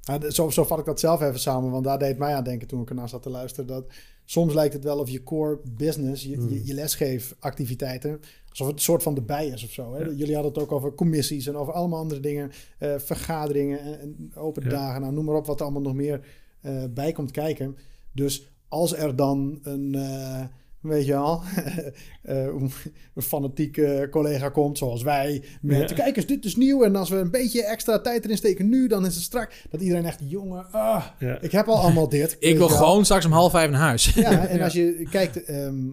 nou, 0.04 0.32
zo, 0.32 0.50
zo 0.50 0.64
vat 0.64 0.80
ik 0.80 0.86
dat 0.86 1.00
zelf 1.00 1.22
even 1.22 1.40
samen. 1.40 1.72
Want 1.72 1.84
daar 1.84 2.00
deed 2.00 2.18
mij 2.18 2.36
aan 2.36 2.44
denken 2.44 2.68
toen 2.68 2.82
ik 2.82 2.90
ernaar 2.90 3.10
zat 3.10 3.22
te 3.24 3.30
luisteren. 3.30 3.68
Dat 3.68 3.86
soms 4.26 4.54
lijkt 4.54 4.74
het 4.74 4.84
wel 4.84 5.00
of 5.00 5.10
je 5.10 5.24
core 5.24 5.60
business, 5.78 6.24
je, 6.24 6.36
Hmm. 6.36 6.50
je, 6.50 6.66
je 6.66 6.74
lesgeefactiviteiten... 6.74 8.20
alsof 8.50 8.68
het 8.68 8.76
een 8.76 8.82
soort 8.82 9.04
van 9.04 9.16
erbij 9.16 9.48
is 9.48 9.64
of 9.64 9.72
zo. 9.72 9.94
Hè? 9.94 10.00
Ja. 10.04 10.12
Jullie 10.12 10.34
hadden 10.34 10.54
het 10.54 10.62
ook 10.62 10.72
over 10.72 10.94
commissies 10.96 11.48
en 11.48 11.56
over 11.56 11.74
allemaal 11.74 12.00
andere 12.00 12.20
dingen. 12.22 12.52
eh, 12.78 12.94
vergaderingen 12.98 13.80
en, 13.80 14.00
en 14.00 14.32
open 14.36 14.64
Ja. 14.64 14.70
dagen. 14.70 15.02
Nou, 15.02 15.14
noem 15.14 15.26
maar 15.26 15.36
op 15.36 15.46
wat 15.46 15.58
er 15.60 15.64
allemaal 15.66 15.82
nog 15.82 15.94
meer 15.94 16.26
eh, 16.62 16.84
bij 16.90 17.12
komt 17.12 17.32
kijken. 17.32 17.78
Dus 18.12 18.48
als 18.68 18.96
er 18.96 19.16
dan 19.16 19.60
een... 19.64 19.96
eh, 19.96 20.44
Weet 20.82 21.06
je 21.06 21.16
al, 21.16 21.42
eh, 22.24 22.46
een 22.46 22.72
fanatieke 23.16 24.08
collega 24.12 24.50
komt 24.50 24.78
zoals 24.78 25.04
wij. 25.04 25.44
Met, 25.62 25.90
Ja. 25.90 25.96
kijk 25.96 26.18
eens, 26.18 26.26
dit 26.26 26.46
is 26.46 26.56
nieuw. 26.56 26.84
En 26.84 26.96
als 26.96 27.10
we 27.10 27.16
een 27.16 27.32
beetje 27.32 27.66
extra 27.66 28.00
tijd 28.00 28.24
erin 28.26 28.38
steken 28.38 28.70
nu, 28.70 28.88
dan 28.88 29.06
is 29.06 29.16
het 29.16 29.24
strak. 29.24 29.54
Dat 29.70 29.82
iedereen 29.82 30.06
echt, 30.06 30.20
jongen, 30.24 30.72
ah, 30.72 31.06
Ja. 31.20 31.42
ik 31.42 31.52
heb 31.52 31.68
al 31.68 31.78
allemaal 31.80 32.10
dit. 32.10 32.36
Ik 32.40 32.58
wil 32.58 32.70
gewoon 32.70 33.06
straks 33.06 33.26
om 33.26 33.32
half 33.32 33.52
vijf 33.52 33.70
naar 33.72 33.80
huis. 33.80 34.06
Ja, 34.14 34.48
en 34.48 34.62
als 34.66 34.74
je 34.74 35.08
kijkt 35.12 35.44
ehm, 35.44 35.90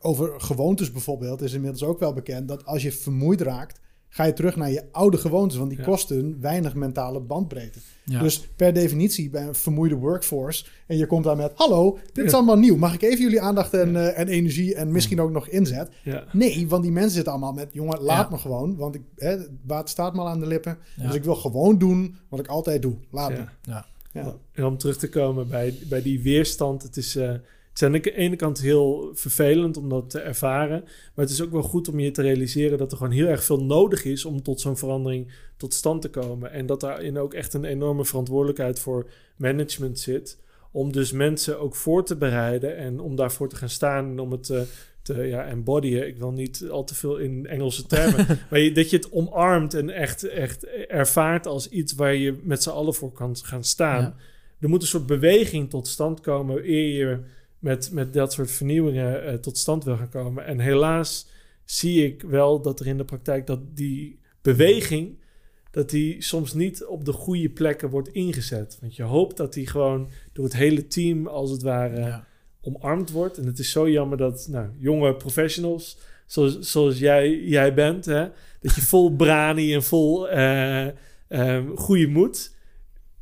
over 0.00 0.40
gewoontes 0.40 0.92
bijvoorbeeld, 0.92 1.42
is 1.42 1.52
inmiddels 1.52 1.82
ook 1.82 1.98
wel 1.98 2.12
bekend 2.12 2.48
dat 2.48 2.64
als 2.64 2.82
je 2.82 2.92
vermoeid 2.92 3.40
raakt, 3.40 3.80
ga 4.12 4.24
je 4.24 4.32
terug 4.32 4.56
naar 4.56 4.70
je 4.70 4.84
oude 4.92 5.16
gewoontes, 5.16 5.56
want 5.58 5.70
die 5.70 5.78
Ja. 5.78 5.84
kosten 5.84 6.40
weinig 6.40 6.74
mentale 6.74 7.20
bandbreedte. 7.20 7.78
Ja. 8.04 8.20
Dus 8.22 8.48
per 8.56 8.72
definitie 8.72 9.30
bij 9.30 9.46
een 9.46 9.54
vermoeide 9.54 9.94
workforce 9.94 10.64
en 10.86 10.96
je 10.96 11.06
komt 11.06 11.24
daar 11.24 11.36
met, 11.36 11.52
hallo, 11.54 11.98
dit 12.12 12.24
is 12.24 12.32
allemaal 12.34 12.58
nieuw. 12.58 12.76
Mag 12.76 12.94
ik 12.94 13.02
even 13.02 13.20
jullie 13.22 13.40
aandacht 13.40 13.74
en, 13.74 13.96
eh, 13.96 14.18
en 14.18 14.28
energie 14.28 14.74
en 14.74 14.92
misschien 14.92 15.20
ook 15.20 15.30
nog 15.30 15.48
inzet? 15.48 15.90
Nee, 16.32 16.68
want 16.68 16.82
die 16.82 16.92
mensen 16.92 17.10
zitten 17.12 17.32
allemaal 17.32 17.52
met, 17.52 17.68
jongen, 17.72 18.00
laat 18.00 18.30
me 18.30 18.38
gewoon, 18.38 18.76
want 18.76 18.94
ik, 18.94 19.02
hè, 19.16 19.28
het 19.28 19.50
water 19.66 19.88
staat 19.88 20.14
me 20.14 20.20
al 20.20 20.28
aan 20.28 20.40
de 20.40 20.46
lippen. 20.46 20.78
Dus 20.96 21.14
ik 21.14 21.24
wil 21.24 21.34
gewoon 21.36 21.78
doen 21.78 22.16
wat 22.28 22.40
ik 22.40 22.46
altijd 22.46 22.82
doe. 22.82 22.96
Laat 23.10 23.30
me. 23.30 23.36
Ja. 23.36 23.52
Ja. 23.62 23.86
Ja. 24.12 24.36
En 24.52 24.64
om 24.64 24.78
terug 24.78 24.96
te 24.96 25.08
komen 25.08 25.48
bij, 25.48 25.74
bij 25.88 26.02
die 26.02 26.22
weerstand. 26.22 26.82
Het 26.82 26.96
is, 26.96 27.16
eh, 27.16 27.32
het 27.80 27.94
is 27.94 28.10
aan 28.10 28.12
de 28.12 28.18
ene 28.18 28.36
kant 28.36 28.60
heel 28.60 29.10
vervelend 29.14 29.76
om 29.76 29.88
dat 29.88 30.10
te 30.10 30.20
ervaren. 30.20 30.80
Maar 30.84 31.24
het 31.24 31.30
is 31.30 31.42
ook 31.42 31.50
wel 31.50 31.62
goed 31.62 31.88
om 31.88 32.00
je 32.00 32.10
te 32.10 32.22
realiseren 32.22 32.78
dat 32.78 32.90
er 32.90 32.96
gewoon 32.96 33.12
heel 33.12 33.26
erg 33.26 33.44
veel 33.44 33.64
nodig 33.64 34.04
is 34.04 34.24
om 34.24 34.42
tot 34.42 34.60
zo'n 34.60 34.76
verandering 34.76 35.32
tot 35.56 35.74
stand 35.74 36.02
te 36.02 36.10
komen. 36.10 36.52
En 36.52 36.66
dat 36.66 36.80
daarin 36.80 37.18
ook 37.18 37.34
echt 37.34 37.54
een 37.54 37.64
enorme 37.64 38.04
verantwoordelijkheid 38.04 38.78
voor 38.78 39.10
management 39.36 39.98
zit. 39.98 40.38
Om 40.72 40.92
dus 40.92 41.12
mensen 41.12 41.60
ook 41.60 41.74
voor 41.74 42.04
te 42.04 42.16
bereiden 42.16 42.76
en 42.76 43.00
om 43.00 43.16
daarvoor 43.16 43.48
te 43.48 43.56
gaan 43.56 43.68
staan 43.68 44.10
en 44.10 44.18
om 44.18 44.30
het 44.30 44.44
te, 44.44 44.66
te 45.02 45.14
ja, 45.22 45.44
embodyen. 45.44 46.06
Ik 46.06 46.16
wil 46.16 46.32
niet 46.32 46.66
al 46.70 46.84
te 46.84 46.94
veel 46.94 47.16
in 47.16 47.46
Engelse 47.46 47.86
termen. 47.86 48.26
maar 48.50 48.60
je, 48.60 48.72
dat 48.72 48.90
je 48.90 48.96
het 48.96 49.12
omarmt 49.12 49.74
en 49.74 49.90
echt, 49.90 50.24
echt 50.24 50.64
ervaart 50.86 51.46
als 51.46 51.68
iets 51.68 51.92
waar 51.92 52.14
je 52.14 52.38
met 52.42 52.62
z'n 52.62 52.70
allen 52.70 52.94
voor 52.94 53.12
kan 53.12 53.36
gaan 53.36 53.64
staan. 53.64 54.02
Ja. 54.02 54.14
Er 54.60 54.68
moet 54.68 54.82
een 54.82 54.88
soort 54.88 55.06
beweging 55.06 55.70
tot 55.70 55.88
stand 55.88 56.20
komen 56.20 56.68
eer 56.68 56.98
je 56.98 57.18
met, 57.60 57.90
met 57.92 58.12
dat 58.12 58.32
soort 58.32 58.50
vernieuwingen 58.50 59.24
eh, 59.26 59.34
tot 59.34 59.58
stand 59.58 59.84
wil 59.84 59.96
gaan 59.96 60.08
komen. 60.08 60.46
En 60.46 60.58
helaas 60.58 61.26
zie 61.64 62.04
ik 62.06 62.22
wel 62.22 62.62
dat 62.62 62.80
er 62.80 62.86
in 62.86 62.96
de 62.96 63.04
praktijk 63.04 63.46
dat 63.46 63.76
die 63.76 64.18
beweging, 64.42 65.18
dat 65.70 65.90
die 65.90 66.22
soms 66.22 66.54
niet 66.54 66.84
op 66.84 67.04
de 67.04 67.12
goede 67.12 67.48
plekken 67.50 67.90
wordt 67.90 68.08
ingezet. 68.08 68.78
Want 68.80 68.96
je 68.96 69.02
hoopt 69.02 69.36
dat 69.36 69.52
die 69.52 69.66
gewoon 69.66 70.10
door 70.32 70.44
het 70.44 70.56
hele 70.56 70.86
team 70.86 71.26
als 71.26 71.50
het 71.50 71.62
ware 71.62 72.00
Ja. 72.00 72.26
omarmd 72.60 73.10
wordt. 73.10 73.38
En 73.38 73.46
het 73.46 73.58
is 73.58 73.70
zo 73.70 73.90
jammer 73.90 74.18
dat 74.18 74.46
nou, 74.50 74.68
jonge 74.78 75.14
professionals, 75.14 75.98
zoals, 76.26 76.58
zoals 76.58 76.98
jij, 76.98 77.38
jij 77.40 77.74
bent, 77.74 78.04
hè, 78.04 78.28
dat 78.60 78.74
je 78.74 78.80
vol 78.80 79.16
brani 79.16 79.74
en 79.74 79.82
vol 79.82 80.28
eh, 80.28 80.86
eh, 81.28 81.66
goede 81.74 82.06
moed 82.06 82.54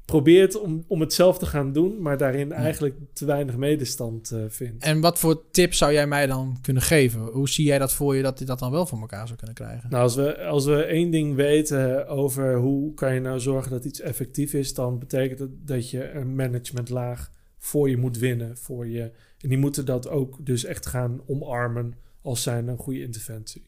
probeert 0.08 0.60
om, 0.60 0.84
om 0.86 1.00
het 1.00 1.12
zelf 1.12 1.38
te 1.38 1.46
gaan 1.46 1.72
doen, 1.72 2.02
maar 2.02 2.16
daarin 2.16 2.52
eigenlijk 2.52 2.94
te 3.12 3.24
weinig 3.24 3.56
medestand 3.56 4.30
eh, 4.30 4.40
vindt. 4.48 4.84
En 4.84 5.00
wat 5.00 5.18
voor 5.18 5.50
tips 5.50 5.78
zou 5.78 5.92
jij 5.92 6.06
mij 6.06 6.26
dan 6.26 6.58
kunnen 6.62 6.82
geven? 6.82 7.20
Hoe 7.20 7.48
zie 7.48 7.64
jij 7.64 7.78
dat 7.78 7.92
voor 7.92 8.16
je 8.16 8.22
dat 8.22 8.38
je 8.38 8.44
dat 8.44 8.58
dan 8.58 8.70
wel 8.70 8.86
voor 8.86 9.00
elkaar 9.00 9.26
zou 9.26 9.38
kunnen 9.38 9.56
krijgen? 9.56 9.90
Nou, 9.90 10.02
als 10.02 10.14
we, 10.14 10.44
als 10.44 10.64
we 10.64 10.82
één 10.82 11.10
ding 11.10 11.34
weten 11.34 12.06
over 12.06 12.56
hoe 12.56 12.94
kan 12.94 13.14
je 13.14 13.20
nou 13.20 13.40
zorgen 13.40 13.70
dat 13.70 13.84
iets 13.84 14.00
effectief 14.00 14.52
is, 14.52 14.74
dan 14.74 14.98
betekent 14.98 15.38
het 15.38 15.66
dat 15.66 15.90
je 15.90 16.10
een 16.10 16.34
managementlaag 16.34 17.30
voor 17.58 17.90
je 17.90 17.96
moet 17.96 18.18
winnen. 18.18 18.56
Voor 18.56 18.86
je, 18.86 19.12
en 19.40 19.48
die 19.48 19.58
moeten 19.58 19.84
dat 19.86 20.08
ook 20.08 20.46
dus 20.46 20.64
echt 20.64 20.86
gaan 20.86 21.20
omarmen 21.26 21.94
als 22.22 22.42
zijn 22.42 22.68
een 22.68 22.78
goede 22.78 23.02
interventie. 23.02 23.66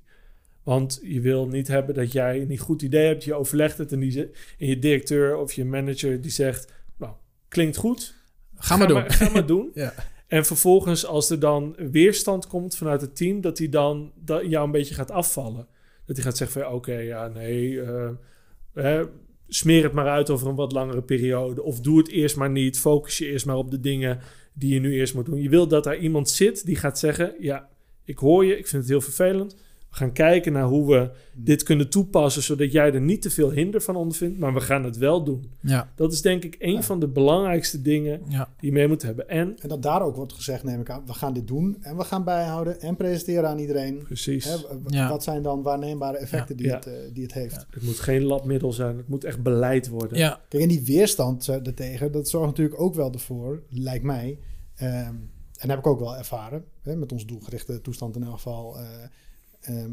Want 0.62 1.00
je 1.02 1.20
wil 1.20 1.46
niet 1.46 1.68
hebben 1.68 1.94
dat 1.94 2.12
jij 2.12 2.40
een 2.40 2.58
goed 2.58 2.82
idee 2.82 3.06
hebt, 3.06 3.24
je 3.24 3.34
overlegt 3.34 3.78
het 3.78 3.92
en, 3.92 4.00
die, 4.00 4.30
en 4.58 4.66
je 4.66 4.78
directeur 4.78 5.36
of 5.36 5.52
je 5.52 5.64
manager 5.64 6.20
die 6.20 6.30
zegt, 6.30 6.72
nou, 6.96 7.12
klinkt 7.48 7.76
goed, 7.76 8.14
Ga 8.54 8.76
maar 8.76 8.88
doen. 8.88 9.10
ga 9.10 9.30
maar 9.30 9.46
doen. 9.46 9.70
Ja. 9.74 9.94
En 10.26 10.44
vervolgens, 10.44 11.06
als 11.06 11.30
er 11.30 11.40
dan 11.40 11.76
weerstand 11.90 12.46
komt 12.46 12.76
vanuit 12.76 13.00
het 13.00 13.16
team, 13.16 13.40
dat 13.40 13.58
hij 13.58 13.68
dan 13.68 14.12
dat 14.24 14.46
jou 14.46 14.64
een 14.64 14.70
beetje 14.70 14.94
gaat 14.94 15.10
afvallen. 15.10 15.66
Dat 16.06 16.16
hij 16.16 16.24
gaat 16.24 16.36
zeggen 16.36 16.62
van, 16.62 16.72
oké, 16.72 16.94
ja, 16.98 17.28
nee, 17.28 17.80
eh, 17.82 18.10
hè, 18.74 19.04
smeer 19.48 19.82
het 19.82 19.92
maar 19.92 20.08
uit 20.08 20.30
over 20.30 20.48
een 20.48 20.54
wat 20.54 20.72
langere 20.72 21.02
periode. 21.02 21.62
Of 21.62 21.80
doe 21.80 21.98
het 21.98 22.08
eerst 22.08 22.36
maar 22.36 22.50
niet, 22.50 22.78
focus 22.78 23.18
je 23.18 23.26
eerst 23.26 23.46
maar 23.46 23.56
op 23.56 23.70
de 23.70 23.80
dingen 23.80 24.20
die 24.52 24.74
je 24.74 24.80
nu 24.80 24.92
eerst 24.92 25.14
moet 25.14 25.26
doen. 25.26 25.42
Je 25.42 25.48
wil 25.48 25.68
dat 25.68 25.84
daar 25.84 25.98
iemand 25.98 26.30
zit 26.30 26.66
die 26.66 26.76
gaat 26.76 26.98
zeggen, 26.98 27.34
ja, 27.38 27.68
ik 28.04 28.18
hoor 28.18 28.44
je, 28.44 28.58
ik 28.58 28.66
vind 28.66 28.82
het 28.82 28.90
heel 28.90 29.00
vervelend, 29.00 29.56
We 29.90 29.96
gaan 29.96 30.12
kijken 30.12 30.52
naar 30.52 30.64
hoe 30.64 30.86
we 30.92 31.10
dit 31.34 31.62
kunnen 31.62 31.90
toepassen, 31.90 32.42
zodat 32.42 32.72
jij 32.72 32.92
er 32.92 33.00
niet 33.00 33.22
te 33.22 33.30
veel 33.30 33.50
hinder 33.50 33.80
van 33.80 33.96
ondervindt, 33.96 34.38
maar 34.38 34.54
we 34.54 34.60
gaan 34.60 34.84
het 34.84 34.96
wel 34.96 35.24
doen. 35.24 35.50
Ja, 35.60 35.92
Dat 35.96 36.12
is 36.12 36.22
denk 36.22 36.44
ik 36.44 36.56
een 36.58 36.72
Ja. 36.72 36.82
van 36.82 37.00
de 37.00 37.08
belangrijkste 37.08 37.82
dingen 37.82 38.20
ja, 38.28 38.48
die 38.58 38.68
je 38.70 38.72
mee 38.76 38.88
moet 38.88 39.02
hebben. 39.02 39.28
En, 39.28 39.54
En 39.60 39.68
dat 39.68 39.82
daar 39.82 40.02
ook 40.02 40.16
wordt 40.16 40.32
gezegd, 40.32 40.64
neem 40.64 40.80
ik 40.80 40.90
aan, 40.90 41.02
we 41.06 41.12
gaan 41.12 41.32
dit 41.32 41.46
doen 41.48 41.76
en 41.80 41.96
we 41.96 42.04
gaan 42.04 42.24
bijhouden 42.24 42.80
en 42.80 42.96
presenteren 42.96 43.48
aan 43.48 43.58
iedereen. 43.58 44.02
precies, 44.02 44.44
Hè, 44.44 44.56
Ja. 44.86 45.08
Wat 45.08 45.22
zijn 45.24 45.42
dan 45.42 45.62
waarneembare 45.62 46.16
effecten 46.18 46.56
die, 46.56 46.66
Ja. 46.66 46.74
Het, 46.74 46.86
eh, 46.86 46.92
die 47.12 47.22
het 47.22 47.32
heeft? 47.32 47.54
Ja. 47.54 47.64
het 47.70 47.82
moet 47.82 47.98
geen 48.00 48.22
labmiddel 48.24 48.72
zijn, 48.72 48.96
het 48.96 49.08
moet 49.08 49.24
echt 49.24 49.42
beleid 49.42 49.88
worden. 49.88 50.18
ja, 50.18 50.40
Kijk, 50.48 50.62
en 50.62 50.68
die 50.68 50.84
weerstand 50.84 51.48
eh, 51.48 51.56
daartegen, 51.62 52.12
dat 52.12 52.28
zorgt 52.28 52.46
natuurlijk 52.46 52.80
ook 52.80 52.94
wel 52.94 53.12
ervoor, 53.12 53.62
lijkt 53.68 54.04
mij. 54.04 54.38
ehm, 54.76 54.94
en 54.94 55.68
dat 55.68 55.76
heb 55.76 55.78
ik 55.78 55.86
ook 55.86 56.00
wel 56.00 56.16
ervaren, 56.16 56.64
hè, 56.82 56.96
met 56.96 57.12
onze 57.12 57.26
doelgerichte 57.26 57.80
toestand 57.80 58.16
in 58.16 58.22
elk 58.22 58.32
geval. 58.32 58.78
eh, 58.78 58.84
ehm, 59.60 59.90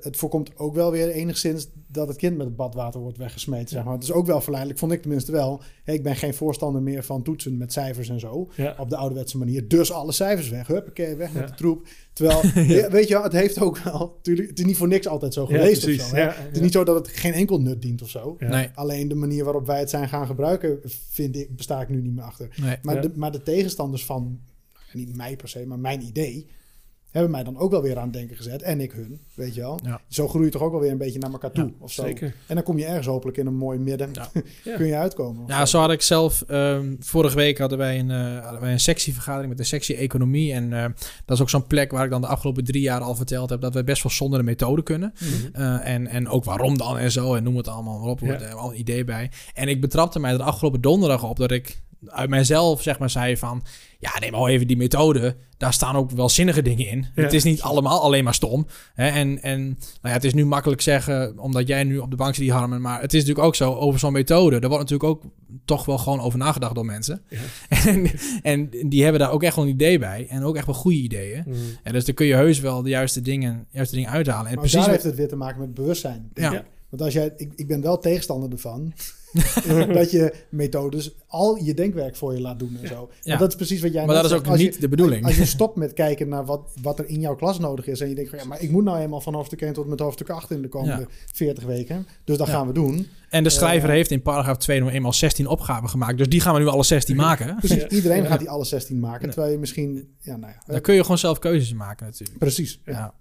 het 0.00 0.16
voorkomt 0.16 0.58
ook 0.58 0.74
wel 0.74 0.90
weer 0.90 1.08
enigszins 1.10 1.68
dat 1.86 2.08
het 2.08 2.16
kind 2.16 2.36
met 2.36 2.46
het 2.46 2.56
badwater 2.56 3.00
wordt 3.00 3.18
weggesmeten. 3.18 3.68
Zeg 3.68 3.84
maar. 3.84 3.92
Het 3.94 4.02
is 4.02 4.12
ook 4.12 4.26
wel 4.26 4.40
verleidelijk, 4.40 4.80
vond 4.80 4.92
ik 4.92 5.00
tenminste 5.02 5.32
wel. 5.32 5.62
Hè, 5.84 5.92
ik 5.92 6.02
ben 6.02 6.16
geen 6.16 6.34
voorstander 6.34 6.82
meer 6.82 7.04
van 7.04 7.22
toetsen 7.22 7.56
met 7.56 7.72
cijfers 7.72 8.08
en 8.08 8.20
zo. 8.20 8.50
Ja. 8.56 8.74
Op 8.78 8.90
de 8.90 8.96
ouderwetse 8.96 9.38
manier. 9.38 9.68
Dus 9.68 9.92
alle 9.92 10.12
cijfers 10.12 10.48
weg. 10.48 10.66
Huppakee, 10.66 11.14
weg 11.14 11.32
met 11.32 11.48
de 11.48 11.54
troep. 11.54 11.86
Terwijl, 12.12 12.40
ja, 12.80 12.90
weet 12.90 13.08
je 13.08 13.14
wel, 13.14 13.22
het 13.22 13.32
heeft 13.32 13.60
ook 13.60 13.78
wel... 13.78 14.18
Tuurlijk, 14.22 14.48
het 14.48 14.58
is 14.58 14.64
niet 14.64 14.76
voor 14.76 14.88
niks 14.88 15.06
altijd 15.06 15.34
zo 15.34 15.46
geweest 15.46 15.82
precies. 15.82 16.00
of 16.02 16.08
zo. 16.08 16.14
hè. 16.14 16.22
Ja, 16.22 16.34
Het 16.36 16.54
is 16.56 16.60
niet 16.60 16.72
zo 16.72 16.84
dat 16.84 16.94
het 17.06 17.08
geen 17.08 17.32
enkel 17.32 17.60
nut 17.60 17.82
dient 17.82 18.02
of 18.02 18.08
zo. 18.10 18.36
Ja. 18.38 18.48
nee, 18.48 18.68
Alleen 18.74 19.08
de 19.08 19.14
manier 19.14 19.44
waarop 19.44 19.66
wij 19.66 19.78
het 19.78 19.90
zijn 19.90 20.08
gaan 20.08 20.26
gebruiken, 20.26 20.78
vind 21.10 21.36
ik, 21.36 21.56
besta 21.56 21.80
ik 21.80 21.88
nu 21.88 22.00
niet 22.02 22.14
meer 22.14 22.24
achter. 22.24 22.48
nee. 22.60 22.76
Maar, 22.82 22.94
Ja. 22.94 23.00
de, 23.00 23.10
maar 23.14 23.32
de 23.32 23.42
tegenstanders 23.42 24.04
van, 24.04 24.22
nou, 24.22 25.06
niet 25.06 25.16
mij 25.16 25.36
per 25.36 25.48
se, 25.48 25.66
maar 25.66 25.78
mijn 25.78 26.02
idee, 26.02 26.46
hebben 27.14 27.32
mij 27.32 27.44
dan 27.44 27.58
ook 27.58 27.70
wel 27.70 27.82
weer 27.82 27.96
aan 27.96 28.04
het 28.04 28.12
denken 28.12 28.36
gezet. 28.36 28.62
En 28.62 28.80
ik 28.80 28.92
hun, 28.92 29.20
weet 29.34 29.54
je 29.54 29.60
wel. 29.60 29.78
Ja. 29.84 30.00
Zo 30.08 30.28
groei 30.28 30.44
je 30.44 30.50
toch 30.50 30.62
ook 30.62 30.70
wel 30.70 30.80
weer 30.80 30.90
een 30.90 30.98
beetje 30.98 31.18
naar 31.18 31.32
elkaar 31.32 31.50
toe. 31.50 31.72
of 31.78 31.92
zo. 31.92 32.02
Zeker. 32.02 32.34
En 32.46 32.54
dan 32.54 32.64
kom 32.64 32.78
je 32.78 32.84
ergens 32.84 33.06
hopelijk 33.06 33.36
in 33.36 33.46
een 33.46 33.56
mooi 33.56 33.78
midden. 33.78 34.10
Ja. 34.12 34.28
Kun 34.76 34.86
je 34.86 34.96
uitkomen. 34.96 35.44
Ja, 35.46 35.66
zo 35.66 35.78
had 35.78 35.90
ik 35.90 36.02
zelf. 36.02 36.42
ehm, 36.42 36.94
vorige 36.98 37.36
week 37.36 37.58
hadden 37.58 37.78
wij 37.78 37.98
een, 37.98 38.10
eh, 38.10 38.42
hadden 38.42 38.60
wij 38.60 38.72
een 38.72 38.80
sectievergadering 38.80 39.48
met 39.48 39.58
de 39.58 39.64
sectie 39.64 39.96
economie. 39.96 40.52
En 40.52 40.72
eh, 40.72 40.84
dat 41.24 41.36
is 41.36 41.40
ook 41.42 41.50
zo'n 41.50 41.66
plek 41.66 41.90
waar 41.90 42.04
ik 42.04 42.10
dan 42.10 42.20
de 42.20 42.26
afgelopen 42.26 42.64
drie 42.64 42.82
jaar 42.82 43.00
al 43.00 43.14
verteld 43.14 43.50
heb 43.50 43.60
dat 43.60 43.74
we 43.74 43.84
best 43.84 44.02
wel 44.02 44.12
zonder 44.12 44.38
de 44.38 44.44
methode 44.44 44.82
kunnen. 44.82 45.12
Mhm. 45.20 45.62
Eh, 45.62 45.94
en, 45.94 46.06
en 46.06 46.28
ook 46.28 46.44
waarom 46.44 46.78
dan 46.78 46.98
en 46.98 47.12
zo. 47.12 47.34
En 47.34 47.42
noem 47.42 47.56
het 47.56 47.68
allemaal 47.68 47.98
maar 47.98 48.08
op. 48.08 48.22
Er 48.22 48.38
wel 48.54 48.70
een 48.70 48.78
idee 48.78 49.04
bij. 49.04 49.30
En 49.54 49.68
ik 49.68 49.80
betrapte 49.80 50.18
mij 50.20 50.32
er 50.32 50.42
afgelopen 50.42 50.80
donderdag 50.80 51.24
op 51.24 51.36
dat 51.36 51.50
ik 51.50 51.82
uit 52.06 52.28
mijzelf 52.28 52.82
zeg 52.82 52.98
maar 52.98 53.10
zei 53.10 53.36
van... 53.36 53.62
Ja, 53.98 54.18
neem 54.20 54.34
al 54.34 54.48
even 54.48 54.66
die 54.66 54.76
methode. 54.76 55.36
Daar 55.56 55.72
staan 55.72 55.96
ook 55.96 56.10
wel 56.10 56.28
zinnige 56.28 56.62
dingen 56.62 56.86
in. 56.86 57.06
Ja. 57.14 57.22
Het 57.22 57.32
is 57.32 57.44
niet 57.44 57.62
allemaal 57.62 58.02
alleen 58.02 58.24
maar 58.24 58.34
stom. 58.34 58.66
Hè? 58.94 59.08
En, 59.08 59.42
en 59.42 59.60
nou 59.68 59.78
ja, 60.02 60.10
het 60.10 60.24
is 60.24 60.34
nu 60.34 60.44
makkelijk 60.46 60.80
zeggen, 60.80 61.38
omdat 61.38 61.66
jij 61.68 61.84
nu 61.84 61.98
op 61.98 62.10
de 62.10 62.16
bank 62.16 62.34
zit, 62.34 62.50
Harmen. 62.50 62.80
Maar 62.80 63.00
het 63.00 63.14
is 63.14 63.20
natuurlijk 63.20 63.46
ook 63.46 63.54
zo, 63.54 63.74
over 63.74 64.00
zo'n 64.00 64.12
methode. 64.12 64.60
Daar 64.60 64.70
wordt 64.70 64.90
natuurlijk 64.90 65.10
ook 65.10 65.22
toch 65.64 65.84
wel 65.84 65.98
gewoon 65.98 66.20
over 66.20 66.38
nagedacht 66.38 66.74
door 66.74 66.84
mensen. 66.84 67.22
Ja. 67.28 67.38
En, 68.42 68.70
en 68.70 68.88
die 68.88 69.02
hebben 69.02 69.20
daar 69.20 69.30
ook 69.30 69.42
echt 69.42 69.56
wel 69.56 69.64
een 69.64 69.70
idee 69.70 69.98
bij. 69.98 70.26
En 70.28 70.44
ook 70.44 70.56
echt 70.56 70.66
wel 70.66 70.74
goede 70.74 70.98
ideeën. 70.98 71.44
Mm. 71.46 71.54
En 71.82 71.92
dus 71.92 72.04
dan 72.04 72.14
kun 72.14 72.26
je 72.26 72.34
heus 72.34 72.60
wel 72.60 72.82
de 72.82 72.88
juiste 72.88 73.20
dingen, 73.20 73.66
juiste 73.70 73.94
dingen 73.94 74.10
uithalen. 74.10 74.46
En 74.46 74.52
Maar 74.52 74.60
precies 74.60 74.80
daar 74.80 74.90
heeft 74.90 75.02
het 75.02 75.16
weer 75.16 75.28
te 75.28 75.36
maken 75.36 75.60
met 75.60 75.74
bewustzijn. 75.74 76.30
Ja. 76.34 76.64
Want 76.88 77.02
als 77.02 77.12
jij, 77.12 77.32
ik, 77.36 77.52
ik 77.56 77.66
ben 77.66 77.80
wel 77.80 77.98
tegenstander 77.98 78.50
ervan 78.50 78.92
dat 79.92 80.10
je 80.10 80.34
methodes 80.48 81.14
al 81.26 81.56
je 81.56 81.74
denkwerk 81.74 82.16
voor 82.16 82.34
je 82.34 82.40
laat 82.40 82.58
doen 82.58 82.78
en 82.82 82.88
zo. 82.88 82.94
Want 82.94 83.08
Ja. 83.22 83.36
dat 83.36 83.48
is 83.48 83.54
precies 83.54 83.80
wat 83.80 83.92
jij 83.92 84.04
Maar 84.06 84.14
net 84.14 84.22
dat 84.22 84.32
is 84.32 84.38
ook 84.38 84.46
Als 84.46 84.58
je- 84.60 84.64
niet 84.64 84.80
de 84.80 84.88
bedoeling. 84.88 85.24
Als 85.24 85.36
je 85.36 85.44
stopt 85.56 85.76
met 85.76 85.92
kijken 85.92 86.28
naar 86.28 86.44
wat, 86.44 86.70
wat 86.82 86.98
er 86.98 87.06
in 87.08 87.20
jouw 87.20 87.34
klas 87.36 87.58
nodig 87.58 87.86
is. 87.86 88.00
En 88.00 88.08
je 88.08 88.14
denkt 88.14 88.30
van 88.30 88.38
ja, 88.38 88.44
maar 88.44 88.62
ik 88.62 88.70
moet 88.70 88.84
nou 88.84 88.98
eenmaal 88.98 89.20
van 89.20 89.34
hoofdstuk 89.34 89.60
1 89.60 89.72
tot 89.72 89.86
met 89.86 90.00
hoofdstuk 90.00 90.30
8 90.30 90.50
in 90.50 90.62
de 90.62 90.68
komende 90.68 91.00
Ja. 91.00 91.06
40 91.32 91.64
weken. 91.64 92.06
Dus 92.24 92.36
dat 92.36 92.46
Ja. 92.46 92.52
gaan 92.52 92.66
we 92.66 92.72
doen. 92.72 93.06
En 93.30 93.42
de 93.44 93.50
schrijver 93.50 93.88
Eh, 93.88 93.94
heeft 93.94 94.10
in 94.10 94.22
paragraaf 94.22 94.56
2 94.58 94.80
nog 94.80 94.90
eenmaal 94.90 95.12
16 95.12 95.46
opgaven 95.46 95.88
gemaakt. 95.88 96.18
Dus 96.18 96.28
die 96.28 96.40
gaan 96.40 96.54
we 96.54 96.60
nu 96.60 96.66
alle 96.66 96.84
16 96.84 97.16
maken. 97.26 97.56
Precies, 97.56 97.84
iedereen 97.86 98.22
Ja. 98.22 98.28
gaat 98.28 98.38
die 98.38 98.50
alle 98.50 98.64
16 98.64 99.00
maken. 99.00 99.30
Terwijl 99.30 99.52
je 99.52 99.58
misschien, 99.58 100.14
ja 100.20 100.36
nou 100.36 100.52
ja. 100.52 100.62
Dan 100.72 100.80
kun 100.80 100.94
je 100.94 101.02
gewoon 101.02 101.18
zelf 101.18 101.38
keuzes 101.38 101.72
maken 101.72 102.06
natuurlijk. 102.06 102.38
Precies. 102.38 102.80
Ja. 102.84 102.92
Ja, 102.92 103.14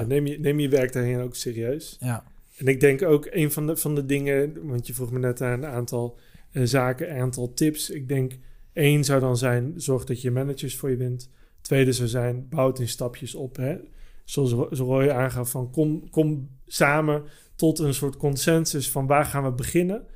Ja. 0.00 0.06
neem, 0.06 0.26
je, 0.26 0.38
neem 0.40 0.60
je 0.60 0.68
werk 0.68 0.92
daarin 0.92 1.20
ook 1.20 1.34
serieus. 1.36 1.96
Ja. 2.00 2.24
En 2.60 2.66
ik 2.66 2.80
denk 2.80 3.02
ook 3.02 3.26
een 3.30 3.52
van 3.52 3.66
de, 3.66 3.76
van 3.76 3.94
de 3.94 4.06
dingen, 4.06 4.66
want 4.66 4.86
je 4.86 4.94
vroeg 4.94 5.12
me 5.12 5.18
net 5.18 5.40
aan 5.40 5.62
een 5.62 5.70
aantal 5.70 6.18
eh, 6.52 6.62
zaken, 6.64 7.10
een 7.10 7.20
aantal 7.20 7.52
tips. 7.52 7.90
Ik 7.90 8.08
denk 8.08 8.32
één 8.72 9.04
zou 9.04 9.20
dan 9.20 9.36
zijn, 9.36 9.72
zorg 9.76 10.04
dat 10.04 10.22
je 10.22 10.30
managers 10.30 10.76
voor 10.76 10.90
je 10.90 10.96
wint. 10.96 11.30
Tweede 11.60 11.92
zou 11.92 12.08
zijn, 12.08 12.46
bouw 12.48 12.66
het 12.66 12.78
in 12.78 12.88
stapjes 12.88 13.34
op. 13.34 13.56
Hè? 13.56 13.76
Zoals 14.24 14.52
Ro- 14.52 14.68
zoals 14.70 14.90
Roy 14.90 15.08
aangaf, 15.08 15.50
van 15.50 15.70
kom, 15.70 16.10
kom 16.10 16.48
samen 16.66 17.22
tot 17.56 17.78
een 17.78 17.94
soort 17.94 18.16
consensus 18.16 18.90
van 18.90 19.06
waar 19.06 19.24
gaan 19.24 19.44
we 19.44 19.52
beginnen. 19.52 20.06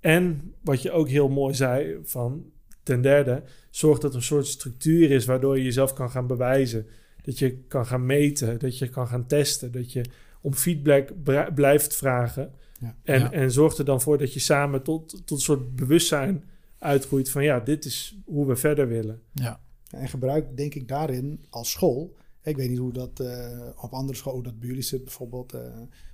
En 0.00 0.54
wat 0.62 0.82
je 0.82 0.90
ook 0.90 1.08
heel 1.08 1.28
mooi 1.28 1.54
zei, 1.54 1.98
van 2.02 2.44
ten 2.82 3.02
derde, 3.02 3.42
zorg 3.70 3.98
dat 3.98 4.10
er 4.10 4.16
een 4.16 4.22
soort 4.22 4.46
structuur 4.46 5.10
is 5.10 5.24
waardoor 5.24 5.56
je 5.56 5.64
jezelf 5.64 5.92
kan 5.92 6.10
gaan 6.10 6.26
bewijzen. 6.26 6.86
Dat 7.22 7.38
je 7.38 7.58
kan 7.68 7.86
gaan 7.86 8.06
meten, 8.06 8.58
dat 8.58 8.78
je 8.78 8.88
kan 8.88 9.06
gaan 9.06 9.26
testen, 9.26 9.72
dat 9.72 9.92
je 9.92 10.04
om 10.42 10.54
feedback 10.54 11.12
blijft 11.54 11.94
vragen. 11.96 12.52
Ja. 12.80 12.96
En, 13.02 13.20
Ja. 13.20 13.32
en 13.32 13.50
zorg 13.52 13.76
er 13.76 13.84
dan 13.84 14.00
voor 14.00 14.18
dat 14.18 14.32
je 14.32 14.40
samen 14.40 14.82
tot, 14.82 15.08
tot 15.10 15.30
een 15.30 15.38
soort 15.38 15.76
bewustzijn 15.76 16.44
uitgroeit 16.78 17.30
van 17.30 17.44
ja, 17.44 17.60
dit 17.60 17.84
is 17.84 18.18
hoe 18.24 18.46
we 18.46 18.56
verder 18.56 18.88
willen. 18.88 19.20
Ja. 19.32 19.60
En 19.90 20.08
gebruik 20.08 20.56
denk 20.56 20.74
ik 20.74 20.88
daarin 20.88 21.44
als 21.50 21.70
school. 21.70 22.16
Ik 22.42 22.56
weet 22.56 22.68
niet 22.68 22.78
hoe 22.78 22.92
dat 22.92 23.20
eh, 23.20 23.68
op 23.76 23.92
andere 23.92 24.18
scholen, 24.18 24.42
dat 24.42 24.58
bij 24.58 24.68
jullie 24.68 24.82
zit 24.82 25.04
bijvoorbeeld. 25.04 25.52
eh, 25.52 25.60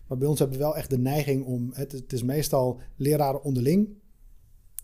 maar 0.07 0.19
bij 0.19 0.29
ons 0.29 0.39
hebben 0.39 0.59
we 0.59 0.65
wel 0.65 0.77
echt 0.77 0.91
de 0.91 0.99
neiging 0.99 1.45
om. 1.45 1.71
Het, 1.73 1.93
het 1.93 2.13
is 2.13 2.23
meestal 2.23 2.81
leraren 2.97 3.43
onderling. 3.43 3.89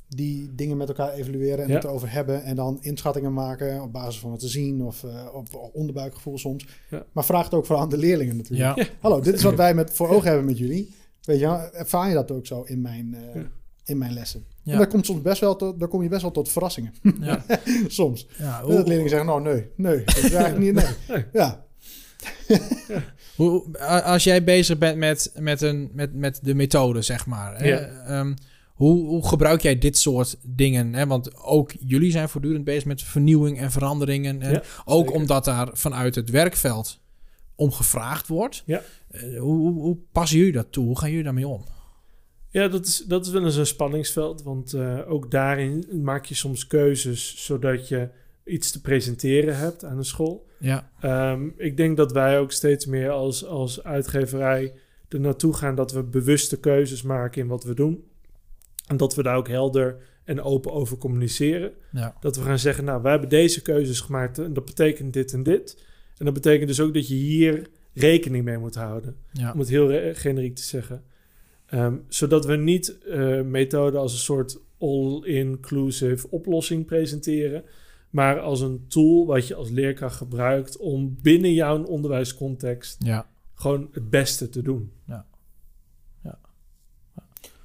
Die 0.09 0.55
dingen 0.55 0.76
met 0.76 0.88
elkaar 0.88 1.12
evalueren 1.12 1.59
en 1.64 1.68
Ja. 1.68 1.74
het 1.74 1.84
erover 1.84 2.12
hebben. 2.12 2.42
En 2.42 2.57
dan 2.57 2.78
inschattingen 2.80 3.32
maken 3.32 3.82
op 3.82 3.92
basis 3.92 4.20
van 4.20 4.30
wat 4.30 4.40
ze 4.40 4.48
zien. 4.48 4.82
Of 4.82 5.05
eh, 5.05 5.28
op 5.34 5.70
onderbuikgevoel 5.72 6.38
soms. 6.38 6.66
Ja. 6.90 7.05
Maar 7.12 7.24
vraag 7.24 7.44
het 7.44 7.55
ook 7.55 7.66
voor 7.66 7.76
aan 7.76 7.88
de 7.88 7.98
leerlingen 7.98 8.36
natuurlijk. 8.36 8.76
Ja. 8.76 8.86
Hallo, 9.00 9.20
dit 9.20 9.34
is 9.34 9.42
wat 9.42 9.55
wij 9.55 9.74
met, 9.74 9.90
voor 9.90 10.09
ogen 10.09 10.26
hebben 10.28 10.44
met 10.46 10.59
jullie. 10.59 10.94
Weet 11.22 11.38
je, 11.40 11.46
wel, 11.46 11.72
ervaar 11.72 12.09
je 12.09 12.14
dat 12.14 12.30
ook 12.30 12.46
zo 12.46 12.62
in 12.62 12.80
mijn, 12.80 13.14
eh, 13.14 13.34
Ja. 13.42 13.48
in 13.84 13.98
mijn 13.98 14.12
lessen? 14.12 14.44
Ja. 14.62 14.72
En 14.72 14.78
daar, 14.78 14.86
komt 14.88 15.07
soms 15.07 15.22
best 15.22 15.40
wel 15.40 15.57
tot, 15.57 15.78
daar 15.80 15.88
kom 15.88 16.02
je 16.02 16.09
best 16.09 16.22
wel 16.22 16.30
tot 16.30 16.48
verrassingen. 16.48 16.94
Ja. 17.20 17.44
soms. 17.86 18.26
Dat 18.38 18.68
leerlingen 18.68 19.09
zeggen, 19.09 19.26
nou 19.28 19.42
nee, 19.42 19.68
nee, 19.76 20.05
dat 20.05 20.16
is 20.16 20.32
eigenlijk 20.32 20.59
niet, 20.59 20.74
nee. 20.74 20.94
Nee. 21.09 21.24
Ja, 21.32 21.64
hoe, 23.36 23.78
als 24.05 24.24
jij 24.24 24.44
bezig 24.44 24.78
bent 24.78 24.98
met, 24.98 25.32
met, 25.38 25.61
een, 25.61 25.90
met, 25.92 26.14
met 26.14 26.38
de 26.42 26.55
methode, 26.55 27.02
zeg 27.02 27.26
maar. 27.26 27.57
Hè, 27.59 27.66
Ja. 27.68 28.34
Hoe, 28.74 29.06
hoe 29.06 29.28
gebruik 29.28 29.60
jij 29.60 29.78
dit 29.78 29.98
soort 29.98 30.36
dingen? 30.42 30.94
Hè? 30.94 31.06
Want 31.06 31.36
ook 31.36 31.72
jullie 31.78 32.10
zijn 32.10 32.28
voortdurend 32.28 32.64
bezig 32.64 32.84
met 32.84 33.02
vernieuwing 33.02 33.58
en 33.58 33.70
veranderingen. 33.70 34.42
En 34.42 34.52
Ja, 34.52 34.62
ook 34.84 35.04
zeker. 35.04 35.20
omdat 35.20 35.44
daar 35.44 35.68
vanuit 35.72 36.14
het 36.14 36.30
werkveld 36.30 37.00
om 37.54 37.72
gevraagd 37.72 38.28
wordt. 38.28 38.62
Ja. 38.66 38.82
Eh, 39.10 39.38
hoe, 39.40 39.56
hoe, 39.56 39.80
hoe 39.80 39.98
passen 40.12 40.38
jullie 40.38 40.52
dat 40.52 40.72
toe? 40.72 40.86
Hoe 40.86 40.98
gaan 40.98 41.08
jullie 41.08 41.24
daarmee 41.24 41.48
om? 41.48 41.64
Ja, 42.48 42.68
dat 42.68 42.86
is, 42.86 43.04
dat 43.08 43.26
is 43.26 43.32
wel 43.32 43.44
eens 43.44 43.56
een 43.56 43.66
spanningsveld, 43.66 44.42
want 44.42 44.72
eh, 44.72 44.98
ook 45.10 45.30
daarin 45.30 45.86
maak 46.02 46.24
je 46.24 46.34
soms 46.34 46.66
keuzes 46.66 47.44
zodat 47.44 47.88
je 47.88 48.08
iets 48.44 48.70
te 48.70 48.80
presenteren 48.80 49.56
hebt 49.56 49.84
aan 49.84 49.96
de 49.96 50.04
school. 50.04 50.46
Ja. 50.58 50.90
Ehm, 51.00 51.48
ik 51.56 51.76
denk 51.76 51.96
dat 51.96 52.12
wij 52.12 52.38
ook 52.38 52.52
steeds 52.52 52.86
meer 52.86 53.10
als, 53.10 53.44
als 53.46 53.82
uitgeverij 53.84 54.74
er 55.08 55.20
naartoe 55.20 55.54
gaan 55.54 55.74
dat 55.74 55.92
we 55.92 56.02
bewuste 56.02 56.60
keuzes 56.60 57.02
maken 57.02 57.42
in 57.42 57.48
wat 57.48 57.64
we 57.64 57.74
doen. 57.74 58.04
En 58.87 58.97
dat 58.97 59.14
we 59.14 59.22
daar 59.22 59.37
ook 59.37 59.49
helder 59.49 59.97
en 60.24 60.43
open 60.43 60.72
over 60.72 60.97
communiceren. 60.97 61.72
Ja. 61.93 62.16
Dat 62.20 62.37
we 62.37 62.43
gaan 62.43 62.59
zeggen, 62.59 62.85
nou, 62.85 63.03
wij 63.03 63.11
hebben 63.11 63.28
deze 63.28 63.62
keuzes 63.62 64.01
gemaakt 64.01 64.39
en 64.39 64.53
dat 64.53 64.64
betekent 64.64 65.12
dit 65.12 65.32
en 65.32 65.43
dit. 65.43 65.85
En 66.18 66.24
dat 66.24 66.35
betekent 66.35 66.68
dus 66.68 66.80
ook 66.80 66.95
dat 66.95 67.09
je 67.09 67.14
hier 67.14 67.68
rekening 67.93 68.45
mee 68.45 68.59
moet 68.59 68.74
houden. 68.74 69.16
Ja. 69.32 69.53
Om 69.53 69.59
het 69.59 69.68
heel 69.68 70.14
generiek 70.14 70.55
te 70.55 70.62
zeggen. 70.62 71.03
Ehm, 71.66 71.97
zodat 72.09 72.47
we 72.47 72.57
niet 72.57 72.99
eh 72.99 73.41
methode 73.41 73.99
als 73.99 74.12
een 74.12 74.18
soort 74.18 74.59
all-inclusive 74.78 76.30
oplossing 76.30 76.87
presenteren. 76.87 77.64
Maar 78.11 78.41
als 78.41 78.61
een 78.61 78.85
tool 78.89 79.26
wat 79.26 79.47
je 79.47 79.55
als 79.55 79.70
leerkracht 79.70 80.16
gebruikt 80.16 80.76
om 80.76 81.18
binnen 81.22 81.53
jouw 81.53 81.82
onderwijscontext 81.85 83.05
Ja. 83.05 83.28
gewoon 83.55 83.89
het 83.93 84.11
beste 84.11 84.49
te 84.49 84.62
doen. 84.62 84.93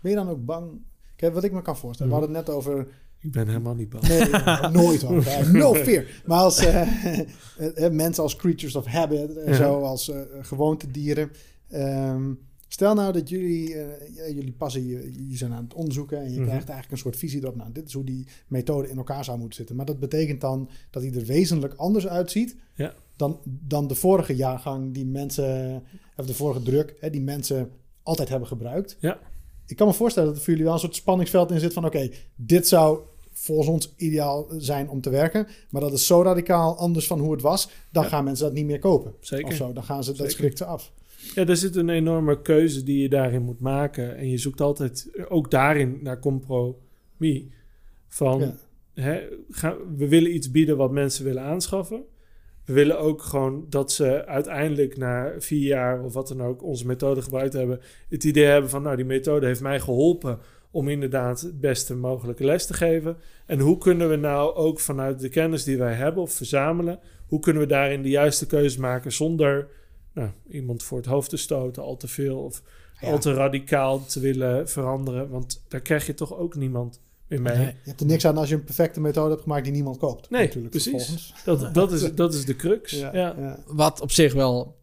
ben 0.01 0.11
je 0.11 0.17
dan 0.17 0.29
ook 0.29 0.45
bang? 0.45 0.81
Kijk, 1.19 1.33
wat 1.33 1.43
ik 1.43 1.51
me 1.51 1.61
kan 1.61 1.77
voorstellen, 1.77 2.13
we 2.13 2.17
hadden 2.19 2.35
het 2.37 2.45
net 2.45 2.55
over... 2.55 2.87
Ik 3.19 3.31
ben 3.31 3.47
helemaal 3.47 3.75
niet 3.75 3.89
bang. 3.89 4.07
Nee, 4.07 4.71
nooit 4.71 5.01
hoor, 5.01 5.23
hè, 5.29 5.51
no 5.51 5.73
fear. 5.73 6.05
Maar 6.25 6.39
als 6.39 6.57
eh, 6.65 7.19
eh, 7.75 7.91
mensen 7.91 8.23
als 8.23 8.35
creatures 8.35 8.75
of 8.75 8.85
habit 8.85 9.37
en 9.37 9.51
Ja. 9.51 9.55
zo, 9.57 9.81
als 9.81 10.09
eh 10.09 10.19
gewoontedieren... 10.41 11.31
ehm, 11.69 12.33
Stel 12.71 12.93
nou 12.93 13.13
dat 13.13 13.29
jullie, 13.29 13.75
eh, 13.75 14.15
ja, 14.15 14.33
jullie 14.33 14.51
passen, 14.51 14.85
je, 14.87 15.13
je 15.29 15.37
zijn 15.37 15.53
aan 15.53 15.63
het 15.63 15.73
onderzoeken 15.73 16.17
en 16.17 16.23
je 16.31 16.39
Mhm. 16.39 16.47
krijgt 16.47 16.69
eigenlijk 16.69 16.91
een 16.91 16.97
soort 16.97 17.15
visie 17.17 17.41
erop. 17.41 17.55
Nou, 17.55 17.71
dit 17.71 17.87
is 17.87 17.93
hoe 17.93 18.03
die 18.03 18.27
methode 18.47 18.89
in 18.89 18.97
elkaar 18.97 19.23
zou 19.23 19.37
moeten 19.37 19.57
zitten. 19.57 19.75
Maar 19.75 19.85
dat 19.85 19.99
betekent 19.99 20.41
dan 20.41 20.69
dat 20.89 21.03
hij 21.03 21.11
er 21.13 21.25
wezenlijk 21.25 21.73
anders 21.73 22.07
uitziet 22.07 22.55
Ja. 22.75 22.93
dan, 23.15 23.39
dan 23.45 23.87
de 23.87 23.95
vorige 23.95 24.35
jaargang 24.35 24.93
die 24.93 25.05
mensen, 25.05 25.83
of 26.15 26.25
de 26.25 26.33
vorige 26.33 26.61
druk, 26.61 26.95
hè, 26.99 27.09
die 27.09 27.21
mensen 27.21 27.69
altijd 28.03 28.29
hebben 28.29 28.47
gebruikt. 28.47 28.97
Ja. 28.99 29.19
Ik 29.69 29.75
kan 29.75 29.87
me 29.87 29.93
voorstellen 29.93 30.27
dat 30.29 30.37
er 30.37 30.43
voor 30.43 30.51
jullie 30.51 30.65
wel 30.65 30.73
een 30.75 30.79
soort 30.85 30.95
spanningsveld 30.95 31.51
in 31.51 31.59
zit 31.59 31.73
van 31.73 31.85
oké, 31.85 32.09
dit 32.35 32.67
zou 32.67 32.99
volgens 33.33 33.67
ons 33.67 33.93
ideaal 33.97 34.47
zijn 34.57 34.89
om 34.89 35.01
te 35.01 35.09
werken. 35.09 35.47
Maar 35.69 35.81
dat 35.81 35.93
is 35.93 36.07
zo 36.07 36.21
radicaal 36.21 36.77
anders 36.77 37.07
van 37.07 37.19
hoe 37.19 37.31
het 37.31 37.41
was, 37.41 37.69
dan 37.91 38.03
Ja. 38.03 38.09
gaan 38.09 38.23
mensen 38.23 38.45
dat 38.45 38.53
niet 38.53 38.65
meer 38.65 38.79
kopen. 38.79 39.13
Zeker. 39.19 39.47
Of 39.47 39.53
zo, 39.53 39.73
dan 39.73 39.83
gaan 39.83 40.03
ze, 40.03 40.13
dat 40.13 40.31
schrikt 40.31 40.57
ze 40.57 40.65
af. 40.65 40.91
Ja, 41.35 41.45
er 41.45 41.57
zit 41.57 41.75
een 41.75 41.89
enorme 41.89 42.41
keuze 42.41 42.83
die 42.83 43.01
je 43.01 43.09
daarin 43.09 43.41
moet 43.41 43.59
maken. 43.59 44.17
En 44.17 44.29
je 44.29 44.37
zoekt 44.37 44.61
altijd 44.61 45.07
ook 45.29 45.51
daarin 45.51 45.99
naar 46.01 46.19
compromis. 46.19 47.43
Van, 48.07 48.39
Ja. 48.39 48.55
hè, 48.93 49.21
ga, 49.49 49.75
we 49.97 50.07
willen 50.07 50.35
iets 50.35 50.51
bieden 50.51 50.77
wat 50.77 50.91
mensen 50.91 51.23
willen 51.25 51.43
aanschaffen. 51.43 52.03
We 52.69 52.75
willen 52.75 52.99
ook 52.99 53.21
gewoon 53.21 53.65
dat 53.69 53.91
ze 53.91 54.25
uiteindelijk 54.25 54.97
na 54.97 55.33
vier 55.37 55.67
jaar 55.67 56.03
of 56.03 56.13
wat 56.13 56.27
dan 56.27 56.41
ook 56.41 56.63
onze 56.63 56.85
methode 56.85 57.21
gebruikt 57.21 57.53
hebben. 57.53 57.79
Het 58.09 58.23
idee 58.23 58.45
hebben 58.45 58.69
van, 58.69 58.81
nou, 58.81 58.95
die 58.95 59.05
methode 59.05 59.45
heeft 59.45 59.61
mij 59.61 59.79
geholpen 59.79 60.39
om 60.71 60.87
inderdaad 60.87 61.41
het 61.41 61.59
beste 61.59 61.95
mogelijke 61.95 62.45
les 62.45 62.65
te 62.65 62.73
geven. 62.73 63.17
En 63.45 63.59
hoe 63.59 63.77
kunnen 63.77 64.09
we 64.09 64.15
nou 64.15 64.55
ook 64.55 64.79
vanuit 64.79 65.19
de 65.19 65.29
kennis 65.29 65.63
die 65.63 65.77
wij 65.77 65.93
hebben 65.93 66.23
of 66.23 66.31
verzamelen, 66.33 66.99
hoe 67.27 67.39
kunnen 67.39 67.61
we 67.61 67.67
daarin 67.67 68.01
de 68.01 68.09
juiste 68.09 68.47
keuze 68.47 68.79
maken 68.79 69.11
zonder 69.11 69.67
nou, 70.13 70.29
iemand 70.49 70.83
voor 70.83 70.97
het 70.97 71.07
hoofd 71.07 71.29
te 71.29 71.37
stoten 71.37 71.83
al 71.83 71.97
te 71.97 72.07
veel 72.07 72.37
of 72.43 72.61
Ja. 73.01 73.11
al 73.11 73.19
te 73.19 73.33
radicaal 73.33 74.05
te 74.05 74.19
willen 74.19 74.69
veranderen. 74.69 75.29
Want 75.29 75.65
daar 75.67 75.81
krijg 75.81 76.05
je 76.05 76.13
toch 76.13 76.37
ook 76.37 76.55
niemand 76.55 77.01
Nee. 77.29 77.57
Je 77.57 77.73
hebt 77.83 77.99
er 77.99 78.05
niks 78.05 78.25
aan 78.25 78.37
als 78.37 78.49
je 78.49 78.55
een 78.55 78.63
perfecte 78.63 78.99
methode 79.01 79.29
hebt 79.29 79.41
gemaakt 79.41 79.63
die 79.63 79.73
niemand 79.73 79.97
koopt. 79.97 80.29
Nee, 80.29 80.41
natuurlijk, 80.45 80.69
precies. 80.69 80.91
vervolgens. 80.91 81.33
Dat, 81.45 81.73
dat, 81.73 81.91
is, 81.91 82.13
dat 82.15 82.33
is 82.33 82.45
de 82.45 82.55
crux. 82.55 82.91
Ja, 82.91 83.09
Ja. 83.13 83.35
ja. 83.39 83.59
Wat 83.67 84.01
op 84.01 84.11
zich 84.11 84.33
wel 84.33 84.77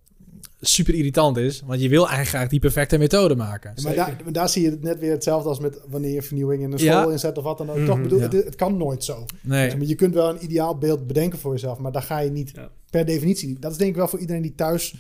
super 0.61 0.95
irritant 0.95 1.37
is. 1.37 1.63
Want 1.67 1.81
je 1.81 1.89
wil 1.89 2.01
eigenlijk 2.01 2.29
graag 2.37 2.49
die 2.49 2.61
perfecte 2.61 2.99
methode 2.99 3.35
maken. 3.37 3.73
Maar 3.83 3.95
daar, 3.95 4.17
maar 4.25 4.33
daar 4.33 4.49
zie 4.49 4.63
je 4.63 4.71
het 4.71 4.83
net 4.83 4.99
weer 4.99 5.11
hetzelfde 5.11 5.49
als 5.49 5.59
met 5.61 5.81
wanneer 5.89 6.13
je 6.13 6.23
vernieuwing 6.23 6.63
in 6.63 6.73
een 6.73 6.79
Ja. 6.79 6.99
school 7.01 7.11
inzet 7.13 7.39
of 7.39 7.45
wat 7.45 7.59
dan 7.59 7.71
ook. 7.71 7.77
Mhm, 7.77 7.87
Toch 7.87 8.03
bedoel, 8.03 8.19
ja. 8.19 8.25
het, 8.25 8.33
het 8.45 8.55
kan 8.55 8.77
nooit 8.77 9.05
zo. 9.05 9.25
Nee. 9.43 9.77
Maar 9.77 9.87
je 9.87 9.95
kunt 9.95 10.15
wel 10.15 10.29
een 10.31 10.45
ideaal 10.45 10.79
beeld 10.79 11.07
bedenken 11.07 11.39
voor 11.39 11.53
jezelf, 11.53 11.79
maar 11.79 11.93
daar 11.93 12.03
ga 12.03 12.19
je 12.19 12.31
niet 12.31 12.51
Ja. 12.55 12.71
per 12.91 13.05
definitie. 13.07 13.59
Dat 13.59 13.71
is 13.71 13.77
denk 13.77 13.91
ik 13.91 13.97
wel 13.97 14.09
voor 14.09 14.19
iedereen 14.19 14.43
die 14.43 14.55
thuis 14.55 14.95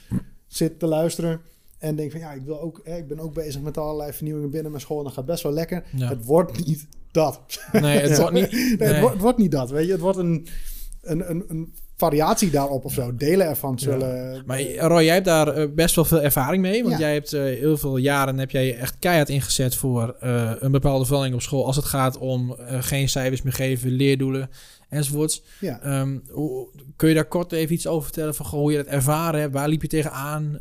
zit 0.46 0.78
te 0.78 0.86
luisteren 0.86 1.40
en 1.78 1.96
denkt 1.96 2.12
van 2.12 2.20
ja, 2.20 2.32
ik 2.32 2.42
wil 2.44 2.60
ook, 2.60 2.80
hè, 2.84 2.96
ik 2.96 3.08
ben 3.08 3.18
ook 3.20 3.34
bezig 3.34 3.60
met 3.60 3.78
allerlei 3.78 4.12
vernieuwingen 4.12 4.50
binnen 4.50 4.70
mijn 4.70 4.82
school 4.82 4.98
en 4.98 5.04
dat 5.04 5.12
gaat 5.12 5.26
best 5.26 5.42
wel 5.42 5.52
lekker. 5.52 5.84
Ja. 5.96 6.08
Het 6.08 6.24
wordt 6.24 6.66
niet 6.66 6.86
dat. 7.16 7.40
Nee, 7.72 7.98
het 8.00 8.18
wordt 8.20 8.32
niet... 8.32 8.52
Nee, 8.52 8.76
Nee. 8.76 8.88
Het, 8.88 8.98
wordt, 8.98 9.14
het 9.14 9.22
wordt 9.22 9.38
niet 9.38 9.50
dat, 9.50 9.70
weet 9.70 9.86
je. 9.86 9.92
Het 9.92 10.00
wordt 10.00 10.18
een, 10.18 10.46
een, 11.02 11.30
een, 11.30 11.44
een 11.48 11.74
variatie 11.96 12.50
daarop 12.50 12.84
of 12.84 12.92
zo. 12.92 13.14
Delen 13.16 13.46
ervan 13.46 13.78
zullen... 13.78 14.42
Maar 14.46 14.62
Roy, 14.76 15.02
jij 15.02 15.14
hebt 15.14 15.26
daar 15.26 15.48
eh, 15.48 15.66
best 15.74 15.94
wel 15.94 16.04
veel 16.04 16.22
ervaring 16.22 16.62
mee. 16.62 16.82
Want 16.82 16.94
Ja. 16.94 17.00
jij 17.00 17.12
hebt 17.12 17.32
eh, 17.32 17.42
heel 17.42 17.76
veel 17.76 17.96
jaren 17.96 18.38
heb 18.38 18.50
jij 18.50 18.66
je 18.66 18.74
echt 18.74 18.96
keihard 18.98 19.28
ingezet 19.28 19.74
voor 19.76 20.16
eh, 20.20 20.52
een 20.58 20.70
bepaalde 20.72 21.04
verandering 21.04 21.36
op 21.36 21.42
school. 21.42 21.66
Als 21.66 21.76
het 21.76 21.84
gaat 21.84 22.18
om 22.18 22.56
geen 22.80 23.08
cijfers 23.08 23.42
meer 23.42 23.52
geven, 23.52 23.90
leerdoelen 23.90 24.50
enzovoorts. 24.88 25.42
Ja. 25.60 25.80
Ehm, 25.82 26.18
hoe, 26.30 26.68
kun 26.96 27.08
je 27.08 27.14
daar 27.14 27.24
kort 27.28 27.52
even 27.52 27.74
iets 27.74 27.86
over 27.86 28.04
vertellen 28.04 28.34
van 28.34 28.46
goh, 28.46 28.60
hoe 28.60 28.70
je 28.70 28.76
dat 28.76 28.86
ervaren 28.86 29.40
hebt? 29.40 29.52
Waar 29.54 29.68
liep 29.68 29.82
je 29.82 29.88
tegenaan? 29.88 30.60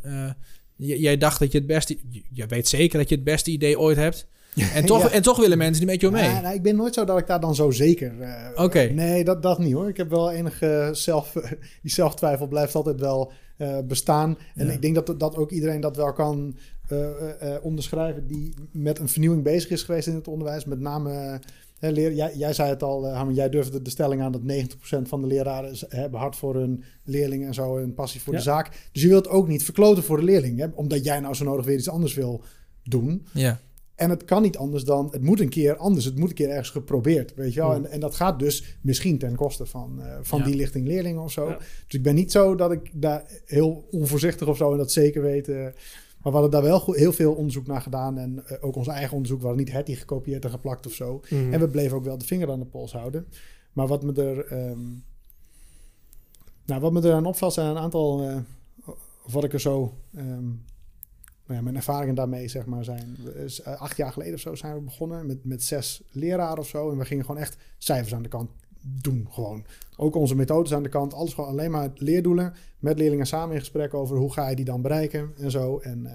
J- 0.76 0.94
jij 0.94 1.16
dacht 1.16 1.38
dat 1.38 1.52
je 1.52 1.58
het 1.58 1.66
beste... 1.66 1.98
Je 2.32 2.46
weet 2.46 2.68
zeker 2.68 2.98
dat 2.98 3.08
je 3.08 3.14
het 3.14 3.24
beste 3.24 3.50
idee 3.50 3.78
ooit 3.78 3.96
hebt. 3.96 4.26
En 4.74 4.84
toch, 4.84 5.02
Ja. 5.02 5.10
en 5.10 5.22
toch 5.22 5.36
willen 5.38 5.58
mensen 5.58 5.80
die 5.82 5.90
met 5.92 6.00
jou 6.00 6.12
mee. 6.12 6.24
Ja, 6.24 6.40
nou, 6.40 6.54
ik 6.54 6.62
ben 6.62 6.76
nooit 6.76 6.94
zo 6.94 7.04
dat 7.04 7.18
ik 7.18 7.26
daar 7.26 7.40
dan 7.40 7.54
zo 7.54 7.70
zeker... 7.70 8.20
eh, 8.20 8.64
Oké. 8.64 8.80
Nee, 8.80 9.24
dat, 9.24 9.42
dat 9.42 9.58
niet 9.58 9.72
hoor. 9.72 9.88
Ik 9.88 9.96
heb 9.96 10.10
wel 10.10 10.30
enige 10.32 10.88
zelf... 10.92 11.32
die 11.82 11.90
zelftwijfel 11.92 12.46
blijft 12.46 12.74
altijd 12.74 13.00
wel 13.00 13.32
eh, 13.56 13.78
bestaan. 13.84 14.38
En 14.54 14.66
Ja. 14.66 14.72
ik 14.72 14.82
denk 14.82 14.94
dat, 14.94 15.20
dat 15.20 15.36
ook 15.36 15.50
iedereen 15.50 15.80
dat 15.80 15.96
wel 15.96 16.12
kan 16.12 16.56
eh, 16.88 17.54
onderschrijven... 17.62 18.26
die 18.26 18.54
met 18.72 18.98
een 18.98 19.08
vernieuwing 19.08 19.42
bezig 19.42 19.70
is 19.70 19.82
geweest 19.82 20.06
in 20.08 20.14
het 20.14 20.28
onderwijs. 20.28 20.64
Met 20.64 20.80
name... 20.80 21.40
hè, 21.78 21.88
leer, 21.90 22.12
jij, 22.12 22.32
jij 22.36 22.52
zei 22.52 22.68
het 22.68 22.82
al, 22.82 23.06
uh, 23.06 23.22
jij 23.32 23.48
durfde 23.48 23.82
de 23.82 23.90
stelling 23.90 24.22
aan 24.22 24.32
dat 24.32 24.40
90% 24.40 25.02
van 25.02 25.20
de 25.20 25.26
leraren 25.26 25.74
hebben 25.88 26.20
hard 26.20 26.36
voor 26.36 26.54
hun 26.54 26.84
leerlingen 27.04 27.46
en 27.46 27.54
zo 27.54 27.78
en 27.78 27.94
passie 27.94 28.20
voor 28.20 28.32
Ja. 28.32 28.38
de 28.38 28.44
zaak. 28.44 28.88
Dus 28.92 29.02
je 29.02 29.08
wilt 29.08 29.28
ook 29.28 29.48
niet 29.48 29.64
verkloten 29.64 30.02
voor 30.02 30.16
de 30.16 30.24
leerling, 30.24 30.58
hè, 30.58 30.66
omdat 30.74 31.04
jij 31.04 31.20
nou 31.20 31.34
zo 31.34 31.44
nodig 31.44 31.64
weer 31.64 31.76
iets 31.78 31.88
anders 31.90 32.14
wil 32.14 32.42
doen. 32.84 33.26
Ja. 33.32 33.60
En 33.96 34.10
het 34.10 34.24
kan 34.24 34.42
niet 34.42 34.56
anders 34.56 34.84
dan, 34.84 35.08
het 35.10 35.22
moet 35.22 35.40
een 35.40 35.48
keer 35.48 35.76
anders. 35.76 36.04
Het 36.04 36.18
moet 36.18 36.28
een 36.28 36.34
keer 36.34 36.48
ergens 36.48 36.70
geprobeerd, 36.70 37.34
weet 37.34 37.52
je 37.54 37.60
wel. 37.60 37.72
En, 37.74 37.90
en 37.90 38.00
dat 38.00 38.14
gaat 38.14 38.38
dus 38.38 38.78
misschien 38.80 39.18
ten 39.18 39.34
koste 39.36 39.66
van, 39.66 40.02
eh, 40.02 40.18
van 40.22 40.38
Ja. 40.38 40.44
die 40.44 40.54
lichting 40.56 40.86
leerlingen 40.86 41.22
of 41.22 41.32
zo. 41.32 41.48
Ja. 41.48 41.56
Dus 41.56 41.94
ik 41.94 42.02
ben 42.02 42.14
niet 42.14 42.32
zo 42.32 42.54
dat 42.54 42.72
ik 42.72 42.90
daar 42.92 43.24
heel 43.44 43.86
onvoorzichtig 43.90 44.48
of 44.48 44.56
zo 44.56 44.72
en 44.72 44.78
dat 44.78 44.92
zeker 44.92 45.22
weet. 45.22 45.48
eh, 45.48 45.62
maar 46.22 46.34
we 46.34 46.40
hadden 46.40 46.50
daar 46.50 46.62
wel 46.70 46.92
heel 46.92 47.12
veel 47.12 47.32
onderzoek 47.34 47.66
naar 47.66 47.80
gedaan. 47.82 48.18
En 48.18 48.46
eh, 48.46 48.56
ook 48.64 48.76
ons 48.76 48.86
eigen 48.88 49.12
onderzoek, 49.14 49.40
we 49.40 49.46
hadden 49.46 49.64
niet 49.64 49.74
Hetty 49.74 49.94
gekopieerd 49.94 50.44
en 50.44 50.50
geplakt 50.50 50.86
of 50.86 50.92
zo. 50.92 51.20
Mhm. 51.30 51.52
En 51.52 51.60
we 51.60 51.68
bleven 51.68 51.96
ook 51.96 52.04
wel 52.04 52.18
de 52.18 52.24
vinger 52.24 52.50
aan 52.50 52.58
de 52.58 52.64
pols 52.66 52.92
houden. 52.92 53.26
Maar 53.72 53.86
wat 53.86 54.02
me 54.02 54.12
er, 54.12 54.44
ehm, 54.46 54.80
nou, 56.66 56.80
wat 56.80 56.92
me 56.92 57.00
er 57.00 57.12
aan 57.12 57.26
opvalt 57.26 57.52
zijn 57.52 57.66
een 57.70 57.78
aantal, 57.78 58.30
of 59.24 59.32
wat 59.32 59.44
ik 59.44 59.52
er 59.52 59.60
zo, 59.60 59.92
ehm, 60.16 60.44
nou 61.46 61.58
ja, 61.58 61.62
mijn 61.62 61.76
ervaringen 61.76 62.14
daarmee 62.14 62.48
zeg 62.48 62.66
maar 62.66 62.84
zijn. 62.84 63.16
is, 63.34 63.60
eh, 63.60 63.80
acht 63.80 63.96
jaar 63.96 64.12
geleden 64.12 64.34
of 64.34 64.40
zo 64.40 64.54
zijn 64.54 64.74
we 64.74 64.80
begonnen 64.80 65.26
met, 65.26 65.44
met 65.44 65.62
zes 65.62 66.02
leraren 66.10 66.58
of 66.58 66.68
zo. 66.68 66.90
En 66.90 66.98
we 66.98 67.04
gingen 67.04 67.24
gewoon 67.24 67.40
echt 67.40 67.56
cijfers 67.78 68.14
aan 68.14 68.22
de 68.22 68.28
kant 68.28 68.50
doen 68.80 69.28
gewoon. 69.30 69.64
Ook 69.96 70.14
onze 70.14 70.34
methodes 70.34 70.74
aan 70.74 70.82
de 70.82 70.88
kant. 70.88 71.14
Alles 71.14 71.34
gewoon 71.34 71.50
alleen 71.50 71.70
maar 71.70 71.90
leerdoelen. 71.94 72.54
Met 72.78 72.98
leerlingen 72.98 73.26
samen 73.26 73.54
in 73.54 73.60
gesprek 73.60 73.94
over 73.94 74.16
hoe 74.16 74.32
ga 74.32 74.48
je 74.48 74.56
die 74.56 74.64
dan 74.64 74.82
bereiken 74.82 75.32
en 75.36 75.50
zo. 75.50 75.78
En, 75.78 76.06
eh, 76.06 76.12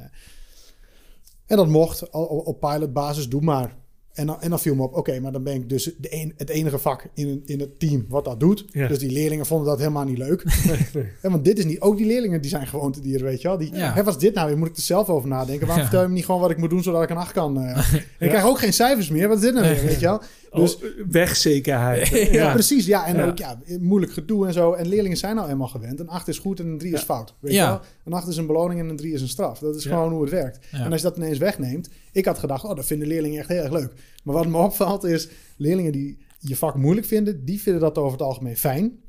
en 1.46 1.58
dat 1.58 1.68
mocht 1.68 2.10
op 2.10 2.60
pilotbasis, 2.60 3.30
doe 3.30 3.42
maar. 3.42 3.76
En 4.14 4.26
dan, 4.28 4.42
en 4.42 4.50
dan 4.50 4.60
viel 4.60 4.76
me 4.76 4.84
op, 4.84 4.94
oké, 4.98 5.20
maar 5.20 5.32
dan 5.32 5.44
ben 5.44 5.54
ik 5.54 5.70
dus 5.70 5.84
de 5.84 6.08
een, 6.16 6.34
het 6.38 6.50
enige 6.50 6.78
vak 6.80 7.08
in, 7.14 7.42
in 7.46 7.60
het 7.60 7.80
team 7.80 8.06
wat 8.10 8.26
dat 8.26 8.40
doet. 8.40 8.66
Ja. 8.72 8.88
Dus 8.88 9.00
die 9.00 9.12
leerlingen 9.12 9.46
vonden 9.46 9.68
dat 9.68 9.78
helemaal 9.80 10.04
niet 10.04 10.18
leuk. 10.18 10.44
Nee, 10.94 11.32
want 11.32 11.46
dit 11.46 11.58
is 11.58 11.66
niet, 11.66 11.80
ook 11.82 11.98
die 11.98 12.06
leerlingen 12.06 12.42
die 12.42 12.50
zijn 12.50 12.68
gewoontedieren, 12.68 13.26
weet 13.26 13.42
je 13.42 13.48
wel. 13.48 13.58
Die, 13.58 13.74
Ja. 13.76 13.94
hè, 13.94 14.04
wat 14.04 14.14
is 14.16 14.20
dit 14.22 14.34
nou? 14.34 14.48
weer? 14.48 14.58
moet 14.58 14.68
ik 14.68 14.76
er 14.76 14.82
zelf 14.82 15.10
over 15.10 15.30
nadenken. 15.30 15.68
Waarom 15.68 15.76
Ja. 15.78 15.82
vertel 15.84 16.02
je 16.02 16.08
me 16.08 16.14
niet 16.14 16.26
gewoon 16.26 16.42
wat 16.42 16.50
ik 16.52 16.58
moet 16.58 16.70
doen 16.70 16.84
zodat 16.84 17.04
ik 17.04 17.10
een 17.10 17.18
acht 17.18 17.32
kan? 17.32 17.62
eh? 17.62 17.78
En 17.94 17.96
ik 18.20 18.30
krijg 18.30 18.46
ook 18.46 18.60
geen 18.60 18.74
cijfers 18.74 19.10
meer. 19.10 19.28
Wat 19.28 19.38
is 19.38 19.44
dit 19.44 19.54
nou 19.54 19.66
weer, 19.68 19.84
weet 19.86 20.00
je 20.00 20.06
wel? 20.06 20.22
Dus 20.54 20.76
Oh, 20.78 20.84
wegzekerheid. 21.10 22.08
Ja. 22.32 22.32
ja, 22.32 22.52
precies. 22.54 22.86
Ja, 22.86 23.06
en 23.06 23.16
Ja. 23.16 23.26
ook 23.28 23.38
ja, 23.38 23.60
moeilijk 23.80 24.12
gedoe 24.14 24.48
en 24.48 24.54
zo. 24.54 24.74
En 24.74 24.88
leerlingen 24.88 25.18
zijn 25.18 25.36
nou 25.36 25.50
eenmaal 25.50 25.68
gewend. 25.68 26.00
Een 26.00 26.10
8 26.10 26.28
is 26.28 26.38
goed 26.40 26.60
en 26.60 26.68
een 26.68 26.78
3 26.78 26.94
is 26.94 27.02
fout. 27.02 27.34
Weet 27.40 27.54
je 27.54 27.60
wel? 27.60 27.80
Een 28.06 28.14
8 28.14 28.28
is 28.28 28.38
een 28.38 28.46
beloning 28.48 28.80
en 28.80 28.90
een 28.90 28.96
3 28.98 29.14
is 29.14 29.22
een 29.22 29.28
straf. 29.28 29.60
Dat 29.60 29.76
is 29.76 29.86
gewoon 29.86 30.12
hoe 30.12 30.22
het 30.22 30.32
werkt. 30.32 30.60
En 30.72 30.92
als 30.92 31.02
je 31.02 31.08
dat 31.08 31.18
ineens 31.18 31.38
wegneemt. 31.38 31.90
Ik 32.12 32.26
had 32.26 32.40
gedacht, 32.40 32.64
oh, 32.64 32.76
dat 32.76 32.86
vinden 32.86 33.08
leerlingen 33.08 33.40
echt 33.40 33.48
heel 33.50 33.64
erg 33.64 33.72
leuk. 33.72 33.94
Maar 34.24 34.36
wat 34.36 34.48
me 34.48 34.58
opvalt 34.58 35.04
is, 35.04 35.28
leerlingen 35.58 35.92
die 35.92 36.18
je 36.40 36.56
vak 36.56 36.76
moeilijk 36.76 37.08
vinden, 37.08 37.46
die 37.46 37.62
vinden 37.62 37.82
dat 37.82 37.98
over 37.98 38.12
het 38.12 38.22
algemeen 38.22 38.58
fijn. 38.58 39.00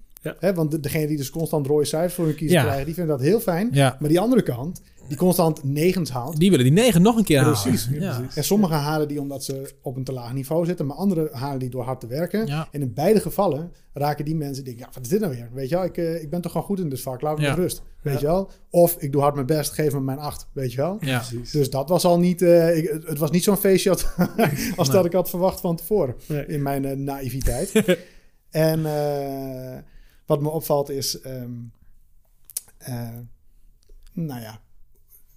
Ja. 0.40 0.54
Want 0.54 0.70
de, 0.70 0.80
degene 0.80 1.06
die 1.06 1.16
dus 1.16 1.30
constant 1.30 1.66
rode 1.66 1.84
cijfers 1.84 2.14
voor 2.14 2.24
hun 2.24 2.34
kiezer 2.34 2.56
Ja. 2.56 2.62
krijgen, 2.64 2.84
die 2.84 2.94
vinden 2.94 3.16
dat 3.16 3.26
heel 3.26 3.40
fijn. 3.40 3.68
Ja. 3.72 3.96
Maar 4.00 4.08
die 4.08 4.20
andere 4.20 4.42
kant, 4.42 4.82
die 5.08 5.16
constant 5.16 5.64
negens 5.64 6.10
haalt. 6.10 6.38
Die 6.38 6.50
willen 6.50 6.64
die 6.64 6.74
negen 6.74 7.02
nog 7.02 7.16
een 7.16 7.24
keer 7.24 7.40
halen. 7.40 7.60
Precies, 7.62 7.88
Ja. 7.92 8.22
En 8.34 8.44
sommigen 8.44 8.76
halen 8.76 9.08
die 9.08 9.20
omdat 9.20 9.44
ze 9.44 9.74
op 9.82 9.96
een 9.96 10.04
te 10.04 10.12
laag 10.12 10.32
niveau 10.32 10.64
zitten, 10.66 10.86
maar 10.86 10.96
anderen 10.96 11.28
halen 11.32 11.58
die 11.58 11.70
door 11.70 11.82
hard 11.84 12.00
te 12.00 12.06
werken. 12.06 12.46
Ja. 12.46 12.68
En 12.70 12.80
in 12.80 12.94
beide 12.94 13.20
gevallen 13.20 13.72
raken 13.92 14.24
die 14.24 14.34
mensen 14.36 14.64
die 14.64 14.74
denken, 14.74 14.86
ja, 14.86 14.92
wat 14.94 15.02
is 15.04 15.08
dit 15.08 15.20
nou 15.20 15.32
weer? 15.34 15.48
Weet 15.52 15.68
je 15.68 15.74
wel, 15.74 15.84
ik, 15.84 15.96
eh, 15.96 16.22
ik 16.22 16.30
ben 16.30 16.40
toch 16.40 16.52
gewoon 16.52 16.66
goed 16.66 16.80
in 16.80 16.88
dit 16.88 17.00
vak, 17.00 17.20
laat 17.20 17.36
me 17.36 17.42
Ja. 17.42 17.48
met 17.48 17.58
rust. 17.58 17.82
Weet 18.02 18.14
Ja. 18.14 18.20
je 18.20 18.26
wel? 18.26 18.50
Of 18.70 18.96
ik 18.98 19.12
doe 19.12 19.20
hard 19.22 19.34
mijn 19.34 19.46
best, 19.46 19.72
geef 19.72 19.92
me 19.92 20.00
mijn 20.00 20.18
acht, 20.18 20.46
weet 20.52 20.70
je 20.72 20.76
wel? 20.76 20.96
Ja. 21.00 21.18
Precies. 21.18 21.50
Dus 21.50 21.70
dat 21.70 21.88
was 21.88 22.04
al 22.04 22.18
niet, 22.18 22.42
eh, 22.42 22.76
ik, 22.76 22.88
het- 23.06 23.18
was 23.18 23.30
niet 23.30 23.44
zo'n 23.44 23.56
feestje 23.56 23.90
als, 23.90 24.06
als 24.76 24.88
Nee. 24.88 24.96
dat 24.96 25.04
ik 25.04 25.12
had 25.12 25.30
verwacht 25.30 25.60
van 25.60 25.76
tevoren. 25.76 26.14
Nee. 26.28 26.46
In 26.46 26.62
mijn 26.62 26.84
eh, 26.84 26.96
naïviteit. 26.96 27.72
en 28.50 28.86
eh, 28.86 29.78
wat 30.26 30.40
me 30.40 30.48
opvalt 30.48 30.90
is, 30.90 31.20
ehm, 31.20 31.50
eh, 32.78 33.08
nou 34.12 34.40
ja, 34.40 34.60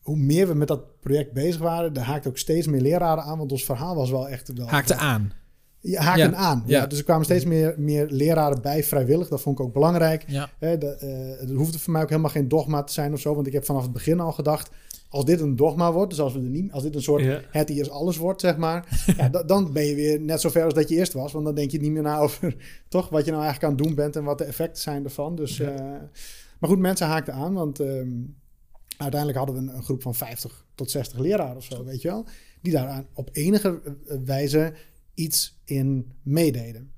hoe 0.05 0.17
meer 0.17 0.47
we 0.47 0.53
met 0.53 0.67
dat 0.67 0.99
project 0.99 1.33
bezig 1.33 1.61
waren, 1.61 1.93
daar 1.93 2.03
haakte 2.03 2.29
ook 2.29 2.37
steeds 2.37 2.67
meer 2.67 2.81
leraren 2.81 3.23
aan, 3.23 3.37
want 3.37 3.51
ons 3.51 3.65
verhaal 3.65 3.95
was 3.95 4.09
wel 4.11 4.29
echt 4.29 4.53
wel... 4.53 4.67
Haakte 4.67 4.95
aan. 4.95 5.31
Ja, 5.79 6.01
haakten 6.01 6.29
Ja. 6.31 6.35
aan. 6.35 6.63
Ja. 6.65 6.79
Ja. 6.79 6.87
dus 6.87 6.97
er 6.97 7.03
kwamen 7.03 7.25
steeds 7.25 7.45
meer, 7.45 7.73
meer 7.77 8.07
leraren 8.09 8.61
bij 8.61 8.83
vrijwillig. 8.83 9.27
Dat 9.27 9.41
vond 9.41 9.59
ik 9.59 9.65
ook 9.65 9.73
belangrijk. 9.73 10.23
Ja. 10.27 10.49
Hè, 10.59 10.77
de, 10.77 10.87
eh, 10.87 11.39
het 11.39 11.49
hoefde 11.57 11.79
voor 11.79 11.93
mij 11.93 12.01
ook 12.01 12.09
helemaal 12.09 12.29
geen 12.31 12.47
dogma 12.47 12.83
te 12.83 12.93
zijn 12.93 13.13
of 13.13 13.19
zo. 13.19 13.35
Want 13.35 13.47
ik 13.47 13.53
heb 13.53 13.65
vanaf 13.65 13.81
het 13.83 13.91
begin 13.93 14.19
al 14.19 14.31
gedacht... 14.31 14.69
als 15.09 15.25
dit 15.25 15.39
een 15.39 15.55
dogma 15.55 15.91
wordt, 15.91 16.09
dus 16.09 16.19
als, 16.19 16.33
we 16.33 16.39
er 16.39 16.45
niet, 16.45 16.71
als 16.71 16.83
dit 16.83 16.95
een 16.95 17.01
soort 17.01 17.23
Ja. 17.23 17.41
het 17.51 17.69
hier 17.69 17.81
is 17.81 17.89
alles 17.89 18.17
wordt, 18.17 18.41
zeg 18.41 18.57
maar... 18.57 19.05
dan 19.45 19.73
ben 19.73 19.85
je 19.85 19.95
weer 19.95 20.21
net 20.21 20.41
zo 20.41 20.49
ver 20.49 20.63
als 20.63 20.73
dat 20.73 20.89
je 20.89 20.95
eerst 20.95 21.13
was. 21.13 21.31
Want 21.31 21.45
dan 21.45 21.55
denk 21.55 21.71
je 21.71 21.79
niet 21.79 21.91
meer 21.91 22.01
na 22.01 22.17
over 22.19 22.55
toch, 22.89 23.09
wat 23.09 23.25
je 23.25 23.31
nou 23.31 23.43
eigenlijk 23.43 23.71
aan 23.73 23.77
het 23.79 23.87
doen 23.87 23.95
bent... 23.95 24.15
en 24.15 24.23
wat 24.23 24.37
de 24.37 24.43
effecten 24.43 24.81
zijn 24.81 25.03
ervan. 25.03 25.35
Dus, 25.35 25.57
Ja. 25.57 25.69
eh, 25.69 25.81
maar 26.59 26.69
goed, 26.69 26.79
mensen 26.79 27.07
haakten 27.07 27.33
aan, 27.33 27.53
want... 27.53 27.79
ehm, 27.79 28.07
uiteindelijk 28.97 29.37
hadden 29.37 29.55
we 29.55 29.61
een, 29.61 29.77
een 29.77 29.83
groep 29.83 30.01
van 30.01 30.15
50 30.15 30.65
tot 30.75 30.91
60 30.91 31.19
leraren 31.19 31.57
of 31.57 31.63
zo, 31.63 31.83
weet 31.83 32.01
je 32.01 32.07
wel. 32.07 32.25
Die 32.61 32.73
daaraan 32.73 33.07
op 33.13 33.29
enige 33.31 33.81
eh, 34.07 34.17
wijze 34.25 34.73
iets 35.13 35.61
in 35.65 36.11
meededen. 36.23 36.91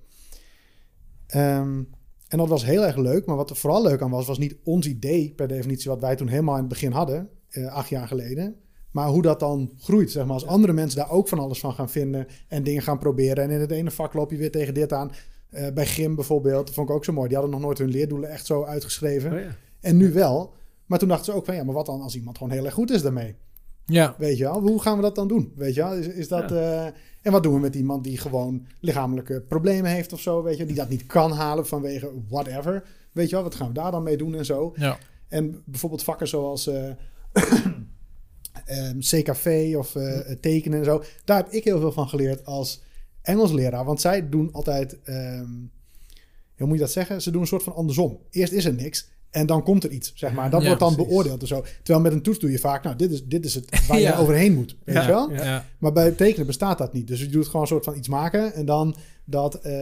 Ehm, 1.27 1.83
en 2.27 2.37
dat 2.37 2.47
was 2.47 2.65
heel 2.65 2.85
erg 2.85 2.95
leuk. 2.95 3.25
Maar 3.25 3.35
wat 3.35 3.49
er 3.49 3.55
vooral 3.55 3.83
leuk 3.83 4.01
aan 4.01 4.09
was, 4.09 4.27
was 4.27 4.37
niet 4.37 4.55
ons 4.63 4.87
idee 4.87 5.33
per 5.35 5.47
definitie, 5.47 5.89
wat 5.89 6.01
wij 6.01 6.15
toen 6.15 6.27
helemaal 6.27 6.55
in 6.55 6.59
het 6.59 6.69
begin 6.69 6.91
hadden, 6.91 7.29
eh, 7.49 7.65
acht 7.65 7.89
jaar 7.89 8.07
geleden. 8.07 8.55
Maar 8.91 9.07
hoe 9.07 9.21
dat 9.21 9.39
dan 9.39 9.71
groeit, 9.79 10.11
zeg 10.11 10.25
maar. 10.25 10.33
Als 10.33 10.45
andere 10.45 10.73
mensen 10.73 10.99
daar 10.99 11.11
ook 11.11 11.27
van 11.27 11.39
alles 11.39 11.59
van 11.59 11.73
gaan 11.73 11.89
vinden 11.89 12.27
en 12.47 12.63
dingen 12.63 12.81
gaan 12.81 12.99
proberen. 12.99 13.43
En 13.43 13.49
in 13.49 13.59
het 13.59 13.71
ene 13.71 13.91
vak 13.91 14.13
loop 14.13 14.31
je 14.31 14.37
weer 14.37 14.51
tegen 14.51 14.73
dit 14.73 14.93
aan. 14.93 15.11
Eh, 15.49 15.73
bij 15.73 15.85
Gym 15.85 16.15
bijvoorbeeld, 16.15 16.65
dat 16.65 16.75
vond 16.75 16.89
ik 16.89 16.95
ook 16.95 17.05
zo 17.05 17.13
mooi. 17.13 17.27
Die 17.27 17.37
hadden 17.37 17.55
nog 17.55 17.65
nooit 17.65 17.77
hun 17.77 17.89
leerdoelen 17.89 18.29
echt 18.29 18.45
zo 18.45 18.63
uitgeschreven. 18.63 19.33
Oh 19.33 19.39
ja. 19.39 19.55
En 19.79 19.97
nu 19.97 20.13
wel. 20.13 20.53
Maar 20.87 20.99
toen 20.99 21.07
dachten 21.07 21.25
ze 21.25 21.33
ook 21.39 21.45
van, 21.45 21.55
ja, 21.55 21.63
maar 21.63 21.73
wat 21.73 21.85
dan 21.85 22.01
als 22.01 22.15
iemand 22.15 22.37
gewoon 22.37 22.53
heel 22.53 22.65
erg 22.65 22.73
goed 22.73 22.91
is 22.91 23.01
daarmee? 23.01 23.35
Ja. 23.85 24.15
Weet 24.17 24.37
je 24.37 24.43
wel, 24.43 24.61
hoe 24.61 24.81
gaan 24.81 24.95
we 24.95 25.01
dat 25.01 25.15
dan 25.15 25.27
doen? 25.27 25.53
Weet 25.55 25.73
je 25.73 25.81
wel, 25.81 25.93
is, 25.93 26.07
is 26.07 26.27
dat... 26.27 26.51
eh, 26.51 26.85
en 27.21 27.31
wat 27.31 27.43
doen 27.43 27.53
we 27.53 27.59
met 27.59 27.75
iemand 27.75 28.03
die 28.03 28.17
gewoon 28.17 28.65
lichamelijke 28.79 29.41
problemen 29.41 29.91
heeft 29.91 30.13
of 30.13 30.21
zo, 30.21 30.43
weet 30.43 30.57
je? 30.57 30.65
Die 30.65 30.75
dat 30.75 30.89
niet 30.89 31.05
kan 31.05 31.31
halen 31.31 31.67
vanwege 31.67 32.11
whatever. 32.27 32.83
Weet 33.11 33.29
je 33.29 33.35
wel, 33.35 33.43
wat 33.43 33.55
gaan 33.55 33.67
we 33.67 33.73
daar 33.73 33.91
dan 33.91 34.03
mee 34.03 34.17
doen 34.17 34.35
en 34.35 34.45
zo? 34.45 34.73
Ja. 34.75 34.97
En 35.27 35.61
bijvoorbeeld 35.65 36.03
vakken 36.03 36.27
zoals 36.27 36.67
eh, 36.67 36.89
ehm, 38.65 38.99
CKV 38.99 39.75
of 39.77 39.95
eh, 39.95 40.19
tekenen 40.39 40.79
en 40.79 40.85
zo. 40.85 41.03
Daar 41.25 41.37
heb 41.37 41.49
ik 41.49 41.63
heel 41.63 41.79
veel 41.79 41.91
van 41.91 42.09
geleerd 42.09 42.45
als 42.45 42.81
Engelsleraar. 43.21 43.85
Want 43.85 44.01
zij 44.01 44.29
doen 44.29 44.51
altijd, 44.51 45.01
ehm, 45.03 45.51
hoe 46.57 46.67
moet 46.67 46.77
je 46.77 46.83
dat 46.83 46.91
zeggen? 46.91 47.21
Ze 47.21 47.31
doen 47.31 47.41
een 47.41 47.47
soort 47.47 47.63
van 47.63 47.75
andersom. 47.75 48.19
Eerst 48.29 48.53
is 48.53 48.65
er 48.65 48.73
niks 48.73 49.09
en 49.37 49.45
dan 49.45 49.63
komt 49.63 49.83
er 49.83 49.89
iets, 49.91 50.11
zeg 50.15 50.33
maar. 50.33 50.49
Dat 50.49 50.65
wordt 50.65 50.79
dan 50.79 50.93
precies. 50.93 51.09
beoordeeld 51.11 51.41
en 51.41 51.47
zo. 51.47 51.63
Terwijl 51.83 51.99
met 52.05 52.13
een 52.13 52.21
toets 52.21 52.39
doe 52.39 52.51
je 52.51 52.59
vaak, 52.59 52.83
nou, 52.83 52.95
dit 52.95 53.11
is, 53.11 53.23
dit 53.25 53.45
is 53.45 53.55
het 53.55 53.87
waar 53.87 53.99
je 54.07 54.15
overheen 54.17 54.53
moet. 54.53 54.75
Weet 54.83 55.03
je 55.03 55.07
wel? 55.09 55.31
Maar 55.77 55.91
bij 55.91 56.11
tekenen 56.11 56.45
bestaat 56.47 56.77
dat 56.77 56.93
niet. 56.93 57.07
Dus 57.07 57.19
je 57.19 57.27
doet 57.27 57.45
gewoon 57.45 57.61
een 57.61 57.67
soort 57.67 57.83
van 57.83 57.95
iets 57.95 58.07
maken 58.07 58.53
en 58.53 58.65
dan 58.65 58.95
dat 59.25 59.55
eh, 59.55 59.73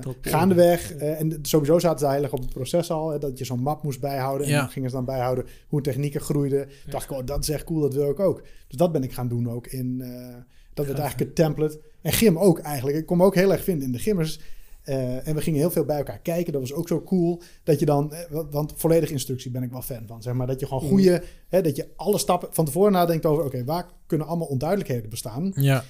Dat- 0.00 0.14
gaandeweg. 0.20 0.92
eh, 0.94 1.20
en 1.20 1.38
sowieso 1.42 1.78
zaten 1.78 1.98
ze 1.98 2.06
heilig 2.06 2.32
op 2.32 2.38
het 2.40 2.52
proces 2.52 2.90
al. 2.90 3.10
Hè, 3.10 3.18
dat 3.18 3.38
je 3.38 3.44
zo'n 3.44 3.60
map 3.60 3.82
moest 3.82 4.00
bijhouden. 4.00 4.46
En 4.46 4.52
Ja. 4.52 4.58
dan 4.60 4.68
gingen 4.70 4.90
ze 4.90 4.96
dan 4.96 5.04
bijhouden 5.04 5.44
hoe 5.68 5.80
technieken 5.80 6.20
groeiden. 6.20 6.66
Toen 6.66 6.90
dacht 6.90 7.04
ik, 7.04 7.16
oh, 7.16 7.26
dat 7.26 7.42
is 7.42 7.48
echt 7.48 7.64
cool, 7.64 7.80
dat 7.80 7.94
wil 7.94 8.10
ik 8.10 8.20
ook. 8.20 8.42
Dus 8.68 8.76
dat 8.78 8.92
ben 8.92 9.02
ik 9.02 9.12
gaan 9.12 9.28
doen 9.28 9.50
ook 9.50 9.66
in... 9.66 9.98
dat 10.74 10.86
werd 10.86 10.98
eigenlijk 10.98 11.28
het 11.30 11.34
template. 11.34 11.80
En 12.02 12.12
gym 12.12 12.38
ook 12.38 12.58
eigenlijk. 12.58 12.96
Ik 12.96 13.06
kon 13.06 13.16
me 13.16 13.24
ook 13.24 13.34
heel 13.34 13.52
erg 13.52 13.64
vinden 13.64 13.86
in 13.86 13.92
de 13.92 13.98
gimmers. 13.98 14.40
Eh, 14.88 15.28
en 15.28 15.34
we 15.34 15.40
gingen 15.40 15.58
heel 15.60 15.70
veel 15.70 15.84
bij 15.84 15.96
elkaar 15.96 16.18
kijken. 16.18 16.52
Dat 16.52 16.60
was 16.60 16.72
ook 16.72 16.88
zo 16.88 17.02
cool. 17.02 17.40
Dat 17.62 17.78
je 17.78 17.84
dan, 17.86 18.12
eh, 18.12 18.30
wa- 18.30 18.48
want 18.50 18.72
volledige 18.76 19.12
instructie 19.12 19.50
ben 19.50 19.62
ik 19.62 19.70
wel 19.70 19.82
fan 19.82 20.02
van. 20.06 20.22
Zeg 20.22 20.34
maar 20.34 20.46
dat 20.46 20.60
je 20.60 20.66
gewoon 20.66 20.88
goede, 20.88 21.22
hè, 21.48 21.60
dat 21.62 21.76
je 21.76 21.88
alle 21.96 22.18
stappen 22.18 22.48
van 22.52 22.64
tevoren 22.64 22.92
nadenkt 22.92 23.26
over, 23.26 23.44
oké, 23.44 23.64
waar 23.64 23.86
kunnen 24.06 24.26
allemaal 24.26 24.46
onduidelijkheden 24.46 25.10
bestaan? 25.10 25.52
Ja. 25.54 25.84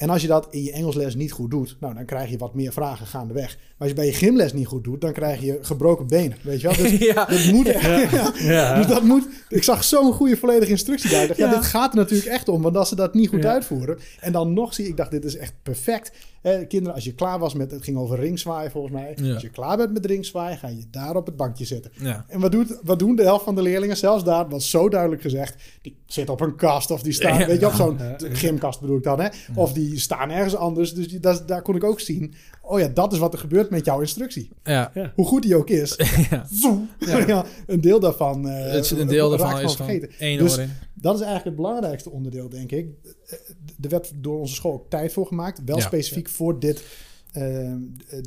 En 0.00 0.10
als 0.10 0.22
je 0.22 0.28
dat 0.28 0.46
in 0.50 0.62
je 0.62 0.72
Engelsles 0.72 1.14
niet 1.14 1.32
goed 1.32 1.50
doet, 1.50 1.76
nou, 1.80 1.94
dan 1.94 2.04
krijg 2.04 2.30
je 2.30 2.38
wat 2.38 2.54
meer 2.54 2.72
vragen 2.72 3.06
gaandeweg. 3.06 3.56
Maar 3.56 3.74
als 3.78 3.88
je 3.88 3.94
bij 3.94 4.06
je 4.06 4.12
gymles 4.12 4.52
niet 4.52 4.66
goed 4.66 4.84
doet, 4.84 5.00
dan 5.00 5.12
krijg 5.12 5.40
je 5.40 5.58
gebroken 5.62 6.06
benen. 6.06 6.36
Weet 6.42 6.60
je 6.60 6.66
wel? 6.66 6.76
Dus 6.76 6.98
Ja. 7.14 7.24
dat 7.24 7.44
moet. 7.44 7.66
Ja. 7.80 8.32
Ja. 8.38 8.76
Dus 8.76 8.86
dat 8.86 9.02
moet. 9.02 9.28
Ik 9.48 9.62
zag 9.62 9.84
zo'n 9.84 10.12
goede 10.12 10.36
volledige 10.36 10.70
instructie 10.70 11.10
daar. 11.10 11.22
Ik 11.22 11.28
dacht, 11.28 11.40
ja. 11.40 11.50
Dit 11.54 11.64
gaat 11.64 11.92
er 11.92 11.98
natuurlijk 11.98 12.30
echt 12.30 12.48
om. 12.48 12.62
Want 12.62 12.76
als 12.76 12.88
ze 12.88 12.94
dat 12.94 13.14
niet 13.14 13.28
goed 13.28 13.44
uitvoeren. 13.44 13.98
En 14.20 14.32
dan 14.32 14.52
nog 14.52 14.74
zie 14.74 14.88
ik, 14.88 14.96
dacht, 14.96 15.10
dit 15.10 15.24
is 15.24 15.36
echt 15.36 15.52
perfect. 15.62 16.12
Eh, 16.42 16.66
kinderen, 16.68 16.94
als 16.94 17.04
je 17.04 17.14
klaar 17.14 17.38
was 17.38 17.54
met. 17.54 17.70
Het 17.70 17.84
ging 17.84 17.96
over 17.96 18.18
ringzwaaien 18.20 18.70
volgens 18.70 18.92
mij. 18.92 19.32
Als 19.32 19.42
je 19.42 19.50
klaar 19.50 19.76
bent 19.76 19.92
met 19.92 20.06
ringzwaaien, 20.06 20.58
ga 20.58 20.68
je 20.68 20.84
daar 20.90 21.16
op 21.16 21.26
het 21.26 21.36
bankje 21.36 21.64
zitten. 21.64 21.90
Ja. 21.94 22.24
En 22.28 22.40
wat, 22.40 22.52
doet, 22.52 22.78
wat 22.82 22.98
doen 22.98 23.16
de 23.16 23.22
helft 23.22 23.44
van 23.44 23.54
de 23.54 23.62
leerlingen? 23.62 23.96
Zelfs 23.96 24.24
daar 24.24 24.48
was 24.48 24.70
zo 24.70 24.88
duidelijk 24.88 25.22
gezegd. 25.22 25.62
Die 25.82 25.96
zit 26.12 26.28
op 26.28 26.40
een 26.40 26.56
kast 26.56 26.90
of 26.90 27.02
die 27.02 27.12
staan. 27.12 27.38
Ja. 27.38 27.46
Weet 27.46 27.60
je, 27.60 27.66
op 27.66 27.72
zo'n 27.72 27.98
Ja. 27.98 28.16
gymkast 28.18 28.80
bedoel 28.80 28.96
ik 28.96 29.02
dan. 29.02 29.20
Hè? 29.20 29.28
Of 29.54 29.72
die 29.72 29.98
staan 29.98 30.30
ergens 30.30 30.56
anders. 30.56 30.94
Dus 30.94 31.08
die, 31.08 31.20
dat, 31.20 31.48
daar 31.48 31.62
kon 31.62 31.76
ik 31.76 31.84
ook 31.84 32.00
zien. 32.00 32.34
Oh 32.62 32.80
ja, 32.80 32.88
dat 32.88 33.12
is 33.12 33.18
wat 33.18 33.32
er 33.32 33.38
gebeurt 33.38 33.70
met 33.70 33.84
jouw 33.84 34.00
instructie. 34.00 34.50
Ja. 34.62 34.92
Hoe 35.14 35.26
goed 35.26 35.42
die 35.42 35.56
ook 35.56 35.68
is. 35.70 35.96
Ja. 37.26 37.44
een 37.66 37.80
deel 37.80 38.00
daarvan. 38.00 38.48
eh, 38.48 38.72
Het, 38.72 38.90
een 38.90 39.06
deel 39.06 39.28
daarvan 39.28 39.60
is 39.60 39.74
van 39.74 39.86
vergeten. 39.86 40.10
één 40.18 40.38
Dus-. 40.38 40.58
Dat 40.94 41.14
is 41.14 41.20
eigenlijk 41.20 41.44
het 41.44 41.56
belangrijkste 41.56 42.10
onderdeel, 42.10 42.48
denk 42.48 42.72
ik. 42.72 42.86
Eh, 43.26 43.38
Er 43.82 43.88
werd 43.88 44.12
door 44.16 44.38
onze 44.38 44.54
school 44.54 44.72
ook 44.72 44.90
tijd 44.90 45.12
voor 45.12 45.26
gemaakt. 45.26 45.60
Wel 45.64 45.76
Ja. 45.78 45.82
specifiek 45.82 46.28
voor 46.28 46.58
dit, 46.60 46.82
eh, 47.32 47.42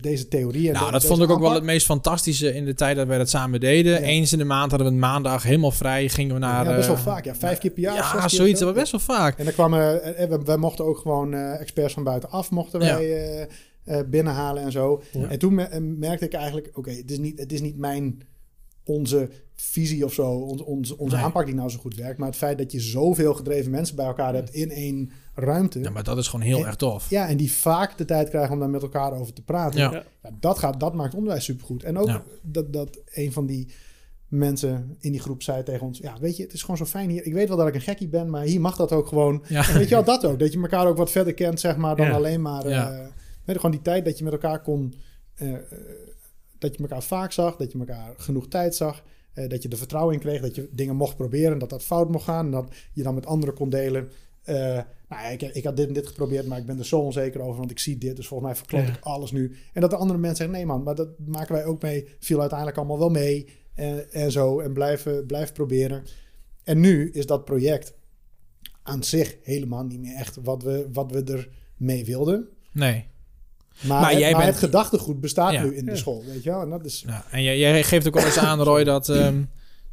deze 0.02 0.28
theorie. 0.28 0.68
En 0.68 0.74
Nou, 0.74 0.86
de- 0.86 0.92
dat 0.92 1.06
vond 1.06 1.22
ik 1.22 1.30
ook 1.30 1.40
wel 1.40 1.54
het 1.54 1.64
meest 1.64 1.86
fantastische 1.86 2.54
in 2.54 2.66
de 2.66 2.74
tijd 2.74 2.96
dat 2.96 3.08
wij 3.08 3.18
dat 3.18 3.30
samen 3.30 3.60
deden. 3.60 3.92
Ja. 3.92 3.98
Eens 4.00 4.32
in 4.32 4.38
de 4.38 4.44
maand 4.46 4.70
hadden 4.70 4.88
we 4.88 4.94
een 4.94 5.00
maandag 5.00 5.44
helemaal 5.44 5.72
vrij. 5.72 6.10
Gingen 6.10 6.34
we 6.34 6.40
naar... 6.40 6.66
Ja, 6.70 6.76
best 6.76 6.88
wel 6.88 6.96
eh, 6.96 7.02
vaak. 7.04 7.26
Ja, 7.26 7.36
vijf 7.36 7.58
keer 7.58 7.72
per 7.72 7.82
jaar. 7.82 7.96
Ja, 7.96 8.28
zoiets. 8.28 8.60
Dat 8.60 8.70
was 8.74 8.78
best 8.90 8.92
wel 8.92 9.18
vaak. 9.18 9.38
En 9.38 9.44
dan 9.46 9.54
kwamen, 9.54 10.04
eh, 10.18 10.28
wij, 10.28 10.40
wij 10.40 10.58
mochten 10.58 10.86
ook 10.86 10.98
gewoon 10.98 11.34
eh, 11.34 11.60
experts 11.62 11.94
van 11.94 12.04
buitenaf 12.04 12.52
mochten 12.52 12.82
Ja. 12.82 12.96
wij 12.98 13.12
eh, 13.14 13.46
eh, 14.00 14.06
binnenhalen 14.08 14.64
en 14.64 14.72
zo. 14.72 15.02
Ja. 15.12 15.30
En 15.30 15.40
toen 15.40 15.54
me- 15.56 15.80
merkte 15.80 16.26
ik 16.26 16.34
eigenlijk, 16.34 16.70
oké, 16.74 16.92
het 16.92 17.12
is 17.12 17.18
niet, 17.18 17.40
het 17.40 17.52
is 17.52 17.62
niet 17.62 17.78
mijn, 17.78 18.22
onze 18.86 19.30
visie 19.56 20.06
of 20.06 20.14
zo, 20.14 20.30
onze, 20.32 20.66
onze, 20.66 20.98
onze 20.98 21.16
Nee. 21.16 21.26
aanpak 21.26 21.46
die 21.46 21.56
nou 21.56 21.70
zo 21.70 21.80
goed 21.80 21.96
werkt, 21.96 22.18
maar 22.18 22.28
het 22.28 22.38
feit 22.38 22.58
dat 22.58 22.72
je 22.72 22.80
zoveel 22.80 23.34
gedreven 23.34 23.72
mensen 23.72 23.96
bij 23.96 24.06
elkaar 24.06 24.34
hebt 24.34 24.54
in 24.54 24.72
één 24.72 25.12
ruimte. 25.36 25.80
Ja, 25.80 25.90
maar 25.90 26.04
dat 26.04 26.18
is 26.18 26.28
gewoon 26.28 26.46
heel 26.46 26.66
erg 26.66 26.76
tof. 26.76 27.10
Ja, 27.10 27.28
en 27.28 27.38
die 27.38 27.52
vaak 27.52 27.98
de 27.98 28.06
tijd 28.06 28.30
krijgen 28.30 28.54
om 28.54 28.60
daar 28.60 28.70
met 28.70 28.82
elkaar 28.82 29.14
over 29.14 29.34
te 29.34 29.42
praten. 29.44 29.80
Ja. 29.80 30.04
Dat, 30.40 30.60
gaat, 30.60 30.80
dat 30.80 30.94
maakt 30.94 31.16
onderwijs 31.16 31.44
supergoed. 31.44 31.84
En 31.84 31.98
ook 31.98 32.08
Ja. 32.08 32.24
dat, 32.42 32.74
dat 32.74 33.00
een 33.14 33.32
van 33.32 33.46
die 33.46 33.68
mensen 34.28 34.96
in 35.00 35.12
die 35.12 35.22
groep 35.22 35.44
zei 35.44 35.64
tegen 35.64 35.86
ons... 35.86 36.00
Ja, 36.00 36.18
weet 36.20 36.38
je, 36.38 36.44
het 36.44 36.54
is 36.54 36.62
gewoon 36.62 36.78
zo 36.78 36.86
fijn 36.86 37.10
hier. 37.10 37.26
Ik 37.26 37.34
weet 37.34 37.48
wel 37.48 37.58
dat 37.58 37.68
ik 37.68 37.76
een 37.76 37.82
gekkie 37.82 38.08
ben, 38.08 38.30
maar 38.30 38.44
hier 38.44 38.62
mag 38.62 38.76
dat 38.76 38.92
ook 38.92 39.08
gewoon. 39.08 39.44
Ja. 39.48 39.68
En 39.70 39.74
weet 39.78 39.90
je 39.90 39.96
wel, 39.96 40.04
dat 40.04 40.26
ook. 40.26 40.40
Dat 40.40 40.54
je 40.54 40.62
elkaar 40.62 40.88
ook 40.88 40.98
wat 40.98 41.12
verder 41.12 41.34
kent, 41.34 41.60
zeg 41.60 41.78
maar, 41.78 41.96
dan 41.96 42.06
Ja. 42.06 42.12
alleen 42.14 42.42
maar... 42.42 42.70
Ja. 42.70 42.92
eh, 42.92 42.98
weet 43.00 43.10
je, 43.46 43.54
gewoon 43.56 43.72
die 43.72 43.82
tijd 43.82 44.06
dat 44.06 44.18
je 44.18 44.24
met 44.24 44.34
elkaar 44.34 44.62
kon... 44.62 44.94
eh, 45.36 45.54
eh, 45.54 45.62
dat 46.64 46.76
je 46.76 46.82
elkaar 46.84 47.04
vaak 47.04 47.32
zag, 47.32 47.56
dat 47.56 47.72
je 47.72 47.80
elkaar 47.80 48.14
genoeg 48.18 48.48
tijd 48.48 48.76
zag... 48.76 49.04
eh, 49.34 49.50
dat 49.50 49.64
je 49.64 49.70
er 49.70 49.78
vertrouwen 49.78 50.14
in 50.14 50.20
kreeg, 50.20 50.42
dat 50.42 50.56
je 50.56 50.70
dingen 50.72 50.96
mocht 50.96 51.16
proberen... 51.16 51.60
dat 51.60 51.70
dat 51.70 51.84
fout 51.84 52.10
mocht 52.10 52.24
gaan 52.24 52.46
en 52.46 52.52
dat 52.52 52.74
je 52.94 53.04
dan 53.04 53.14
met 53.16 53.26
anderen 53.26 53.56
kon 53.56 53.70
delen... 53.70 54.10
Eh, 54.44 54.56
nou 55.10 55.22
ja, 55.24 55.28
ik, 55.28 55.42
ik 55.42 55.64
had 55.64 55.78
dit 55.78 55.88
en 55.88 55.94
dit 55.94 56.08
geprobeerd, 56.08 56.48
maar 56.48 56.58
ik 56.58 56.66
ben 56.66 56.80
er 56.80 56.86
zo 56.86 57.00
onzeker 57.00 57.42
over, 57.42 57.58
want 57.60 57.72
ik 57.72 57.80
zie 57.80 57.98
dit. 57.98 58.16
Dus 58.16 58.28
volgens 58.28 58.50
mij 58.50 58.58
verklap 58.60 58.86
Ja. 58.86 58.92
ik 58.94 59.04
alles 59.04 59.32
nu. 59.32 59.56
En 59.74 59.82
dat 59.82 59.90
de 59.90 59.96
andere 59.96 60.20
mensen 60.20 60.38
zeggen, 60.38 60.56
nee 60.56 60.66
man, 60.66 60.84
maar 60.84 60.96
dat 60.96 61.10
maken 61.26 61.54
wij 61.56 61.66
ook 61.66 61.82
mee. 61.82 62.08
Viel 62.20 62.40
uiteindelijk 62.40 62.78
allemaal 62.78 63.00
wel 63.00 63.10
mee 63.10 63.48
en, 63.74 64.12
en 64.12 64.32
zo. 64.32 64.60
En 64.60 64.74
blijven, 64.74 65.26
blijven 65.26 65.54
proberen. 65.54 66.04
En 66.64 66.80
nu 66.80 67.10
is 67.12 67.26
dat 67.26 67.46
project 67.46 67.94
aan 68.84 69.04
zich 69.04 69.38
helemaal 69.44 69.84
niet 69.84 70.00
meer 70.00 70.16
echt 70.16 70.38
wat 70.44 70.64
we, 70.64 70.88
wat 70.94 71.12
we 71.12 71.24
er 71.24 71.50
mee 71.78 72.06
wilden. 72.06 72.48
Nee. 72.72 73.06
Maar, 73.82 74.02
Maar 74.02 74.10
het, 74.10 74.20
jij 74.20 74.32
maar 74.32 74.42
bent- 74.42 74.54
het 74.56 74.64
gedachtegoed 74.64 75.20
bestaat 75.22 75.52
Ja. 75.54 75.64
nu 75.64 75.76
in 75.76 75.86
de 75.86 75.96
school, 75.96 76.24
weet 76.26 76.44
je 76.44 76.50
wel. 76.50 76.62
En 76.62 76.70
dat 76.70 76.86
is... 76.86 77.04
Ja, 77.08 77.26
en 77.32 77.44
jij, 77.44 77.58
jij 77.60 77.84
geeft 77.84 78.08
ook 78.08 78.14
wel 78.14 78.26
eens 78.26 78.38
aan, 78.38 78.62
Roy, 78.62 78.84
dat, 78.84 79.10
ehm, 79.10 79.42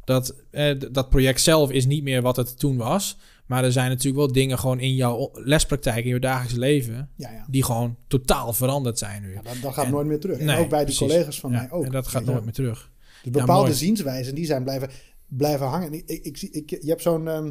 dat 0.03 0.35
eh, 0.51 0.75
dat 0.91 1.09
project 1.09 1.41
zelf 1.41 1.71
is 1.71 1.85
niet 1.85 2.03
meer 2.03 2.21
wat 2.21 2.35
het 2.35 2.59
toen 2.59 2.77
was. 2.77 3.17
Maar 3.45 3.63
er 3.63 3.71
zijn 3.71 3.89
natuurlijk 3.89 4.17
wel 4.17 4.31
dingen 4.31 4.59
gewoon 4.59 4.79
in 4.79 4.95
jouw 4.95 5.29
lespraktijk, 5.33 6.05
in 6.05 6.13
je 6.13 6.19
dagelijks 6.19 6.53
leven, 6.57 7.09
Ja, 7.15 7.31
ja. 7.31 7.45
die 7.49 7.63
gewoon 7.63 7.95
totaal 8.07 8.53
veranderd 8.53 8.97
zijn 8.97 9.21
nu. 9.21 9.33
ja 9.33 9.41
dat, 9.41 9.55
dat 9.61 9.73
gaat 9.73 9.85
En- 9.85 9.91
nooit 9.91 10.07
meer 10.07 10.19
terug. 10.19 10.37
En 10.37 10.45
Nee, 10.45 10.57
ook 10.59 10.69
bij 10.69 10.83
precies. 10.83 11.07
collega's 11.07 11.39
van 11.39 11.51
Ja, 11.51 11.57
mij 11.57 11.71
ook. 11.71 11.85
En 11.85 11.91
dat 11.91 12.07
gaat 12.07 12.25
nooit 12.25 12.43
meer 12.43 12.53
terug. 12.53 12.91
Dus 13.23 13.31
bepaalde 13.31 13.73
zienswijzen, 13.73 14.35
die 14.35 14.45
zijn 14.45 14.63
blijven, 14.63 14.89
blijven 15.27 15.65
hangen. 15.67 15.87
En 15.87 15.93
ik, 15.93 16.09
ik, 16.25 16.41
ik, 16.41 16.69
je 16.69 16.89
hebt 16.89 17.01
zo'n, 17.01 17.27
ehm, 17.27 17.43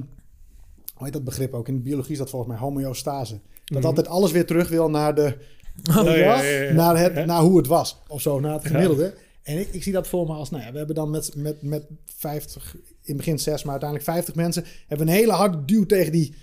hoe 0.95 1.05
heet 1.05 1.12
dat 1.12 1.24
begrip 1.24 1.55
ook? 1.55 1.68
In 1.68 1.74
de 1.74 1.81
biologie 1.83 2.12
is 2.12 2.18
dat 2.18 2.31
volgens 2.31 2.51
mij 2.53 2.61
homeostase. 2.61 3.41
Dat 3.64 3.78
Mhm. 3.78 3.87
altijd 3.87 4.09
alles 4.09 4.31
weer 4.33 4.47
terug 4.47 4.68
wil 4.68 4.91
naar, 4.91 5.14
de, 5.14 5.37
je 5.83 6.03
ja, 6.03 6.43
ja. 6.43 6.73
Naar, 6.73 6.99
het, 6.99 7.27
naar 7.27 7.41
hoe 7.41 7.57
het 7.57 7.66
was. 7.66 8.03
Of 8.09 8.21
zo, 8.21 8.41
naar 8.41 8.53
het 8.53 8.66
gemiddelde. 8.66 9.14
En 9.43 9.59
ik, 9.59 9.68
ik 9.71 9.83
zie 9.83 9.93
dat 9.93 10.09
voor 10.09 10.27
me 10.27 10.33
als, 10.33 10.51
nou 10.51 10.64
ja, 10.64 10.73
we 10.73 10.79
hebben 10.79 10.95
dan 10.95 11.11
met, 11.11 11.37
met, 11.37 11.62
met 11.62 11.85
50, 12.16 12.75
in 12.75 12.81
het 13.03 13.16
begin 13.16 13.39
6, 13.39 13.62
maar 13.62 13.71
uiteindelijk 13.71 14.11
50 14.11 14.35
mensen, 14.35 14.64
hebben 14.87 15.07
we 15.07 15.12
een 15.12 15.18
hele 15.18 15.33
harde 15.33 15.64
duw 15.64 15.87
tegen 15.87 16.12
die... 16.12 16.35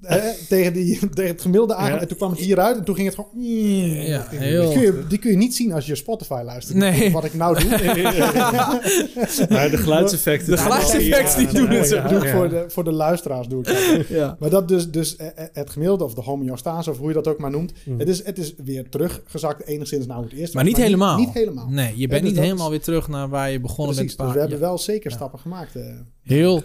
hè, 0.00 0.32
tegen, 0.48 0.72
die, 0.72 0.98
tegen 1.14 1.30
het 1.30 1.40
gemiddelde 1.40 1.74
aan. 1.74 1.90
Ja. 1.90 2.00
En 2.00 2.08
toen 2.08 2.16
kwam 2.16 2.30
het 2.30 2.38
hieruit 2.40 2.76
en 2.78 2.84
toen 2.84 2.94
ging 2.94 3.06
het 3.06 3.14
gewoon... 3.16 3.30
Ja, 3.42 4.26
die, 4.30 4.38
heel... 4.38 4.72
kun 4.72 4.80
je, 4.80 5.04
die 5.08 5.18
kun 5.18 5.30
je 5.30 5.36
niet 5.36 5.54
zien 5.56 5.72
als 5.72 5.86
je 5.86 5.94
Spotify 5.94 6.40
luistert. 6.44 6.76
Nee. 6.78 7.10
Wat 7.12 7.24
ik 7.24 7.34
nou 7.34 7.58
doe. 7.60 7.70
Maar 9.48 9.70
de 9.70 9.76
geluidseffecten. 9.76 10.50
De 10.50 10.56
geluidseffecten, 10.56 11.38
die 11.38 11.54
doen 11.54 11.68
het 11.70 12.08
doe 12.08 12.26
ik 12.26 12.28
voor 12.34 12.48
de, 12.48 12.64
voor 12.68 12.84
de 12.84 12.92
luisteraars 12.92 13.46
doe 13.48 13.58
ik 13.60 13.66
dat. 13.66 14.06
Ja. 14.08 14.36
Maar 14.38 14.50
dat 14.50 14.68
dus, 14.68 14.90
dus 14.90 15.16
eh, 15.16 15.26
eh, 15.26 15.32
het 15.52 15.70
gemiddelde, 15.70 16.04
of 16.04 16.14
de 16.14 16.20
homeostase, 16.20 16.90
of 16.90 16.98
hoe 16.98 17.08
je 17.08 17.14
dat 17.14 17.26
ook 17.28 17.38
maar 17.38 17.50
noemt. 17.50 17.72
Mhm. 17.84 17.98
Het, 17.98 18.08
is, 18.08 18.24
het 18.24 18.38
is 18.38 18.54
weer 18.64 18.88
teruggezakt 18.88 19.66
enigszins 19.66 20.06
naar 20.06 20.18
het 20.22 20.32
eerst 20.32 20.54
Maar 20.54 20.64
niet 20.64 20.76
helemaal. 20.76 21.18
Niet, 21.18 21.32
helemaal. 21.32 21.68
Nee, 21.68 21.92
je 21.96 22.08
bent 22.08 22.22
dus 22.22 22.30
niet 22.30 22.40
helemaal 22.40 22.64
is- 22.64 22.70
weer 22.70 22.80
terug 22.80 23.08
naar 23.08 23.28
waar 23.28 23.50
je 23.50 23.60
begonnen 23.60 23.94
Precies, 23.94 24.16
bent. 24.16 24.28
dus 24.28 24.34
we 24.36 24.40
hebben 24.42 24.58
Ja. 24.58 24.66
wel 24.66 24.78
zeker 24.78 25.10
Ja. 25.10 25.16
stappen 25.16 25.38
gemaakt. 25.38 25.76
eh. 25.76 25.82
Heel 26.22 26.62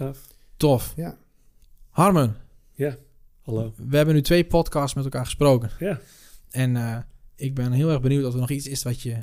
tof. 0.57 0.93
ja. 0.95 1.17
Harmen, 1.89 2.35
Ja, 2.75 2.97
hallo. 3.41 3.73
we 3.89 3.95
hebben 3.97 4.15
nu 4.15 4.21
twee 4.21 4.45
podcasts 4.45 4.93
met 4.95 5.03
elkaar 5.03 5.25
gesproken. 5.25 5.69
Ja. 5.79 5.99
En 6.49 6.75
eh, 6.75 6.97
ik 7.35 7.53
ben 7.55 7.71
heel 7.71 7.89
erg 7.89 8.01
benieuwd 8.01 8.25
of 8.25 8.33
er 8.33 8.39
nog 8.39 8.49
iets 8.49 8.67
is 8.67 8.83
wat 8.83 9.01
je 9.01 9.17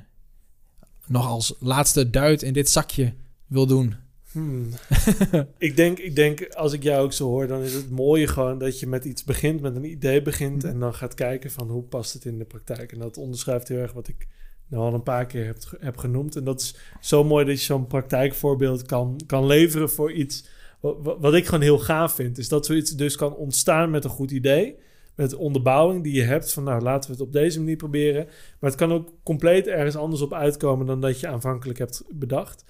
nog 1.07 1.26
als 1.26 1.55
laatste 1.59 2.11
duit 2.11 2.42
in 2.42 2.53
dit 2.53 2.68
zakje 2.68 3.12
wil 3.46 3.66
doen. 3.66 3.94
Hmm. 4.32 4.68
ik, 5.59 5.76
denk, 5.76 5.98
ik 5.98 6.14
denk, 6.16 6.48
als 6.48 6.72
ik 6.72 6.82
jou 6.82 7.05
ook 7.05 7.12
zo 7.12 7.24
hoor, 7.26 7.46
dan 7.46 7.61
is 7.62 7.74
het 7.74 7.90
mooie 7.90 8.26
gewoon 8.26 8.59
dat 8.59 8.80
je 8.80 8.86
met 8.86 9.05
iets 9.05 9.24
begint, 9.24 9.61
met 9.61 9.76
een 9.76 9.90
idee 9.90 10.22
begint 10.22 10.62
Mhm. 10.62 10.72
en 10.72 10.80
dan 10.80 10.94
gaat 10.94 11.14
kijken 11.14 11.51
van 11.51 11.68
hoe 11.68 11.82
past 11.82 12.12
het 12.12 12.24
in 12.24 12.38
de 12.38 12.44
praktijk. 12.44 12.92
En 12.92 12.98
dat 12.98 13.16
onderschrijft 13.16 13.68
heel 13.68 13.78
erg 13.78 13.92
wat 13.92 14.09
ik 14.09 14.26
nou 14.66 14.84
al 14.84 14.94
een 14.94 15.03
paar 15.03 15.26
keer 15.26 15.46
heb, 15.46 15.57
heb 15.80 15.96
genoemd. 15.96 16.36
En 16.36 16.44
dat 16.44 16.61
is 16.61 16.74
zo 17.01 17.24
mooi 17.24 17.44
dat 17.44 17.59
je 17.59 17.64
zo'n 17.64 17.86
praktijkvoorbeeld 17.86 18.82
kan, 18.86 19.20
kan 19.26 19.46
leveren 19.46 19.90
voor 19.90 20.12
iets 20.12 20.44
wat, 20.81 21.16
wat 21.20 21.35
ik 21.35 21.45
gewoon 21.45 21.61
heel 21.61 21.78
gaaf 21.78 22.14
vind. 22.14 22.39
Is 22.39 22.49
dat 22.49 22.66
zoiets 22.66 22.91
dus 22.91 23.16
kan 23.16 23.35
ontstaan 23.35 23.91
met 23.91 24.05
een 24.05 24.11
goed 24.11 24.31
idee, 24.31 24.76
met 25.14 25.35
onderbouwing 25.35 26.03
die 26.03 26.12
je 26.12 26.22
hebt 26.22 26.53
van 26.53 26.64
nou 26.64 26.83
laten 26.83 27.11
we 27.11 27.16
het 27.16 27.26
op 27.26 27.33
deze 27.33 27.59
manier 27.59 27.76
proberen. 27.76 28.24
Maar 28.59 28.70
het 28.70 28.78
kan 28.78 28.93
ook 28.93 29.09
compleet 29.22 29.66
ergens 29.66 29.97
anders 29.97 30.20
op 30.20 30.33
uitkomen 30.33 30.87
dan 30.87 31.01
dat 31.01 31.20
je 31.20 31.28
aanvankelijk 31.28 31.78
hebt 31.78 32.03
bedacht. 32.09 32.64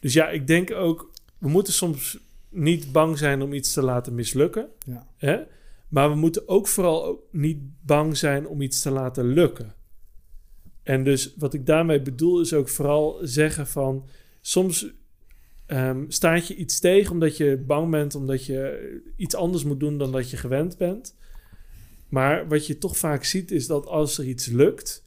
Dus 0.00 0.12
ja, 0.12 0.28
ik 0.28 0.46
denk 0.46 0.70
ook, 0.70 1.10
we 1.38 1.48
moeten 1.48 1.72
soms 1.72 2.18
niet 2.48 2.92
bang 2.92 3.18
zijn 3.18 3.42
om 3.42 3.52
iets 3.52 3.72
te 3.72 3.82
laten 3.82 4.14
mislukken. 4.14 4.68
Ja. 4.86 5.06
Hè? 5.16 5.40
Maar 5.88 6.10
we 6.10 6.16
moeten 6.16 6.48
ook 6.48 6.68
vooral 6.68 7.04
ook 7.04 7.22
niet 7.30 7.58
bang 7.80 8.16
zijn 8.16 8.46
om 8.48 8.60
iets 8.60 8.82
te 8.82 8.90
laten 8.90 9.26
lukken. 9.26 9.74
En 10.82 11.04
dus 11.04 11.34
wat 11.36 11.54
ik 11.54 11.66
daarmee 11.66 12.02
bedoel 12.02 12.40
is 12.40 12.54
ook 12.54 12.68
vooral 12.68 13.18
zeggen 13.22 13.66
van... 13.66 14.06
soms 14.40 14.92
ehm, 15.72 16.04
staat 16.08 16.46
je 16.46 16.54
iets 16.54 16.80
tegen 16.80 17.12
omdat 17.12 17.36
je 17.36 17.62
bang 17.66 17.90
bent... 17.90 18.14
omdat 18.14 18.46
je 18.46 18.90
iets 19.16 19.34
anders 19.34 19.64
moet 19.64 19.80
doen 19.80 19.98
dan 19.98 20.12
dat 20.12 20.30
je 20.30 20.36
gewend 20.36 20.76
bent. 20.76 21.14
Maar 22.08 22.48
wat 22.48 22.66
je 22.66 22.78
toch 22.78 22.96
vaak 22.96 23.24
ziet 23.24 23.50
is 23.50 23.66
dat 23.66 23.86
als 23.86 24.18
er 24.18 24.24
iets 24.24 24.46
lukt... 24.46 25.04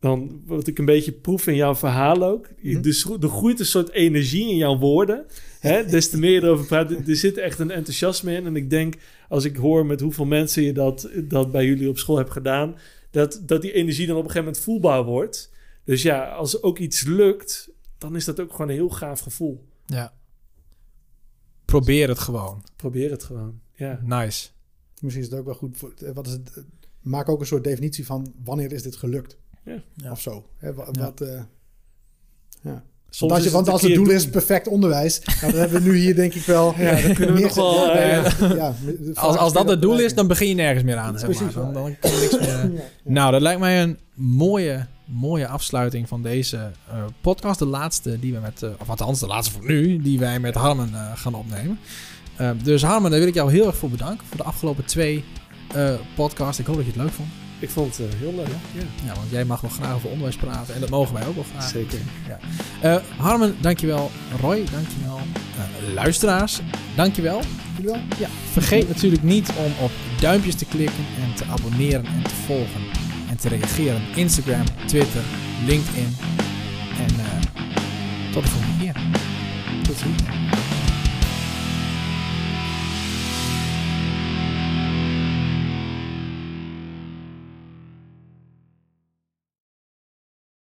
dan 0.00 0.42
wat 0.46 0.66
ik 0.66 0.78
een 0.78 0.84
beetje 0.84 1.12
proef 1.12 1.46
in 1.46 1.56
jouw 1.56 1.74
verhaal 1.74 2.22
ook... 2.22 2.48
Mhm. 2.62 2.80
dus 2.80 3.04
er 3.04 3.28
groeit 3.28 3.60
een 3.60 3.66
soort 3.66 3.90
energie 3.90 4.48
in 4.48 4.56
jouw 4.56 4.78
woorden... 4.78 5.26
Hè, 5.60 5.84
des 5.94 6.10
te 6.10 6.18
meer 6.18 6.32
je 6.32 6.42
erover 6.42 6.66
praat, 6.66 6.90
er 6.90 7.08
er 7.08 7.16
zit 7.16 7.38
echt 7.38 7.58
een 7.58 7.70
enthousiasme 7.70 8.34
in. 8.34 8.46
En 8.46 8.56
ik 8.56 8.70
denk, 8.70 8.94
als 9.28 9.44
ik 9.44 9.56
hoor 9.56 9.86
met 9.86 10.00
hoeveel 10.00 10.24
mensen 10.24 10.62
je 10.62 10.72
dat, 10.72 11.10
dat 11.22 11.52
bij 11.52 11.64
jullie 11.64 11.88
op 11.88 11.98
school 11.98 12.16
hebt 12.16 12.30
gedaan, 12.30 12.76
dat, 13.10 13.42
dat 13.46 13.62
die 13.62 13.72
energie 13.72 14.06
dan 14.06 14.16
op 14.16 14.24
een 14.24 14.30
gegeven 14.30 14.46
moment 14.46 14.64
voelbaar 14.64 15.04
wordt. 15.04 15.52
Dus 15.84 16.02
ja, 16.02 16.28
als 16.28 16.62
ook 16.62 16.78
iets 16.78 17.06
lukt, 17.06 17.70
dan 17.98 18.16
is 18.16 18.24
dat 18.24 18.40
ook 18.40 18.50
gewoon 18.50 18.68
een 18.68 18.74
heel 18.74 18.88
gaaf 18.88 19.20
gevoel. 19.20 19.64
Ja. 19.86 20.12
Probeer 21.64 22.08
het 22.08 22.18
gewoon. 22.18 22.62
Probeer 22.76 23.10
het 23.10 23.24
gewoon. 23.24 23.60
Ja. 23.74 24.00
Nice. 24.02 24.48
Misschien 25.00 25.24
is 25.24 25.30
het 25.30 25.38
ook 25.38 25.44
wel 25.44 25.54
goed 25.54 25.76
voor. 25.76 25.92
eh, 26.04 26.10
Wat 26.14 26.26
is 26.26 26.32
het? 26.32 26.50
eh, 26.56 26.62
Maak 27.00 27.28
ook 27.28 27.40
een 27.40 27.46
soort 27.46 27.64
definitie 27.64 28.06
van 28.06 28.32
wanneer 28.44 28.72
is 28.72 28.82
dit 28.82 28.96
gelukt? 28.96 29.36
Ja. 29.64 29.82
Ja. 29.94 30.10
Of 30.10 30.20
zo. 30.20 30.46
Hè, 30.56 30.74
wa- 30.74 30.88
Ja. 30.92 31.00
wat, 31.04 31.20
eh, 31.20 31.40
ja. 32.62 32.84
Soms 33.10 33.30
Want, 33.32 33.32
als, 33.32 33.44
je, 33.44 33.50
want 33.50 33.68
als 33.68 33.82
het 33.82 33.94
doel 33.94 34.04
doen. 34.04 34.14
is 34.14 34.28
perfect 34.28 34.68
onderwijs, 34.68 35.20
nou, 35.24 35.40
dan 35.52 35.60
hebben 35.60 35.82
we 35.82 35.88
nu 35.88 35.96
hier 35.96 36.14
denk 36.14 36.34
ik 36.34 36.42
wel. 36.42 36.74
Ja, 36.78 37.00
dan 37.02 37.14
kunnen 37.14 37.34
we 37.34 37.40
nog 37.40 37.54
wel, 37.54 37.72
gezegd. 37.72 38.38
Ja, 38.38 38.46
ja, 38.48 38.54
ja, 38.54 38.74
Als, 39.14 39.36
als 39.36 39.52
dat 39.52 39.68
het 39.68 39.82
doel 39.82 40.00
is, 40.00 40.14
dan 40.14 40.26
begin 40.26 40.48
je 40.48 40.54
nergens 40.54 40.84
meer 40.84 40.96
aan. 40.96 41.18
Zeg 41.18 41.40
maar. 41.54 41.72
dan, 41.72 41.96
niks 42.02 42.38
meer... 42.40 42.70
Nou, 43.04 43.32
dat 43.32 43.40
lijkt 43.40 43.60
mij 43.60 43.82
een 43.82 43.98
mooie, 44.14 44.86
mooie 45.04 45.48
afsluiting 45.48 46.08
van 46.08 46.22
deze 46.22 46.70
eh, 46.88 47.04
podcast. 47.20 47.58
De 47.58 47.66
laatste 47.66 48.18
die 48.20 48.32
we 48.32 48.38
met, 48.38 48.62
eh, 48.62 48.70
of 48.78 48.88
althans 48.88 49.20
de 49.20 49.26
laatste 49.26 49.52
voor 49.52 49.64
nu, 49.66 49.98
die 49.98 50.18
wij 50.18 50.40
met 50.40 50.54
Harmen 50.54 50.94
eh, 50.94 51.10
gaan 51.14 51.34
opnemen. 51.34 51.78
Dus 52.62 52.82
Harmen, 52.82 53.10
daar 53.10 53.18
wil 53.18 53.28
ik 53.28 53.34
jou 53.34 53.52
heel 53.52 53.66
erg 53.66 53.76
voor 53.76 53.90
bedanken 53.90 54.26
voor 54.26 54.36
de 54.36 54.42
afgelopen 54.42 54.84
twee 54.84 55.24
podcasts. 56.14 56.58
Ik 56.60 56.66
hoop 56.66 56.76
dat 56.76 56.84
je 56.84 56.90
het 56.90 57.00
leuk 57.00 57.12
vond. 57.12 57.28
Ik 57.58 57.70
vond 57.70 57.96
het 57.96 58.14
heel 58.14 58.34
leuk. 58.34 58.46
Ja, 58.46 58.82
Ja, 59.06 59.14
want 59.14 59.30
jij 59.30 59.44
mag 59.44 59.62
nog 59.62 59.74
graag 59.74 59.94
over 59.94 60.08
onderwijs 60.08 60.36
praten 60.36 60.74
en 60.74 60.80
dat 60.80 60.90
mogen 60.90 61.14
wij 61.14 61.26
ook 61.26 61.34
wel 61.34 61.44
graag. 61.44 61.68
zeker. 61.68 61.98
Eh 62.80 62.96
Harmen, 63.16 63.56
dankjewel. 63.60 64.10
Roy, 64.40 64.64
dankjewel. 64.72 65.20
Luisteraars, 65.94 66.60
dankjewel. 66.96 67.40
Jullie 67.76 67.90
wel? 67.90 68.00
Ja, 68.18 68.28
vergeet 68.52 68.88
natuurlijk 68.88 69.22
niet 69.22 69.48
om 69.56 69.84
op 69.84 69.90
duimpjes 70.20 70.54
te 70.54 70.64
klikken 70.64 71.04
en 71.22 71.34
te 71.34 71.44
abonneren 71.44 72.04
en 72.04 72.22
te 72.22 72.34
volgen. 72.34 72.93
En 73.34 73.40
te 73.40 73.48
reageren. 73.48 74.02
Instagram, 74.14 74.64
Twitter, 74.86 75.22
LinkedIn. 75.66 76.16
En 76.98 77.18
eh, 77.18 78.32
tot 78.32 78.42
de 78.42 78.48
volgende 78.48 78.78
keer. 78.78 78.94
Tot 79.82 79.96
ziens. 79.96 80.63